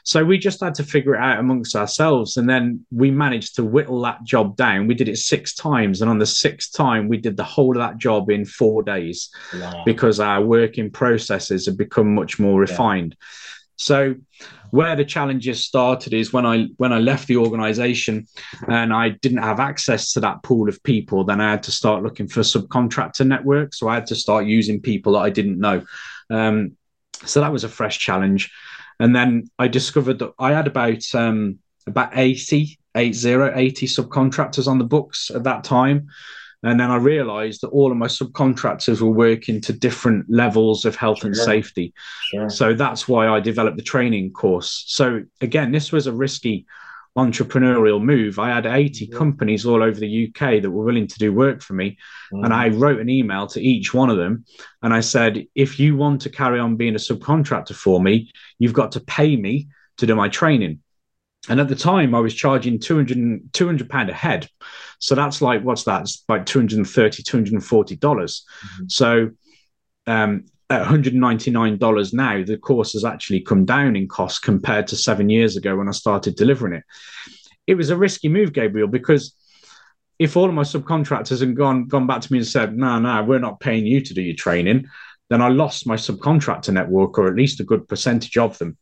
so 0.04 0.24
we 0.24 0.38
just 0.38 0.62
had 0.62 0.76
to 0.76 0.84
figure 0.84 1.16
it 1.16 1.20
out 1.20 1.40
amongst 1.40 1.76
ourselves 1.76 2.38
and 2.38 2.48
then 2.48 2.86
we 2.92 3.10
managed 3.10 3.56
to 3.56 3.64
whittle 3.64 4.02
that 4.02 4.24
job 4.24 4.56
down 4.56 4.86
we 4.86 4.94
did 4.94 5.10
it 5.10 5.18
six 5.18 5.56
times 5.56 6.02
and 6.02 6.10
on 6.10 6.20
the 6.20 6.26
sixth 6.26 6.72
time 6.74 7.10
we 7.10 7.18
did 7.18 7.36
the 7.36 7.44
whole 7.44 7.72
of 7.72 7.82
that 7.82 7.98
job 7.98 8.30
in 8.30 8.46
four 8.46 8.84
days 8.84 9.30
wow. 9.56 9.82
because 9.86 10.20
our 10.20 10.42
working 10.42 10.92
processes 10.92 11.66
have 11.66 11.78
become 11.78 12.14
much 12.14 12.38
more 12.38 12.60
refined 12.60 13.16
yeah. 13.20 13.26
so 13.76 14.16
where 14.72 14.96
the 14.96 15.06
challenges 15.06 15.64
started 15.64 16.14
is 16.14 16.34
when 16.34 16.46
I 16.46 16.68
when 16.78 16.94
I 16.94 17.00
left 17.00 17.28
the 17.28 17.38
organization 17.38 18.28
and 18.68 18.94
I 18.94 19.10
didn't 19.10 19.44
have 19.44 19.60
access 19.60 20.14
to 20.14 20.20
that 20.22 20.44
pool 20.44 20.70
of 20.70 20.82
people, 20.84 21.24
then 21.24 21.42
I 21.42 21.52
had 21.52 21.64
to 21.64 21.72
start 21.72 22.04
looking 22.04 22.28
for 22.28 22.42
subcontractor 22.42 23.26
networks. 23.26 23.80
So 23.80 23.88
I 23.88 23.96
had 23.96 24.08
to 24.08 24.16
start 24.16 24.46
using 24.46 24.82
people 24.82 25.14
that 25.14 25.20
I 25.20 25.30
didn't 25.30 25.60
know. 25.60 25.84
Um, 26.30 26.78
so 27.26 27.42
that 27.42 27.52
was 27.52 27.64
a 27.64 27.70
fresh 27.70 28.00
challenge. 28.00 28.52
And 29.00 29.16
then 29.16 29.50
I 29.58 29.68
discovered 29.68 30.20
that 30.20 30.34
I 30.40 30.52
had 30.52 30.68
about 30.68 31.04
um, 31.16 31.60
about 31.88 32.18
80, 32.18 32.78
80, 32.96 33.34
80 33.34 33.88
subcontractors 33.88 34.68
on 34.68 34.78
the 34.78 34.84
books 34.84 35.32
at 35.34 35.44
that 35.44 35.64
time. 35.64 36.10
And 36.64 36.80
then 36.80 36.92
I 36.92 36.98
realized 36.98 37.62
that 37.62 37.70
all 37.70 37.92
of 37.92 37.98
my 37.98 38.08
subcontractors 38.08 39.02
were 39.02 39.10
working 39.10 39.62
to 39.62 39.74
different 39.74 40.26
levels 40.30 40.84
of 40.86 40.96
health 40.96 41.20
sure. 41.20 41.28
and 41.28 41.36
safety. 41.36 41.94
Sure. 42.32 42.50
So 42.50 42.74
that's 42.74 43.08
why 43.08 43.30
I 43.30 43.40
developed 43.40 43.78
the 43.78 43.84
training 43.84 44.34
course. 44.34 44.84
So 44.88 45.24
again, 45.40 45.72
this 45.72 45.92
was 45.92 46.08
a 46.08 46.14
risky 46.14 46.66
entrepreneurial 47.18 48.02
move. 48.02 48.40
I 48.40 48.50
had 48.50 48.66
80 48.66 49.06
yeah. 49.06 49.18
companies 49.18 49.66
all 49.66 49.82
over 49.82 50.00
the 50.00 50.28
UK 50.28 50.62
that 50.62 50.70
were 50.70 50.86
willing 50.86 51.08
to 51.08 51.18
do 51.18 51.34
work 51.34 51.62
for 51.62 51.74
me. 51.74 51.98
Mm. 52.34 52.46
And 52.46 52.54
I 52.54 52.70
wrote 52.70 53.00
an 53.00 53.10
email 53.10 53.48
to 53.48 53.62
each 53.62 53.94
one 53.94 54.10
of 54.10 54.18
them. 54.18 54.46
And 54.84 54.94
I 54.94 55.00
said, 55.00 55.46
if 55.56 55.80
you 55.80 55.96
want 55.96 56.22
to 56.22 56.30
carry 56.30 56.60
on 56.60 56.76
being 56.76 56.96
a 56.96 57.00
subcontractor 57.00 57.76
for 57.76 58.02
me, 58.02 58.32
you've 58.58 58.74
got 58.74 58.92
to 58.94 59.00
pay 59.00 59.36
me 59.36 59.70
to 59.98 60.06
do 60.06 60.16
my 60.16 60.30
training. 60.30 60.80
And 61.48 61.60
at 61.60 61.70
the 61.70 61.76
time, 61.76 62.14
I 62.14 62.20
was 62.20 62.34
charging 62.34 62.80
200, 62.80 63.54
200 63.54 63.90
pound 63.90 64.10
a 64.10 64.14
head. 64.14 64.50
So 65.00 65.16
that's 65.16 65.42
like, 65.42 65.64
what's 65.64 65.84
that? 65.86 66.02
It's 66.02 66.24
like 66.28 66.46
230, 66.46 67.24
240 67.24 67.96
dollars. 67.96 68.46
Mm-hmm. 68.62 68.84
So 68.88 69.30
um, 70.06 70.46
at 70.70 70.82
199 70.82 71.78
dollars 71.78 72.14
now, 72.14 72.44
the 72.44 72.58
course 72.58 72.94
has 72.94 73.06
actually 73.06 73.42
come 73.42 73.64
down 73.64 73.96
in 73.96 74.08
cost 74.08 74.42
compared 74.42 74.88
to 74.88 74.98
seven 74.98 75.30
years 75.30 75.56
ago 75.56 75.78
when 75.78 75.88
I 75.88 75.92
started 75.92 76.36
delivering 76.36 76.74
it. 76.74 76.84
It 77.68 77.76
was 77.76 77.90
a 77.90 77.98
risky 77.98 78.28
move, 78.28 78.52
Gabriel, 78.52 78.88
because 78.88 79.34
if 80.18 80.36
all 80.36 80.50
of 80.50 80.54
my 80.54 80.64
subcontractors 80.64 81.40
had 81.40 81.56
gone 81.56 81.88
gone 81.88 82.06
back 82.06 82.22
to 82.22 82.34
me 82.34 82.40
and 82.40 82.48
said, 82.48 82.76
"No, 82.76 83.00
no, 83.00 83.24
we're 83.24 83.40
not 83.40 83.62
paying 83.62 83.86
you 83.86 84.02
to 84.02 84.14
do 84.14 84.22
your 84.22 84.36
training," 84.36 84.88
then 85.30 85.42
I 85.42 85.48
lost 85.48 85.88
my 85.88 85.96
subcontractor 85.96 86.74
network, 86.74 87.18
or 87.18 87.28
at 87.28 87.36
least 87.36 87.62
a 87.62 87.64
good 87.64 87.88
percentage 87.88 88.38
of 88.38 88.58
them 88.58 88.78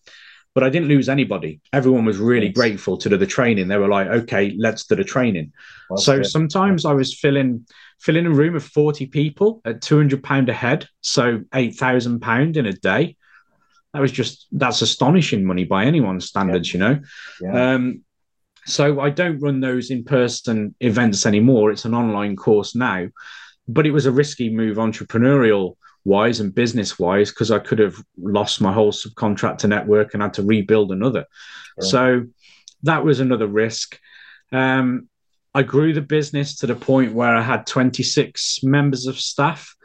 but 0.58 0.64
I 0.64 0.70
didn't 0.70 0.88
lose 0.88 1.08
anybody. 1.08 1.62
Everyone 1.72 2.04
was 2.04 2.18
really 2.18 2.50
grateful 2.50 2.98
to 2.98 3.10
do 3.10 3.16
the 3.16 3.28
training. 3.28 3.68
They 3.68 3.78
were 3.78 3.88
like, 3.88 4.08
okay, 4.08 4.56
let's 4.58 4.86
do 4.86 4.96
the 4.96 5.04
training. 5.04 5.54
So 5.98 6.18
good. 6.18 6.26
sometimes 6.26 6.84
I 6.84 6.94
was 6.94 7.14
filling 7.14 7.68
filling 8.00 8.26
a 8.26 8.32
room 8.32 8.56
of 8.56 8.64
40 8.64 9.06
people 9.06 9.62
at 9.66 9.84
200 9.84 10.24
pound 10.24 10.50
a 10.50 10.54
head, 10.54 10.88
so 11.02 11.44
8,000 11.54 12.22
pound 12.22 12.58
in 12.58 12.66
a 12.66 12.74
day. 12.74 13.18
That 13.94 14.00
was 14.00 14.12
just 14.12 14.48
that's 14.52 14.82
astonishing 14.82 15.46
money 15.46 15.64
by 15.64 15.86
anyone's 15.86 16.26
standards, 16.26 16.74
yeah. 16.74 16.80
you 16.80 16.80
know. 16.80 17.02
Yeah. 17.40 17.74
Um, 17.74 18.02
so 18.66 19.00
I 19.00 19.12
don't 19.12 19.38
run 19.38 19.60
those 19.60 19.92
in 19.92 20.06
person 20.06 20.74
events 20.80 21.28
anymore. 21.28 21.70
It's 21.70 21.86
an 21.86 21.94
online 21.94 22.36
course 22.36 22.74
now, 22.74 23.10
but 23.68 23.86
it 23.86 23.92
was 23.92 24.08
a 24.08 24.12
risky 24.12 24.50
move 24.50 24.78
entrepreneurial 24.78 25.76
wise 26.06 26.40
and 26.40 26.56
business 26.56 26.98
wise 26.98 27.30
because 27.32 27.52
I 27.52 27.60
could 27.60 27.80
have 27.80 27.96
lost 28.18 28.62
my 28.62 28.72
whole 28.72 28.92
subcontractor 28.92 29.68
network 29.68 30.14
and 30.14 30.24
had 30.24 30.34
to 30.36 30.44
rebuild 30.44 30.92
another. 30.92 31.26
Sure. 31.82 31.90
So 31.90 32.24
that 32.84 33.04
was 33.04 33.20
another 33.20 33.48
risk. 33.48 34.00
Um, 34.52 35.10
I 35.54 35.64
grew 35.64 35.94
the 35.94 36.02
business 36.02 36.56
to 36.58 36.68
the 36.68 36.76
point 36.76 37.14
where 37.14 37.36
I 37.36 37.42
had 37.42 37.66
26 37.66 38.64
members 38.64 39.08
of 39.08 39.20
staff. 39.20 39.76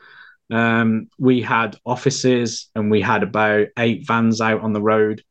Um, 0.50 1.08
we 1.18 1.40
had 1.40 1.76
offices 1.86 2.68
and 2.74 2.90
we 2.90 3.00
had 3.00 3.22
about 3.22 3.68
eight 3.78 4.06
vans 4.06 4.40
out 4.40 4.60
on 4.60 4.74
the 4.74 4.82
road. 4.82 5.22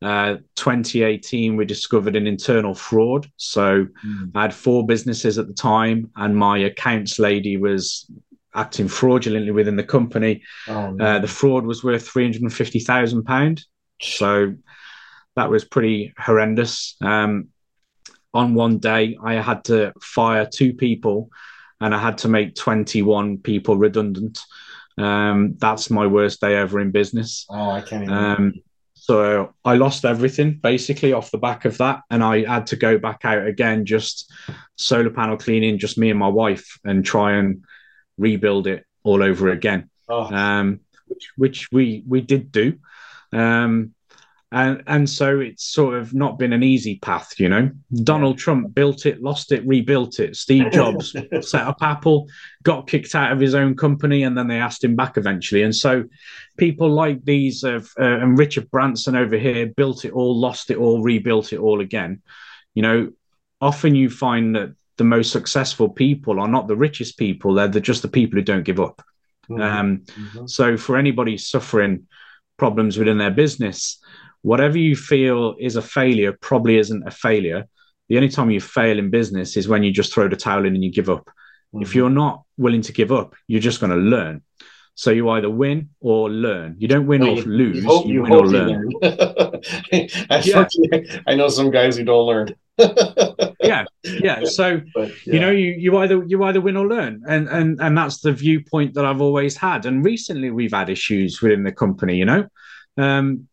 Uh, 0.00 0.36
2018, 0.56 1.56
we 1.56 1.64
discovered 1.64 2.16
an 2.16 2.26
internal 2.26 2.74
fraud. 2.74 3.30
So 3.36 3.86
mm. 4.04 4.30
I 4.34 4.42
had 4.42 4.54
four 4.54 4.84
businesses 4.84 5.38
at 5.38 5.46
the 5.46 5.54
time, 5.54 6.10
and 6.16 6.36
my 6.36 6.58
accounts 6.58 7.20
lady 7.20 7.56
was 7.56 8.10
acting 8.54 8.88
fraudulently 8.88 9.50
within 9.50 9.76
the 9.76 9.84
company. 9.84 10.42
Oh, 10.68 10.96
uh, 10.98 11.18
the 11.18 11.28
fraud 11.28 11.64
was 11.64 11.82
worth 11.82 12.08
three 12.08 12.24
hundred 12.24 12.42
and 12.42 12.52
fifty 12.52 12.80
thousand 12.80 13.24
pound, 13.24 13.64
so 14.00 14.54
that 15.36 15.50
was 15.50 15.64
pretty 15.64 16.12
horrendous. 16.18 16.96
Um, 17.00 17.48
on 18.34 18.54
one 18.54 18.78
day, 18.78 19.18
I 19.22 19.34
had 19.34 19.64
to 19.64 19.92
fire 20.00 20.46
two 20.46 20.72
people, 20.74 21.30
and 21.80 21.94
I 21.94 21.98
had 21.98 22.18
to 22.18 22.28
make 22.28 22.54
twenty-one 22.54 23.38
people 23.38 23.76
redundant. 23.76 24.40
Um, 24.98 25.56
that's 25.58 25.90
my 25.90 26.06
worst 26.06 26.40
day 26.40 26.56
ever 26.56 26.80
in 26.80 26.90
business. 26.90 27.46
Oh, 27.48 27.70
I 27.70 27.80
can't. 27.80 28.10
Um, 28.10 28.54
so 28.94 29.52
I 29.64 29.74
lost 29.74 30.04
everything 30.04 30.60
basically 30.62 31.12
off 31.12 31.32
the 31.32 31.38
back 31.38 31.64
of 31.64 31.76
that, 31.78 32.02
and 32.10 32.22
I 32.22 32.44
had 32.44 32.68
to 32.68 32.76
go 32.76 32.98
back 32.98 33.24
out 33.24 33.46
again, 33.46 33.84
just 33.84 34.32
solar 34.76 35.10
panel 35.10 35.36
cleaning, 35.36 35.78
just 35.78 35.98
me 35.98 36.10
and 36.10 36.18
my 36.18 36.28
wife, 36.28 36.78
and 36.84 37.04
try 37.04 37.32
and 37.32 37.64
rebuild 38.18 38.66
it 38.66 38.84
all 39.02 39.22
over 39.22 39.50
again. 39.50 39.90
Oh. 40.08 40.24
Um, 40.24 40.80
which, 41.06 41.32
which 41.36 41.72
we 41.72 42.04
we 42.06 42.20
did 42.20 42.52
do. 42.52 42.78
Um, 43.32 43.94
and 44.52 44.82
and 44.86 45.08
so 45.08 45.40
it's 45.40 45.64
sort 45.64 45.94
of 45.94 46.12
not 46.12 46.38
been 46.38 46.52
an 46.52 46.62
easy 46.62 46.98
path 46.98 47.40
you 47.40 47.48
know 47.48 47.70
donald 48.04 48.38
trump 48.38 48.72
built 48.74 49.06
it 49.06 49.22
lost 49.22 49.50
it 49.50 49.66
rebuilt 49.66 50.20
it 50.20 50.36
steve 50.36 50.70
jobs 50.72 51.16
set 51.40 51.66
up 51.66 51.78
apple 51.80 52.28
got 52.62 52.86
kicked 52.86 53.14
out 53.14 53.32
of 53.32 53.40
his 53.40 53.54
own 53.54 53.74
company 53.74 54.22
and 54.22 54.36
then 54.36 54.46
they 54.46 54.60
asked 54.60 54.84
him 54.84 54.94
back 54.94 55.16
eventually 55.16 55.62
and 55.62 55.74
so 55.74 56.04
people 56.58 56.90
like 56.90 57.24
these 57.24 57.64
uh, 57.64 57.80
and 57.96 58.38
richard 58.38 58.70
branson 58.70 59.16
over 59.16 59.38
here 59.38 59.66
built 59.66 60.04
it 60.04 60.12
all 60.12 60.38
lost 60.38 60.70
it 60.70 60.76
all 60.76 61.02
rebuilt 61.02 61.52
it 61.52 61.58
all 61.58 61.80
again 61.80 62.20
you 62.74 62.82
know 62.82 63.10
often 63.60 63.94
you 63.94 64.10
find 64.10 64.54
that 64.54 64.74
the 65.02 65.16
most 65.16 65.32
successful 65.32 65.88
people 65.88 66.40
are 66.40 66.48
not 66.48 66.68
the 66.68 66.76
richest 66.76 67.18
people 67.18 67.54
they're 67.54 67.68
the, 67.68 67.80
just 67.80 68.02
the 68.02 68.08
people 68.08 68.38
who 68.38 68.44
don't 68.44 68.64
give 68.64 68.80
up 68.80 69.02
mm-hmm. 69.50 69.60
Um, 69.60 69.98
mm-hmm. 69.98 70.46
so 70.46 70.76
for 70.76 70.96
anybody 70.96 71.36
suffering 71.36 72.06
problems 72.56 72.98
within 72.98 73.18
their 73.18 73.30
business 73.30 73.98
whatever 74.42 74.76
you 74.76 74.94
feel 74.94 75.54
is 75.58 75.76
a 75.76 75.82
failure 75.82 76.36
probably 76.40 76.76
isn't 76.76 77.06
a 77.06 77.10
failure. 77.10 77.66
The 78.08 78.16
only 78.16 78.28
time 78.28 78.50
you 78.50 78.60
fail 78.60 78.98
in 78.98 79.10
business 79.10 79.56
is 79.56 79.68
when 79.68 79.82
you 79.82 79.92
just 79.92 80.12
throw 80.12 80.28
the 80.28 80.36
towel 80.36 80.66
in 80.66 80.74
and 80.74 80.84
you 80.84 80.90
give 80.90 81.08
up. 81.08 81.26
Mm-hmm. 81.26 81.82
If 81.82 81.94
you're 81.94 82.10
not 82.10 82.42
willing 82.58 82.82
to 82.82 82.92
give 82.92 83.10
up, 83.10 83.34
you're 83.46 83.60
just 83.60 83.80
going 83.80 83.90
to 83.90 83.96
learn. 83.96 84.42
So 84.94 85.10
you 85.10 85.30
either 85.30 85.48
win 85.48 85.88
or 86.00 86.28
learn. 86.28 86.74
You 86.78 86.86
don't 86.86 87.06
win 87.06 87.22
or 87.22 87.36
you, 87.36 87.44
lose. 87.44 87.82
You, 87.82 87.88
hope, 87.88 88.06
you, 88.06 88.12
you 88.12 88.22
win 88.22 88.32
or 88.32 88.46
learn. 88.46 88.90
learn. 89.00 89.12
yeah. 89.92 91.00
I 91.26 91.34
know 91.34 91.48
some 91.48 91.70
guys 91.70 91.96
who 91.96 92.04
don't 92.04 92.26
learn. 92.26 92.54
Yeah, 92.78 93.84
yeah. 94.04 94.44
So 94.44 94.80
but, 94.94 95.10
yeah. 95.26 95.34
you 95.34 95.40
know, 95.40 95.50
you 95.50 95.74
you 95.78 95.96
either 95.98 96.24
you 96.26 96.42
either 96.44 96.60
win 96.60 96.76
or 96.76 96.86
learn, 96.86 97.22
and 97.28 97.48
and 97.48 97.80
and 97.80 97.96
that's 97.96 98.20
the 98.20 98.32
viewpoint 98.32 98.94
that 98.94 99.04
I've 99.04 99.20
always 99.20 99.56
had. 99.56 99.86
And 99.86 100.04
recently, 100.04 100.50
we've 100.50 100.72
had 100.72 100.90
issues 100.90 101.40
within 101.42 101.64
the 101.64 101.72
company. 101.72 102.16
You 102.16 102.24
know, 102.24 102.48
um, 102.96 103.48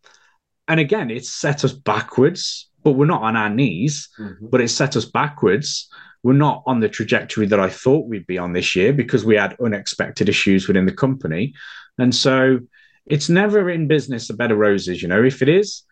and 0.68 0.80
again, 0.80 1.10
it's 1.10 1.32
set 1.32 1.64
us 1.64 1.72
backwards, 1.72 2.68
but 2.82 2.92
we're 2.92 3.06
not 3.06 3.22
on 3.22 3.36
our 3.36 3.50
knees, 3.50 4.08
mm-hmm. 4.18 4.46
but 4.48 4.60
it 4.60 4.68
set 4.68 4.96
us 4.96 5.04
backwards. 5.04 5.88
We're 6.22 6.34
not 6.34 6.62
on 6.66 6.80
the 6.80 6.88
trajectory 6.88 7.46
that 7.46 7.60
I 7.60 7.70
thought 7.70 8.06
we'd 8.06 8.26
be 8.26 8.36
on 8.36 8.52
this 8.52 8.76
year 8.76 8.92
because 8.92 9.24
we 9.24 9.36
had 9.36 9.56
unexpected 9.58 10.28
issues 10.28 10.68
within 10.68 10.84
the 10.84 10.92
company. 10.92 11.54
And 11.98 12.14
so 12.14 12.58
it's 13.06 13.28
never 13.28 13.70
in 13.70 13.88
business 13.88 14.28
a 14.28 14.34
bed 14.34 14.50
of 14.50 14.58
roses, 14.58 15.00
you 15.00 15.08
know. 15.08 15.22
If 15.22 15.40
it 15.42 15.48
is, 15.48 15.82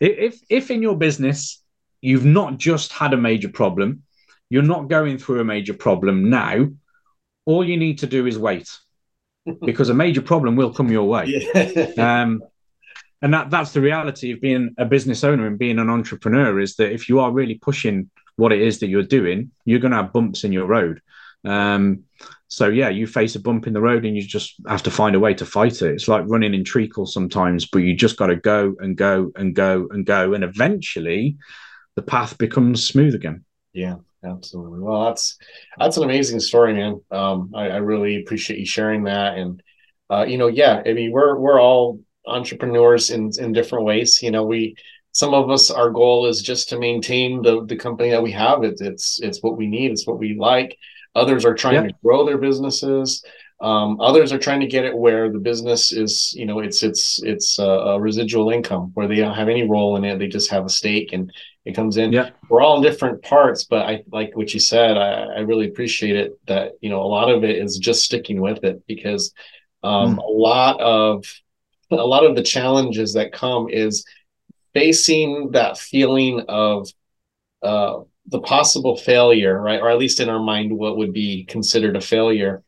if 0.00 0.40
if 0.48 0.70
in 0.70 0.82
your 0.82 0.96
business 0.96 1.62
you've 2.00 2.24
not 2.24 2.58
just 2.58 2.92
had 2.92 3.12
a 3.12 3.16
major 3.16 3.48
problem, 3.48 4.02
you're 4.50 4.62
not 4.62 4.88
going 4.88 5.18
through 5.18 5.40
a 5.40 5.44
major 5.44 5.74
problem 5.74 6.30
now, 6.30 6.68
all 7.44 7.64
you 7.64 7.76
need 7.76 7.98
to 7.98 8.06
do 8.06 8.26
is 8.26 8.38
wait 8.38 8.70
because 9.64 9.88
a 9.88 9.94
major 9.94 10.22
problem 10.22 10.56
will 10.56 10.72
come 10.72 10.90
your 10.90 11.08
way. 11.08 11.26
Yeah. 11.26 12.22
um, 12.22 12.42
and 13.22 13.34
that 13.34 13.50
that's 13.50 13.72
the 13.72 13.80
reality 13.80 14.32
of 14.32 14.40
being 14.40 14.74
a 14.78 14.84
business 14.84 15.24
owner 15.24 15.46
and 15.46 15.58
being 15.58 15.78
an 15.78 15.90
entrepreneur 15.90 16.60
is 16.60 16.76
that 16.76 16.92
if 16.92 17.08
you 17.08 17.20
are 17.20 17.32
really 17.32 17.56
pushing 17.56 18.10
what 18.36 18.52
it 18.52 18.60
is 18.60 18.78
that 18.78 18.86
you're 18.86 19.02
doing 19.02 19.50
you're 19.64 19.80
going 19.80 19.90
to 19.90 19.96
have 19.96 20.12
bumps 20.12 20.44
in 20.44 20.52
your 20.52 20.66
road. 20.66 21.00
Um, 21.44 22.04
so 22.48 22.68
yeah 22.68 22.88
you 22.88 23.06
face 23.06 23.34
a 23.34 23.40
bump 23.40 23.66
in 23.66 23.72
the 23.72 23.80
road 23.80 24.04
and 24.04 24.16
you 24.16 24.22
just 24.22 24.54
have 24.66 24.82
to 24.84 24.90
find 24.90 25.16
a 25.16 25.20
way 25.20 25.34
to 25.34 25.46
fight 25.46 25.82
it. 25.82 25.94
It's 25.94 26.08
like 26.08 26.24
running 26.26 26.54
in 26.54 26.64
treacle 26.64 27.06
sometimes 27.06 27.66
but 27.66 27.78
you 27.78 27.94
just 27.94 28.16
got 28.16 28.28
to 28.28 28.36
go 28.36 28.74
and 28.78 28.96
go 28.96 29.32
and 29.36 29.54
go 29.54 29.88
and 29.90 30.06
go. 30.06 30.34
And 30.34 30.44
eventually 30.44 31.36
the 31.98 32.02
path 32.02 32.38
becomes 32.38 32.84
smooth 32.84 33.14
again 33.14 33.44
yeah 33.72 33.96
absolutely 34.24 34.80
well 34.80 35.04
that's 35.04 35.38
that's 35.78 35.96
an 35.96 36.04
amazing 36.04 36.40
story 36.40 36.72
man 36.74 37.00
um, 37.10 37.52
I, 37.54 37.68
I 37.68 37.76
really 37.76 38.20
appreciate 38.20 38.58
you 38.58 38.66
sharing 38.66 39.04
that 39.04 39.36
and 39.36 39.62
uh, 40.10 40.24
you 40.26 40.38
know 40.38 40.48
yeah 40.48 40.82
i 40.86 40.92
mean 40.92 41.12
we're 41.12 41.36
we're 41.36 41.60
all 41.60 42.00
entrepreneurs 42.28 43.10
in 43.10 43.30
in 43.38 43.52
different 43.52 43.84
ways. 43.84 44.22
You 44.22 44.30
know, 44.30 44.44
we 44.44 44.76
some 45.12 45.34
of 45.34 45.50
us 45.50 45.70
our 45.70 45.90
goal 45.90 46.26
is 46.26 46.42
just 46.42 46.68
to 46.68 46.78
maintain 46.78 47.42
the 47.42 47.64
the 47.64 47.76
company 47.76 48.10
that 48.10 48.22
we 48.22 48.32
have. 48.32 48.62
It, 48.62 48.80
it's 48.80 49.20
it's 49.20 49.42
what 49.42 49.56
we 49.56 49.66
need. 49.66 49.90
It's 49.90 50.06
what 50.06 50.18
we 50.18 50.36
like. 50.38 50.76
Others 51.14 51.44
are 51.44 51.54
trying 51.54 51.74
yeah. 51.74 51.88
to 51.88 51.94
grow 52.02 52.24
their 52.24 52.38
businesses. 52.38 53.24
Um, 53.60 54.00
others 54.00 54.32
are 54.32 54.38
trying 54.38 54.60
to 54.60 54.68
get 54.68 54.84
it 54.84 54.96
where 54.96 55.32
the 55.32 55.40
business 55.40 55.90
is, 55.90 56.32
you 56.36 56.46
know, 56.46 56.60
it's 56.60 56.84
it's 56.84 57.20
it's 57.24 57.58
a, 57.58 57.64
a, 57.64 58.00
residual 58.00 58.50
income 58.50 58.92
where 58.94 59.08
they 59.08 59.16
don't 59.16 59.34
have 59.34 59.48
any 59.48 59.68
role 59.68 59.96
in 59.96 60.04
it. 60.04 60.20
They 60.20 60.28
just 60.28 60.48
have 60.50 60.64
a 60.64 60.68
stake 60.68 61.12
and 61.12 61.32
it 61.68 61.74
comes 61.74 61.98
in. 61.98 62.12
Yeah. 62.12 62.30
We're 62.48 62.62
all 62.62 62.78
in 62.78 62.82
different 62.82 63.22
parts, 63.22 63.64
but 63.64 63.84
I 63.84 64.02
like 64.10 64.34
what 64.34 64.54
you 64.54 64.58
said. 64.58 64.96
I, 64.96 65.24
I 65.24 65.38
really 65.40 65.68
appreciate 65.68 66.16
it 66.16 66.32
that 66.46 66.72
you 66.80 66.88
know 66.88 67.02
a 67.02 67.12
lot 67.18 67.30
of 67.30 67.44
it 67.44 67.56
is 67.56 67.76
just 67.76 68.02
sticking 68.02 68.40
with 68.40 68.64
it 68.64 68.86
because 68.86 69.34
um, 69.82 70.16
mm. 70.16 70.18
a 70.18 70.30
lot 70.30 70.80
of 70.80 71.26
a 71.90 71.96
lot 71.96 72.24
of 72.24 72.36
the 72.36 72.42
challenges 72.42 73.12
that 73.12 73.32
come 73.32 73.68
is 73.68 74.06
facing 74.72 75.50
that 75.52 75.76
feeling 75.76 76.42
of 76.48 76.88
uh, 77.62 77.98
the 78.28 78.40
possible 78.40 78.96
failure, 78.96 79.60
right? 79.60 79.80
Or 79.80 79.90
at 79.90 79.98
least 79.98 80.20
in 80.20 80.30
our 80.30 80.40
mind, 80.40 80.72
what 80.72 80.96
would 80.96 81.12
be 81.12 81.44
considered 81.44 81.96
a 81.96 82.00
failure, 82.00 82.62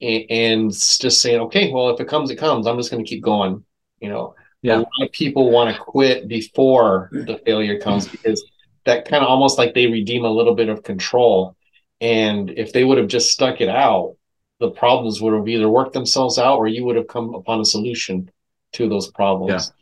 and, 0.00 0.24
and 0.28 0.72
just 0.72 1.22
saying, 1.22 1.40
okay, 1.42 1.70
well, 1.72 1.90
if 1.90 2.00
it 2.00 2.08
comes, 2.08 2.30
it 2.30 2.36
comes. 2.36 2.66
I'm 2.66 2.78
just 2.78 2.90
going 2.90 3.04
to 3.04 3.08
keep 3.08 3.22
going. 3.22 3.64
You 4.00 4.08
know, 4.08 4.34
yeah. 4.62 4.76
a 4.76 4.78
lot 4.78 4.88
of 5.02 5.12
people 5.12 5.50
want 5.50 5.74
to 5.74 5.80
quit 5.80 6.28
before 6.28 7.08
the 7.12 7.40
failure 7.44 7.78
comes 7.78 8.08
because 8.08 8.44
that 8.84 9.08
kind 9.08 9.22
of 9.22 9.30
almost 9.30 9.58
like 9.58 9.74
they 9.74 9.86
redeem 9.86 10.24
a 10.24 10.30
little 10.30 10.54
bit 10.54 10.68
of 10.68 10.82
control. 10.82 11.56
And 12.00 12.50
if 12.50 12.72
they 12.72 12.84
would 12.84 12.98
have 12.98 13.08
just 13.08 13.30
stuck 13.30 13.60
it 13.60 13.68
out, 13.68 14.16
the 14.58 14.70
problems 14.70 15.20
would 15.20 15.34
have 15.34 15.48
either 15.48 15.68
worked 15.68 15.92
themselves 15.92 16.38
out 16.38 16.58
or 16.58 16.66
you 16.66 16.84
would 16.84 16.96
have 16.96 17.08
come 17.08 17.34
upon 17.34 17.60
a 17.60 17.64
solution 17.64 18.30
to 18.72 18.88
those 18.88 19.10
problems. 19.10 19.72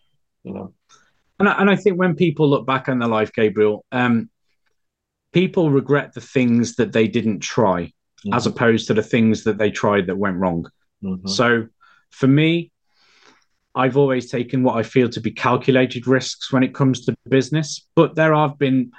Yeah. 0.44 0.50
You 0.50 0.58
know. 0.58 0.74
And 1.38 1.48
I, 1.48 1.60
and 1.60 1.70
I 1.70 1.76
think 1.76 1.98
when 1.98 2.14
people 2.14 2.48
look 2.48 2.66
back 2.66 2.88
on 2.88 2.98
their 2.98 3.08
life, 3.08 3.32
Gabriel, 3.32 3.84
um, 3.92 4.30
people 5.32 5.70
regret 5.70 6.14
the 6.14 6.20
things 6.20 6.76
that 6.76 6.92
they 6.92 7.06
didn't 7.06 7.40
try 7.40 7.84
mm-hmm. 7.84 8.34
as 8.34 8.46
opposed 8.46 8.86
to 8.88 8.94
the 8.94 9.02
things 9.02 9.44
that 9.44 9.58
they 9.58 9.70
tried 9.70 10.06
that 10.06 10.16
went 10.16 10.36
wrong. 10.36 10.68
Mm-hmm. 11.02 11.28
So 11.28 11.68
for 12.10 12.26
me, 12.26 12.72
I've 13.78 13.96
always 13.96 14.28
taken 14.28 14.64
what 14.64 14.76
I 14.76 14.82
feel 14.82 15.08
to 15.10 15.20
be 15.20 15.30
calculated 15.30 16.08
risks 16.08 16.52
when 16.52 16.64
it 16.64 16.74
comes 16.74 17.04
to 17.04 17.16
business, 17.28 17.86
but 17.94 18.16
there 18.16 18.34
have 18.34 18.58
been 18.58 18.90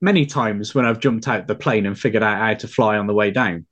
many 0.00 0.24
times 0.24 0.72
when 0.72 0.86
I've 0.86 1.00
jumped 1.00 1.26
out 1.26 1.48
the 1.48 1.56
plane 1.56 1.84
and 1.84 1.98
figured 1.98 2.22
out 2.22 2.38
how 2.38 2.54
to 2.54 2.68
fly 2.68 2.96
on 2.96 3.08
the 3.08 3.12
way 3.12 3.32
down. 3.32 3.66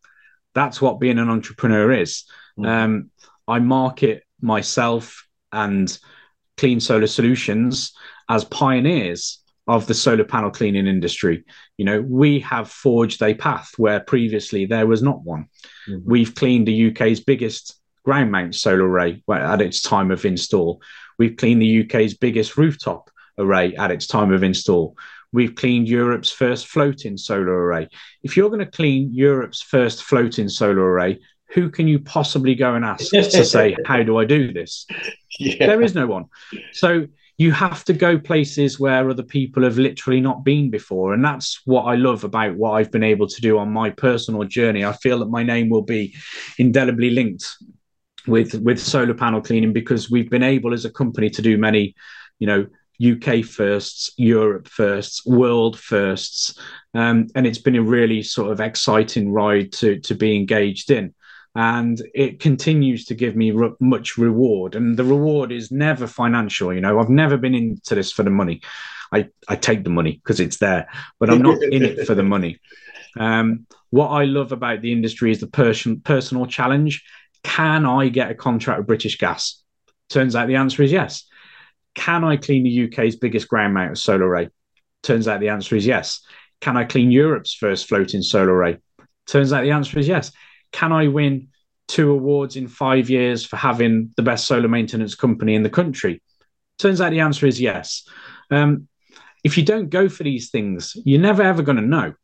That's 0.53 0.82
what 0.82 0.99
being 0.99 1.20
an 1.20 1.30
entrepreneur 1.30 1.93
is. 1.93 2.24
Mm-hmm. 2.59 2.68
Um, 2.68 3.11
I 3.47 3.61
market 3.61 4.24
myself 4.40 5.28
and 5.53 5.97
Clean 6.57 6.80
Solar 6.80 7.07
Solutions 7.07 7.93
as 8.28 8.45
pioneers 8.45 9.38
of 9.68 9.86
the 9.86 9.95
solar 9.95 10.24
panel 10.24 10.51
cleaning 10.51 10.88
industry. 10.88 11.45
You 11.76 11.84
know, 11.84 12.01
we 12.01 12.40
have 12.40 12.68
forged 12.68 13.22
a 13.22 13.34
path 13.34 13.74
where 13.76 14.01
previously 14.01 14.66
there 14.66 14.88
was 14.88 15.05
not 15.05 15.22
one. 15.22 15.47
Mm-hmm. 15.88 16.11
We've 16.11 16.34
cleaned 16.34 16.66
the 16.66 16.90
UK's 16.90 17.20
biggest 17.20 17.78
ground 18.05 18.32
mount 18.32 18.55
solar 18.55 18.88
array 18.88 19.22
at 19.30 19.61
its 19.61 19.82
time 19.82 20.11
of 20.11 20.24
install. 20.24 20.80
We've 21.18 21.36
cleaned 21.36 21.62
the 21.62 21.84
UK's 21.84 22.14
biggest 22.14 22.57
rooftop 22.57 23.11
array 23.38 23.74
at 23.76 23.90
its 23.90 24.07
time 24.07 24.32
of 24.32 24.42
install. 24.42 24.96
We've 25.32 25.55
cleaned 25.55 25.88
Europe's 25.88 26.30
first 26.30 26.66
floating 26.66 27.16
solar 27.16 27.64
array. 27.64 27.88
If 28.22 28.36
you're 28.36 28.50
going 28.50 28.61
to 28.61 28.66
clean 28.66 29.11
Europe's 29.12 29.62
first 29.62 30.03
floating 30.03 30.48
solar 30.48 30.92
array, 30.92 31.20
who 31.53 31.70
can 31.70 31.88
you 31.88 32.00
possibly 32.00 32.55
go 32.55 32.74
and 32.74 32.84
ask 32.84 33.11
to 33.11 33.22
say, 33.44 33.76
How 33.86 34.03
do 34.03 34.18
I 34.18 34.24
do 34.24 34.53
this? 34.53 34.86
Yeah. 35.38 35.66
There 35.66 35.82
is 35.82 35.94
no 35.94 36.07
one. 36.07 36.26
So 36.72 37.07
you 37.38 37.50
have 37.53 37.84
to 37.84 37.92
go 37.92 38.18
places 38.18 38.78
where 38.78 39.09
other 39.09 39.22
people 39.22 39.62
have 39.62 39.78
literally 39.78 40.20
not 40.20 40.44
been 40.44 40.70
before. 40.70 41.14
And 41.14 41.24
that's 41.24 41.61
what 41.64 41.84
I 41.84 41.96
love 41.96 42.24
about 42.24 42.57
what 42.57 42.72
I've 42.72 42.92
been 42.92 43.03
able 43.03 43.26
to 43.26 43.40
do 43.40 43.59
on 43.59 43.72
my 43.72 43.90
personal 43.90 44.44
journey. 44.44 44.84
I 44.84 44.92
feel 44.92 45.18
that 45.20 45.30
my 45.30 45.42
name 45.42 45.70
will 45.70 45.82
be 45.82 46.14
indelibly 46.59 47.11
linked 47.11 47.46
with 48.26 48.54
with 48.54 48.80
solar 48.80 49.14
panel 49.14 49.40
cleaning 49.40 49.72
because 49.72 50.10
we've 50.10 50.30
been 50.30 50.42
able 50.42 50.72
as 50.72 50.84
a 50.84 50.90
company 50.90 51.30
to 51.30 51.42
do 51.42 51.58
many, 51.58 51.94
you 52.38 52.46
know, 52.46 52.66
UK 53.04 53.44
firsts, 53.44 54.12
Europe 54.16 54.68
firsts, 54.68 55.26
world 55.26 55.78
firsts, 55.78 56.58
um, 56.94 57.26
and 57.34 57.46
it's 57.46 57.58
been 57.58 57.76
a 57.76 57.82
really 57.82 58.22
sort 58.22 58.52
of 58.52 58.60
exciting 58.60 59.32
ride 59.32 59.72
to 59.72 59.98
to 60.00 60.14
be 60.14 60.36
engaged 60.36 60.90
in. 60.90 61.14
And 61.54 62.00
it 62.14 62.40
continues 62.40 63.04
to 63.06 63.14
give 63.14 63.36
me 63.36 63.50
re- 63.50 63.74
much 63.78 64.16
reward. 64.16 64.74
And 64.74 64.96
the 64.96 65.04
reward 65.04 65.52
is 65.52 65.70
never 65.70 66.06
financial 66.06 66.72
you 66.72 66.80
know. 66.80 66.98
I've 66.98 67.10
never 67.10 67.36
been 67.36 67.54
into 67.54 67.94
this 67.94 68.10
for 68.10 68.22
the 68.22 68.30
money. 68.30 68.62
I 69.12 69.28
i 69.48 69.56
take 69.56 69.84
the 69.84 69.90
money 69.90 70.12
because 70.12 70.40
it's 70.40 70.56
there 70.56 70.88
but 71.20 71.30
i'm 71.30 71.42
not 71.42 71.62
in 71.62 71.84
it 71.84 72.06
for 72.06 72.14
the 72.14 72.22
money. 72.22 72.58
Um, 73.20 73.66
what 73.90 74.08
i 74.08 74.24
love 74.24 74.52
about 74.52 74.80
the 74.80 74.90
industry 74.90 75.30
is 75.30 75.40
the 75.40 75.46
person 75.46 76.00
personal 76.00 76.46
challenge 76.46 77.04
can 77.45 77.84
i 77.84 78.09
get 78.09 78.30
a 78.30 78.34
contract 78.34 78.78
with 78.78 78.86
british 78.86 79.18
gas 79.18 79.62
turns 80.09 80.34
out 80.36 80.49
the 80.49 80.57
answer 80.57 80.82
is 80.82 80.93
yes 80.93 81.24
can 81.95 82.24
i 82.24 82.36
clean 82.36 82.62
the 82.62 82.84
uk's 82.84 83.16
biggest 83.16 83.49
ground 83.49 83.74
mount 83.74 83.99
solar 83.99 84.26
array 84.26 84.49
turns 85.03 85.28
out 85.28 85.40
the 85.40 85.49
answer 85.49 85.76
is 85.76 85.86
yes 85.86 86.20
can 86.61 86.76
i 86.76 86.84
clean 86.84 87.11
europe's 87.11 87.55
first 87.55 87.88
floating 87.88 88.22
solar 88.22 88.55
array 88.55 88.78
turns 89.26 89.53
out 89.53 89.62
the 89.62 89.70
answer 89.70 89.99
is 89.99 90.09
yes 90.09 90.32
can 90.72 90.90
I 90.90 91.09
win 91.09 91.49
two 91.86 92.11
awards 92.11 92.57
in 92.57 92.66
five 92.66 93.11
years 93.11 93.45
for 93.45 93.57
having 93.57 94.12
the 94.16 94.22
best 94.22 94.47
solar 94.47 94.68
maintenance 94.68 95.14
company 95.14 95.55
in 95.55 95.62
the 95.62 95.70
country? 95.70 96.22
Turns 96.78 97.01
out 97.01 97.11
the 97.11 97.20
answer 97.20 97.47
is 97.47 97.61
yes. 97.61 98.09
Um, 98.51 98.88
if 99.45 99.57
you 99.57 99.64
don't 99.64 99.90
go 99.90 100.09
for 100.09 100.24
these 100.24 100.51
things, 100.51 100.97
you're 101.05 101.20
never 101.20 101.43
ever 101.43 101.62
going 101.62 101.76
to 101.76 101.82
know. 101.82 102.14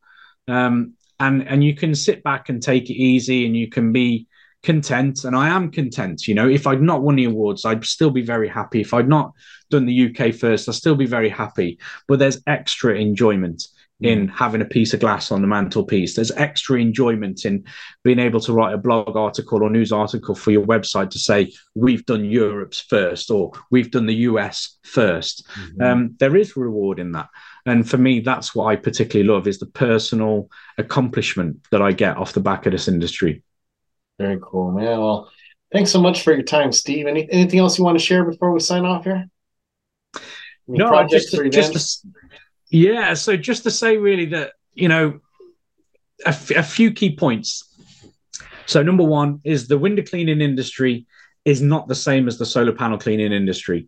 Um, 0.48 0.94
and 1.20 1.46
and 1.46 1.62
you 1.62 1.74
can 1.74 1.94
sit 1.94 2.22
back 2.22 2.48
and 2.48 2.62
take 2.62 2.90
it 2.90 2.94
easy, 2.94 3.44
and 3.44 3.56
you 3.56 3.68
can 3.68 3.92
be 3.92 4.26
content. 4.62 5.24
And 5.24 5.36
I 5.36 5.48
am 5.48 5.70
content. 5.70 6.26
You 6.26 6.34
know, 6.34 6.48
if 6.48 6.66
I'd 6.66 6.82
not 6.82 7.02
won 7.02 7.16
the 7.16 7.24
awards, 7.24 7.64
I'd 7.64 7.84
still 7.84 8.10
be 8.10 8.22
very 8.22 8.48
happy. 8.48 8.80
If 8.80 8.94
I'd 8.94 9.08
not 9.08 9.32
done 9.70 9.86
the 9.86 10.08
UK 10.08 10.34
first, 10.34 10.68
I'd 10.68 10.74
still 10.74 10.96
be 10.96 11.06
very 11.06 11.28
happy. 11.28 11.78
But 12.06 12.18
there's 12.18 12.42
extra 12.46 12.94
enjoyment 12.94 13.66
in 14.00 14.28
mm. 14.28 14.32
having 14.32 14.62
a 14.62 14.66
piece 14.66 14.94
of 14.94 15.00
glass 15.00 15.32
on 15.32 15.42
the 15.42 15.48
mantelpiece. 15.48 16.14
There's 16.14 16.30
extra 16.32 16.78
enjoyment 16.78 17.44
in 17.44 17.64
being 18.04 18.18
able 18.18 18.40
to 18.40 18.52
write 18.52 18.72
a 18.72 18.78
blog 18.78 19.16
article 19.16 19.62
or 19.62 19.70
news 19.70 19.90
article 19.90 20.34
for 20.34 20.52
your 20.52 20.64
website 20.64 21.10
to 21.10 21.18
say, 21.18 21.52
we've 21.74 22.06
done 22.06 22.24
Europe's 22.24 22.80
first 22.80 23.30
or 23.30 23.50
we've 23.70 23.90
done 23.90 24.06
the 24.06 24.14
US 24.14 24.78
1st 24.86 25.42
mm-hmm. 25.42 25.82
um, 25.82 26.14
there 26.18 26.36
is 26.36 26.56
reward 26.56 26.98
in 26.98 27.12
that. 27.12 27.28
And 27.66 27.88
for 27.88 27.98
me, 27.98 28.20
that's 28.20 28.54
what 28.54 28.66
I 28.66 28.76
particularly 28.76 29.28
love 29.28 29.46
is 29.46 29.58
the 29.58 29.66
personal 29.66 30.48
accomplishment 30.78 31.66
that 31.70 31.82
I 31.82 31.92
get 31.92 32.16
off 32.16 32.32
the 32.32 32.40
back 32.40 32.66
of 32.66 32.72
this 32.72 32.88
industry. 32.88 33.42
Very 34.18 34.38
cool, 34.42 34.72
man. 34.72 34.98
Well, 34.98 35.30
thanks 35.72 35.90
so 35.90 36.00
much 36.00 36.22
for 36.22 36.32
your 36.32 36.42
time, 36.42 36.72
Steve. 36.72 37.06
Any, 37.06 37.30
anything 37.30 37.60
else 37.60 37.78
you 37.78 37.84
want 37.84 37.98
to 37.98 38.04
share 38.04 38.24
before 38.24 38.52
we 38.52 38.60
sign 38.60 38.84
off 38.84 39.04
here? 39.04 39.26
Any 40.68 40.78
no, 40.78 41.06
just, 41.06 41.34
just 41.50 42.06
yeah. 42.70 43.14
So 43.14 43.36
just 43.36 43.62
to 43.62 43.70
say, 43.70 43.96
really, 43.96 44.26
that 44.26 44.52
you 44.74 44.88
know, 44.88 45.20
a, 46.26 46.30
f- 46.30 46.50
a 46.50 46.62
few 46.62 46.92
key 46.92 47.16
points. 47.16 47.64
So 48.66 48.82
number 48.82 49.04
one 49.04 49.40
is 49.44 49.66
the 49.66 49.78
window 49.78 50.02
cleaning 50.02 50.40
industry 50.40 51.06
is 51.44 51.62
not 51.62 51.88
the 51.88 51.94
same 51.94 52.28
as 52.28 52.38
the 52.38 52.44
solar 52.44 52.72
panel 52.72 52.98
cleaning 52.98 53.32
industry. 53.32 53.86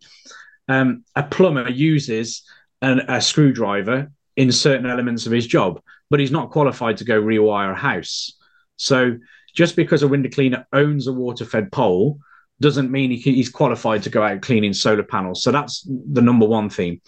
Um, 0.67 1.03
a 1.15 1.21
plumber 1.21 1.69
uses 1.69 2.43
an, 2.81 3.01
a 3.07 3.21
screwdriver 3.21 4.11
in 4.35 4.51
certain 4.51 4.87
elements 4.87 5.25
of 5.25 5.31
his 5.31 5.45
job, 5.45 5.81
but 6.09 6.19
he's 6.19 6.31
not 6.31 6.49
qualified 6.49 6.97
to 6.97 7.03
go 7.03 7.21
rewire 7.21 7.73
a 7.73 7.75
house. 7.75 8.33
So 8.77 9.17
just 9.53 9.75
because 9.75 10.03
a 10.03 10.07
window 10.07 10.29
cleaner 10.29 10.65
owns 10.73 11.07
a 11.07 11.13
water 11.13 11.45
fed 11.45 11.71
pole 11.71 12.19
doesn't 12.59 12.91
mean 12.91 13.11
he, 13.11 13.17
he's 13.17 13.49
qualified 13.49 14.03
to 14.03 14.09
go 14.09 14.23
out 14.23 14.41
cleaning 14.41 14.73
solar 14.73 15.03
panels. 15.03 15.43
So 15.43 15.51
that's 15.51 15.87
the 15.87 16.21
number 16.21 16.45
one 16.45 16.69
theme. 16.69 17.01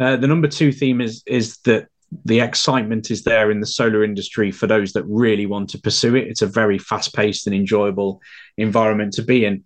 Uh, 0.00 0.16
the 0.16 0.26
number 0.26 0.48
two 0.48 0.72
theme 0.72 1.00
is 1.00 1.22
is 1.26 1.58
that 1.58 1.88
the 2.24 2.40
excitement 2.40 3.10
is 3.10 3.24
there 3.24 3.50
in 3.50 3.60
the 3.60 3.66
solar 3.66 4.04
industry 4.04 4.50
for 4.50 4.66
those 4.66 4.92
that 4.92 5.04
really 5.04 5.46
want 5.46 5.70
to 5.70 5.78
pursue 5.78 6.14
it. 6.14 6.28
It's 6.28 6.42
a 6.42 6.46
very 6.46 6.78
fast 6.78 7.14
paced 7.14 7.46
and 7.46 7.56
enjoyable 7.56 8.20
environment 8.56 9.12
to 9.14 9.22
be 9.22 9.44
in. 9.44 9.64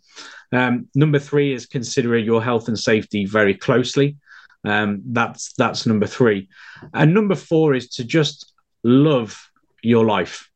Um, 0.52 0.88
number 0.94 1.18
three 1.18 1.52
is 1.52 1.66
consider 1.66 2.16
your 2.16 2.42
health 2.42 2.68
and 2.68 2.78
safety 2.78 3.26
very 3.26 3.54
closely. 3.54 4.16
Um, 4.64 5.02
that's 5.06 5.52
that's 5.54 5.86
number 5.86 6.06
three, 6.06 6.48
and 6.92 7.14
number 7.14 7.36
four 7.36 7.74
is 7.74 7.88
to 7.90 8.04
just 8.04 8.52
love 8.82 9.50
your 9.82 10.04
life, 10.04 10.50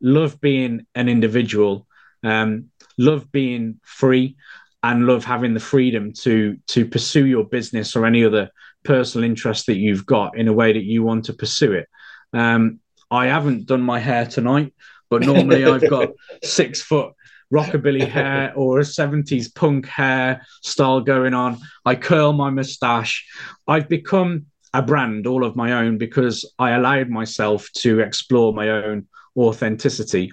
love 0.00 0.40
being 0.40 0.86
an 0.94 1.08
individual, 1.08 1.86
um, 2.24 2.70
love 2.98 3.30
being 3.32 3.80
free, 3.82 4.36
and 4.82 5.06
love 5.06 5.24
having 5.24 5.54
the 5.54 5.60
freedom 5.60 6.12
to 6.12 6.56
to 6.68 6.86
pursue 6.86 7.26
your 7.26 7.44
business 7.44 7.94
or 7.96 8.06
any 8.06 8.24
other 8.24 8.50
personal 8.82 9.24
interest 9.24 9.66
that 9.66 9.76
you've 9.76 10.06
got 10.06 10.38
in 10.38 10.48
a 10.48 10.52
way 10.52 10.72
that 10.72 10.84
you 10.84 11.02
want 11.02 11.24
to 11.26 11.32
pursue 11.32 11.72
it. 11.72 11.88
Um, 12.32 12.80
I 13.10 13.26
haven't 13.26 13.66
done 13.66 13.82
my 13.82 13.98
hair 13.98 14.24
tonight, 14.24 14.72
but 15.10 15.22
normally 15.22 15.66
I've 15.66 15.88
got 15.90 16.10
six 16.42 16.80
foot 16.80 17.12
rockabilly 17.52 18.06
hair 18.06 18.52
or 18.54 18.78
a 18.78 18.82
70s 18.82 19.52
punk 19.54 19.86
hair 19.86 20.46
style 20.62 21.00
going 21.00 21.34
on. 21.34 21.58
I 21.84 21.96
curl 21.96 22.32
my 22.32 22.50
mustache. 22.50 23.26
I've 23.66 23.88
become 23.88 24.46
a 24.72 24.82
brand 24.82 25.26
all 25.26 25.44
of 25.44 25.56
my 25.56 25.72
own 25.72 25.98
because 25.98 26.50
I 26.58 26.70
allowed 26.70 27.08
myself 27.08 27.68
to 27.78 28.00
explore 28.00 28.54
my 28.54 28.68
own 28.68 29.08
authenticity 29.36 30.32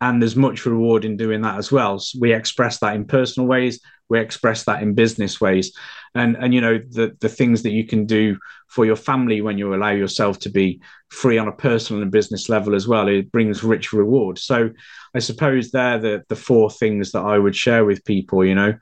and 0.00 0.22
there's 0.22 0.36
much 0.36 0.64
reward 0.64 1.04
in 1.04 1.16
doing 1.16 1.42
that 1.42 1.58
as 1.58 1.72
well. 1.72 1.98
So 1.98 2.18
we 2.20 2.32
express 2.32 2.78
that 2.78 2.94
in 2.94 3.04
personal 3.04 3.48
ways, 3.48 3.80
we 4.08 4.20
express 4.20 4.64
that 4.64 4.82
in 4.82 4.94
business 4.94 5.40
ways, 5.40 5.76
and 6.14 6.36
and 6.36 6.54
you 6.54 6.60
know 6.60 6.78
the 6.78 7.16
the 7.20 7.28
things 7.28 7.62
that 7.62 7.72
you 7.72 7.84
can 7.86 8.06
do 8.06 8.38
for 8.68 8.86
your 8.86 8.96
family 8.96 9.40
when 9.40 9.58
you 9.58 9.74
allow 9.74 9.90
yourself 9.90 10.38
to 10.40 10.50
be 10.50 10.80
free 11.10 11.38
on 11.38 11.48
a 11.48 11.52
personal 11.52 12.02
and 12.02 12.12
business 12.12 12.48
level 12.48 12.74
as 12.74 12.86
well. 12.86 13.08
It 13.08 13.32
brings 13.32 13.64
rich 13.64 13.92
reward. 13.92 14.38
So 14.38 14.70
I 15.14 15.18
suppose 15.18 15.70
they're 15.70 15.98
the 15.98 16.24
the 16.28 16.36
four 16.36 16.70
things 16.70 17.12
that 17.12 17.22
I 17.22 17.38
would 17.38 17.56
share 17.56 17.84
with 17.84 18.04
people. 18.04 18.44
You 18.44 18.54
know. 18.54 18.74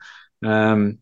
Um, 0.45 0.99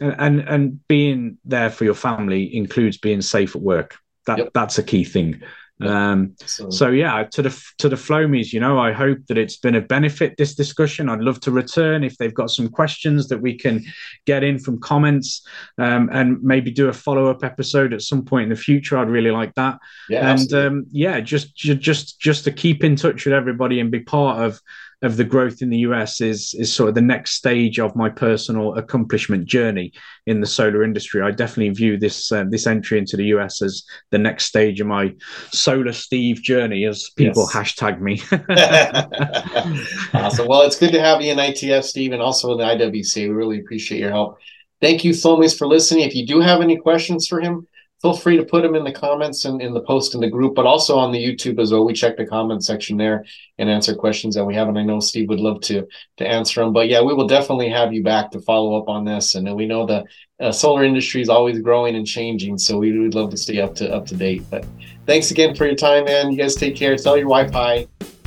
and 0.00 0.40
and 0.40 0.86
being 0.88 1.38
there 1.44 1.70
for 1.70 1.84
your 1.84 1.94
family 1.94 2.56
includes 2.56 2.98
being 2.98 3.20
safe 3.20 3.54
at 3.54 3.62
work. 3.62 3.96
That 4.26 4.38
yep. 4.38 4.50
that's 4.54 4.78
a 4.78 4.82
key 4.82 5.04
thing. 5.04 5.42
Um, 5.80 6.34
so, 6.44 6.70
so, 6.70 6.88
yeah, 6.88 7.24
to 7.24 7.42
the 7.42 7.64
to 7.78 7.88
the 7.88 7.96
Flowmies, 7.96 8.52
you 8.52 8.60
know, 8.60 8.78
I 8.78 8.92
hope 8.92 9.18
that 9.28 9.38
it's 9.38 9.56
been 9.56 9.74
a 9.74 9.80
benefit 9.80 10.36
this 10.36 10.54
discussion. 10.54 11.08
I'd 11.08 11.20
love 11.20 11.40
to 11.40 11.50
return 11.50 12.04
if 12.04 12.16
they've 12.16 12.34
got 12.34 12.50
some 12.50 12.68
questions 12.68 13.28
that 13.28 13.40
we 13.40 13.54
can 13.54 13.84
get 14.26 14.42
in 14.42 14.58
from 14.58 14.80
comments, 14.80 15.46
um, 15.78 16.08
and 16.12 16.42
maybe 16.42 16.70
do 16.70 16.88
a 16.88 16.92
follow 16.92 17.30
up 17.30 17.44
episode 17.44 17.92
at 17.92 18.02
some 18.02 18.24
point 18.24 18.44
in 18.44 18.48
the 18.50 18.56
future. 18.56 18.98
I'd 18.98 19.08
really 19.08 19.30
like 19.30 19.54
that. 19.54 19.78
Yeah, 20.08 20.32
and 20.32 20.52
um, 20.52 20.86
yeah, 20.90 21.20
just 21.20 21.54
just 21.56 22.18
just 22.18 22.44
to 22.44 22.52
keep 22.52 22.82
in 22.82 22.96
touch 22.96 23.24
with 23.24 23.34
everybody 23.34 23.80
and 23.80 23.90
be 23.90 24.00
part 24.00 24.42
of 24.42 24.60
of 25.02 25.16
the 25.16 25.24
growth 25.24 25.62
in 25.62 25.70
the 25.70 25.78
US 25.78 26.20
is 26.20 26.54
is 26.58 26.72
sort 26.72 26.88
of 26.88 26.94
the 26.94 27.00
next 27.00 27.32
stage 27.32 27.78
of 27.78 27.94
my 27.94 28.08
personal 28.08 28.74
accomplishment 28.74 29.46
journey 29.46 29.92
in 30.26 30.40
the 30.40 30.46
solar 30.46 30.82
industry. 30.82 31.22
I 31.22 31.30
definitely 31.30 31.72
view 31.74 31.96
this 31.96 32.32
uh, 32.32 32.44
this 32.48 32.66
entry 32.66 32.98
into 32.98 33.16
the 33.16 33.26
US 33.26 33.62
as 33.62 33.84
the 34.10 34.18
next 34.18 34.46
stage 34.46 34.80
of 34.80 34.88
my 34.88 35.14
solar 35.52 35.92
Steve 35.92 36.42
journey, 36.42 36.84
as 36.84 37.10
people 37.16 37.48
yes. 37.54 37.54
hashtag 37.54 38.00
me. 38.00 38.20
awesome. 40.14 40.48
Well, 40.48 40.62
it's 40.62 40.78
good 40.78 40.92
to 40.92 41.00
have 41.00 41.22
you 41.22 41.32
in 41.32 41.38
ITF, 41.38 41.84
Steve, 41.84 42.12
and 42.12 42.22
also 42.22 42.52
in 42.52 42.58
the 42.58 42.64
IWC. 42.64 43.16
We 43.16 43.28
really 43.28 43.60
appreciate 43.60 44.00
your 44.00 44.10
help. 44.10 44.38
Thank 44.80 45.04
you, 45.04 45.12
Flowmies, 45.12 45.56
for 45.56 45.66
listening. 45.66 46.04
If 46.04 46.14
you 46.14 46.26
do 46.26 46.40
have 46.40 46.60
any 46.60 46.76
questions 46.76 47.26
for 47.26 47.40
him, 47.40 47.66
feel 48.00 48.14
free 48.14 48.36
to 48.36 48.44
put 48.44 48.62
them 48.62 48.74
in 48.74 48.84
the 48.84 48.92
comments 48.92 49.44
and 49.44 49.60
in 49.60 49.74
the 49.74 49.80
post 49.80 50.14
in 50.14 50.20
the 50.20 50.30
group, 50.30 50.54
but 50.54 50.66
also 50.66 50.96
on 50.96 51.10
the 51.10 51.18
YouTube 51.18 51.60
as 51.60 51.72
well. 51.72 51.84
We 51.84 51.92
check 51.92 52.16
the 52.16 52.26
comment 52.26 52.64
section 52.64 52.96
there 52.96 53.24
and 53.58 53.68
answer 53.68 53.94
questions 53.94 54.34
that 54.36 54.44
we 54.44 54.54
have. 54.54 54.68
And 54.68 54.78
I 54.78 54.84
know 54.84 55.00
Steve 55.00 55.28
would 55.28 55.40
love 55.40 55.60
to 55.62 55.86
to 56.18 56.26
answer 56.26 56.62
them. 56.62 56.72
But 56.72 56.88
yeah, 56.88 57.02
we 57.02 57.14
will 57.14 57.26
definitely 57.26 57.68
have 57.70 57.92
you 57.92 58.02
back 58.02 58.30
to 58.32 58.40
follow 58.40 58.80
up 58.80 58.88
on 58.88 59.04
this. 59.04 59.34
And 59.34 59.52
we 59.54 59.66
know 59.66 59.84
the 59.84 60.04
uh, 60.40 60.52
solar 60.52 60.84
industry 60.84 61.20
is 61.20 61.28
always 61.28 61.60
growing 61.60 61.96
and 61.96 62.06
changing, 62.06 62.58
so 62.58 62.78
we 62.78 62.96
would 62.96 63.14
love 63.14 63.30
to 63.30 63.36
stay 63.36 63.60
up 63.60 63.74
to 63.76 63.92
up 63.92 64.06
to 64.06 64.16
date. 64.16 64.44
But 64.48 64.64
thanks 65.06 65.30
again 65.30 65.56
for 65.56 65.66
your 65.66 65.74
time, 65.74 66.04
man. 66.04 66.30
You 66.30 66.38
guys 66.38 66.54
take 66.54 66.76
care. 66.76 66.96
Sell 66.96 67.16
your 67.16 67.28
Wi-Fi. 67.28 67.86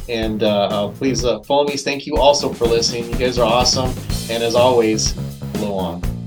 And 0.09 0.43
uh, 0.43 0.65
uh, 0.65 0.87
please 0.89 1.23
uh, 1.23 1.39
follow 1.41 1.65
me. 1.65 1.77
Thank 1.77 2.05
you 2.05 2.17
also 2.17 2.51
for 2.51 2.65
listening. 2.65 3.09
You 3.09 3.17
guys 3.17 3.37
are 3.37 3.45
awesome. 3.45 3.93
And 4.29 4.43
as 4.43 4.55
always, 4.55 5.13
blow 5.53 5.75
on. 5.75 6.20